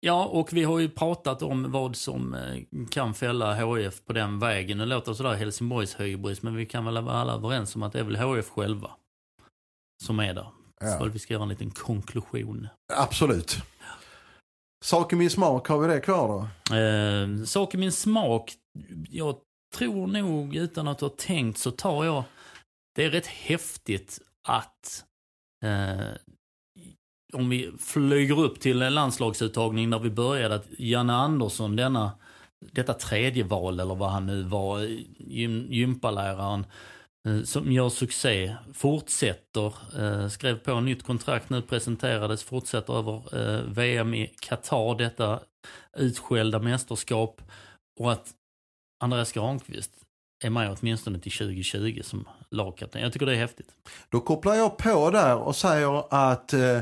ja, 0.00 0.24
och 0.24 0.52
vi 0.52 0.64
har 0.64 0.78
ju 0.78 0.88
pratat 0.88 1.42
om 1.42 1.72
vad 1.72 1.96
som 1.96 2.34
eh, 2.34 2.62
kan 2.90 3.14
fälla 3.14 3.54
HF 3.54 4.04
på 4.04 4.12
den 4.12 4.38
vägen. 4.38 4.78
Nu 4.78 4.86
låter 4.86 5.12
det 5.12 5.16
sådär 5.16 5.34
Helsingborgs 5.34 6.00
hybris, 6.00 6.42
men 6.42 6.56
vi 6.56 6.66
kan 6.66 6.84
väl 6.84 7.04
vara 7.04 7.16
alla 7.16 7.32
överens 7.32 7.76
om 7.76 7.82
att 7.82 7.92
det 7.92 8.00
är 8.00 8.04
väl 8.04 8.16
HF 8.16 8.48
själva 8.48 8.90
som 10.04 10.20
är 10.20 10.34
där. 10.34 10.48
Ja. 10.80 10.98
Så 10.98 11.04
vi 11.04 11.18
ska 11.18 11.34
göra 11.34 11.42
en 11.42 11.48
liten 11.48 11.70
konklusion. 11.70 12.68
Absolut. 12.92 13.56
Sak 14.84 15.12
i 15.12 15.16
min 15.16 15.30
smak, 15.30 15.68
har 15.68 15.78
vi 15.78 15.94
det 15.94 16.00
kvar 16.00 16.28
då? 16.28 16.74
Eh, 16.76 17.44
sak 17.44 17.74
i 17.74 17.76
min 17.76 17.92
smak, 17.92 18.52
jag 19.08 19.36
tror 19.74 20.06
nog 20.06 20.56
utan 20.56 20.88
att 20.88 21.00
ha 21.00 21.08
tänkt 21.08 21.58
så 21.58 21.70
tar 21.70 22.04
jag, 22.04 22.24
det 22.94 23.04
är 23.04 23.10
rätt 23.10 23.26
häftigt 23.26 24.18
att 24.48 25.04
eh, 25.64 26.16
om 27.32 27.48
vi 27.48 27.72
flyger 27.78 28.40
upp 28.40 28.60
till 28.60 28.82
en 28.82 28.94
landslagsuttagning 28.94 29.90
där 29.90 29.98
vi 29.98 30.10
började, 30.10 30.54
att 30.54 30.66
Janne 30.78 31.12
Andersson, 31.12 31.76
denna, 31.76 32.12
detta 32.72 32.94
tredje 32.94 33.44
val 33.44 33.80
eller 33.80 33.94
vad 33.94 34.10
han 34.10 34.26
nu 34.26 34.42
var, 34.42 34.80
gym, 35.18 35.66
gympaläraren, 35.70 36.66
eh, 37.28 37.42
som 37.42 37.72
gör 37.72 37.88
succé, 37.88 38.56
fortsätter, 38.74 39.74
eh, 39.98 40.28
skrev 40.28 40.58
på 40.58 40.80
nytt 40.80 41.02
kontrakt 41.02 41.50
nu, 41.50 41.62
presenterades, 41.62 42.42
fortsätter 42.42 42.98
över 42.98 43.38
eh, 43.38 43.62
VM 43.62 44.14
i 44.14 44.34
Qatar, 44.40 44.98
detta 44.98 45.40
utskällda 45.96 46.58
mästerskap. 46.58 47.42
Och 48.00 48.12
att 48.12 48.34
Andreas 48.98 49.32
Granqvist 49.32 49.90
är 50.44 50.50
med 50.50 50.76
åtminstone 50.80 51.18
till 51.18 51.32
2020 51.32 52.00
som 52.04 52.28
lagkapten. 52.50 53.02
Jag 53.02 53.12
tycker 53.12 53.26
det 53.26 53.32
är 53.32 53.36
häftigt. 53.36 53.74
Då 54.08 54.20
kopplar 54.20 54.54
jag 54.54 54.78
på 54.78 55.10
där 55.10 55.36
och 55.36 55.56
säger 55.56 56.04
att 56.14 56.52
eh, 56.52 56.76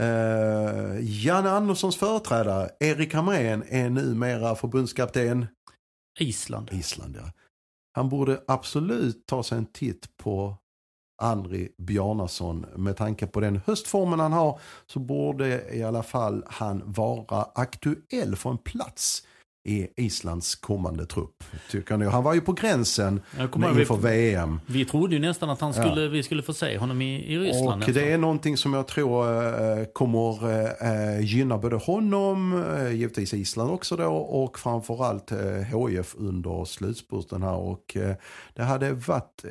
eh, 0.00 0.96
Janne 1.00 1.50
Anderssons 1.50 1.96
företrädare 1.96 2.70
Erik 2.80 3.14
Hamrén 3.14 3.64
är 3.68 3.90
numera 3.90 4.54
förbundskapten 4.54 5.46
Island. 6.18 6.68
Island. 6.72 7.16
Ja. 7.16 7.32
Han 7.92 8.08
borde 8.08 8.40
absolut 8.46 9.26
ta 9.26 9.42
sig 9.42 9.58
en 9.58 9.66
titt 9.66 10.16
på 10.16 10.56
Andri 11.22 11.68
Bjarnason. 11.78 12.66
Med 12.76 12.96
tanke 12.96 13.26
på 13.26 13.40
den 13.40 13.60
höstformen 13.66 14.20
han 14.20 14.32
har 14.32 14.60
så 14.86 14.98
borde 14.98 15.76
i 15.76 15.82
alla 15.82 16.02
fall 16.02 16.44
han 16.46 16.82
vara 16.86 17.46
aktuell 17.54 18.36
för 18.36 18.50
en 18.50 18.58
plats 18.58 19.26
i 19.64 19.86
Islands 19.96 20.54
kommande 20.54 21.06
trupp. 21.06 21.44
Tycker 21.70 21.96
ni? 21.96 22.06
Han 22.06 22.24
var 22.24 22.34
ju 22.34 22.40
på 22.40 22.52
gränsen 22.52 23.20
med 23.54 23.78
inför 23.78 23.96
vi, 23.96 24.02
VM. 24.02 24.60
vi 24.66 24.84
trodde 24.84 25.14
ju 25.14 25.20
nästan 25.20 25.50
att 25.50 25.60
han 25.60 25.74
skulle, 25.74 26.08
vi 26.08 26.22
skulle 26.22 26.42
få 26.42 26.52
se 26.52 26.78
honom 26.78 27.02
i, 27.02 27.34
i 27.34 27.38
Ryssland. 27.38 27.68
Och 27.68 27.78
nästan. 27.78 27.94
det 27.94 28.12
är 28.12 28.18
någonting 28.18 28.56
som 28.56 28.74
jag 28.74 28.88
tror 28.88 29.28
eh, 29.78 29.84
kommer 29.84 30.44
eh, 30.84 31.20
gynna 31.20 31.58
både 31.58 31.76
honom, 31.76 32.64
eh, 32.64 32.92
givetvis 32.92 33.34
Island 33.34 33.70
också 33.70 33.96
då 33.96 34.16
och 34.16 34.58
framförallt 34.58 35.32
eh, 35.32 35.38
HIF 35.38 36.14
under 36.18 36.64
slutspurten 36.64 37.42
här. 37.42 37.56
Och 37.56 37.96
det 38.54 38.62
hade 38.62 38.92
varit, 38.92 39.44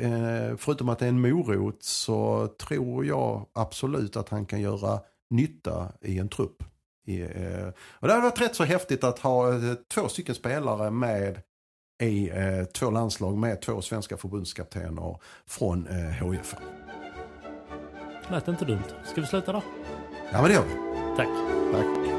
förutom 0.58 0.90
att 0.90 1.00
det 1.00 1.06
är 1.06 1.10
en 1.10 1.22
morot 1.22 1.84
så 1.84 2.48
tror 2.68 3.06
jag 3.06 3.46
absolut 3.54 4.16
att 4.16 4.30
han 4.30 4.46
kan 4.46 4.62
göra 4.62 5.00
nytta 5.30 5.92
i 6.02 6.20
en 6.20 6.30
trupp. 6.30 6.64
I, 7.10 7.22
eh, 7.22 7.68
och 7.78 8.08
det 8.08 8.14
hade 8.14 8.24
varit 8.24 8.42
rätt 8.42 8.56
så 8.56 8.64
häftigt 8.64 9.04
att 9.04 9.20
ha 9.20 9.54
eh, 9.54 9.74
två 9.94 10.08
stycken 10.08 10.36
spelare 10.36 10.92
med 10.92 11.42
i 12.04 12.30
eh, 12.30 12.64
två 12.66 12.92
landslag 12.92 13.38
med 13.38 13.62
två 13.62 13.82
svenska 13.82 14.18
förbundskaptener 14.18 15.18
från 15.48 15.88
eh, 15.88 16.32
HIF. 16.32 16.56
Lät 18.32 18.48
inte 18.48 18.66
dumt. 18.66 18.84
Ska 19.06 19.22
vi 19.22 19.28
sluta 19.28 19.52
då? 19.52 19.64
Ja 20.32 20.42
men 20.42 20.44
det 20.44 20.54
gör 20.54 20.64
vi. 20.64 20.74
Tack. 21.18 21.30
Tack. 21.72 22.19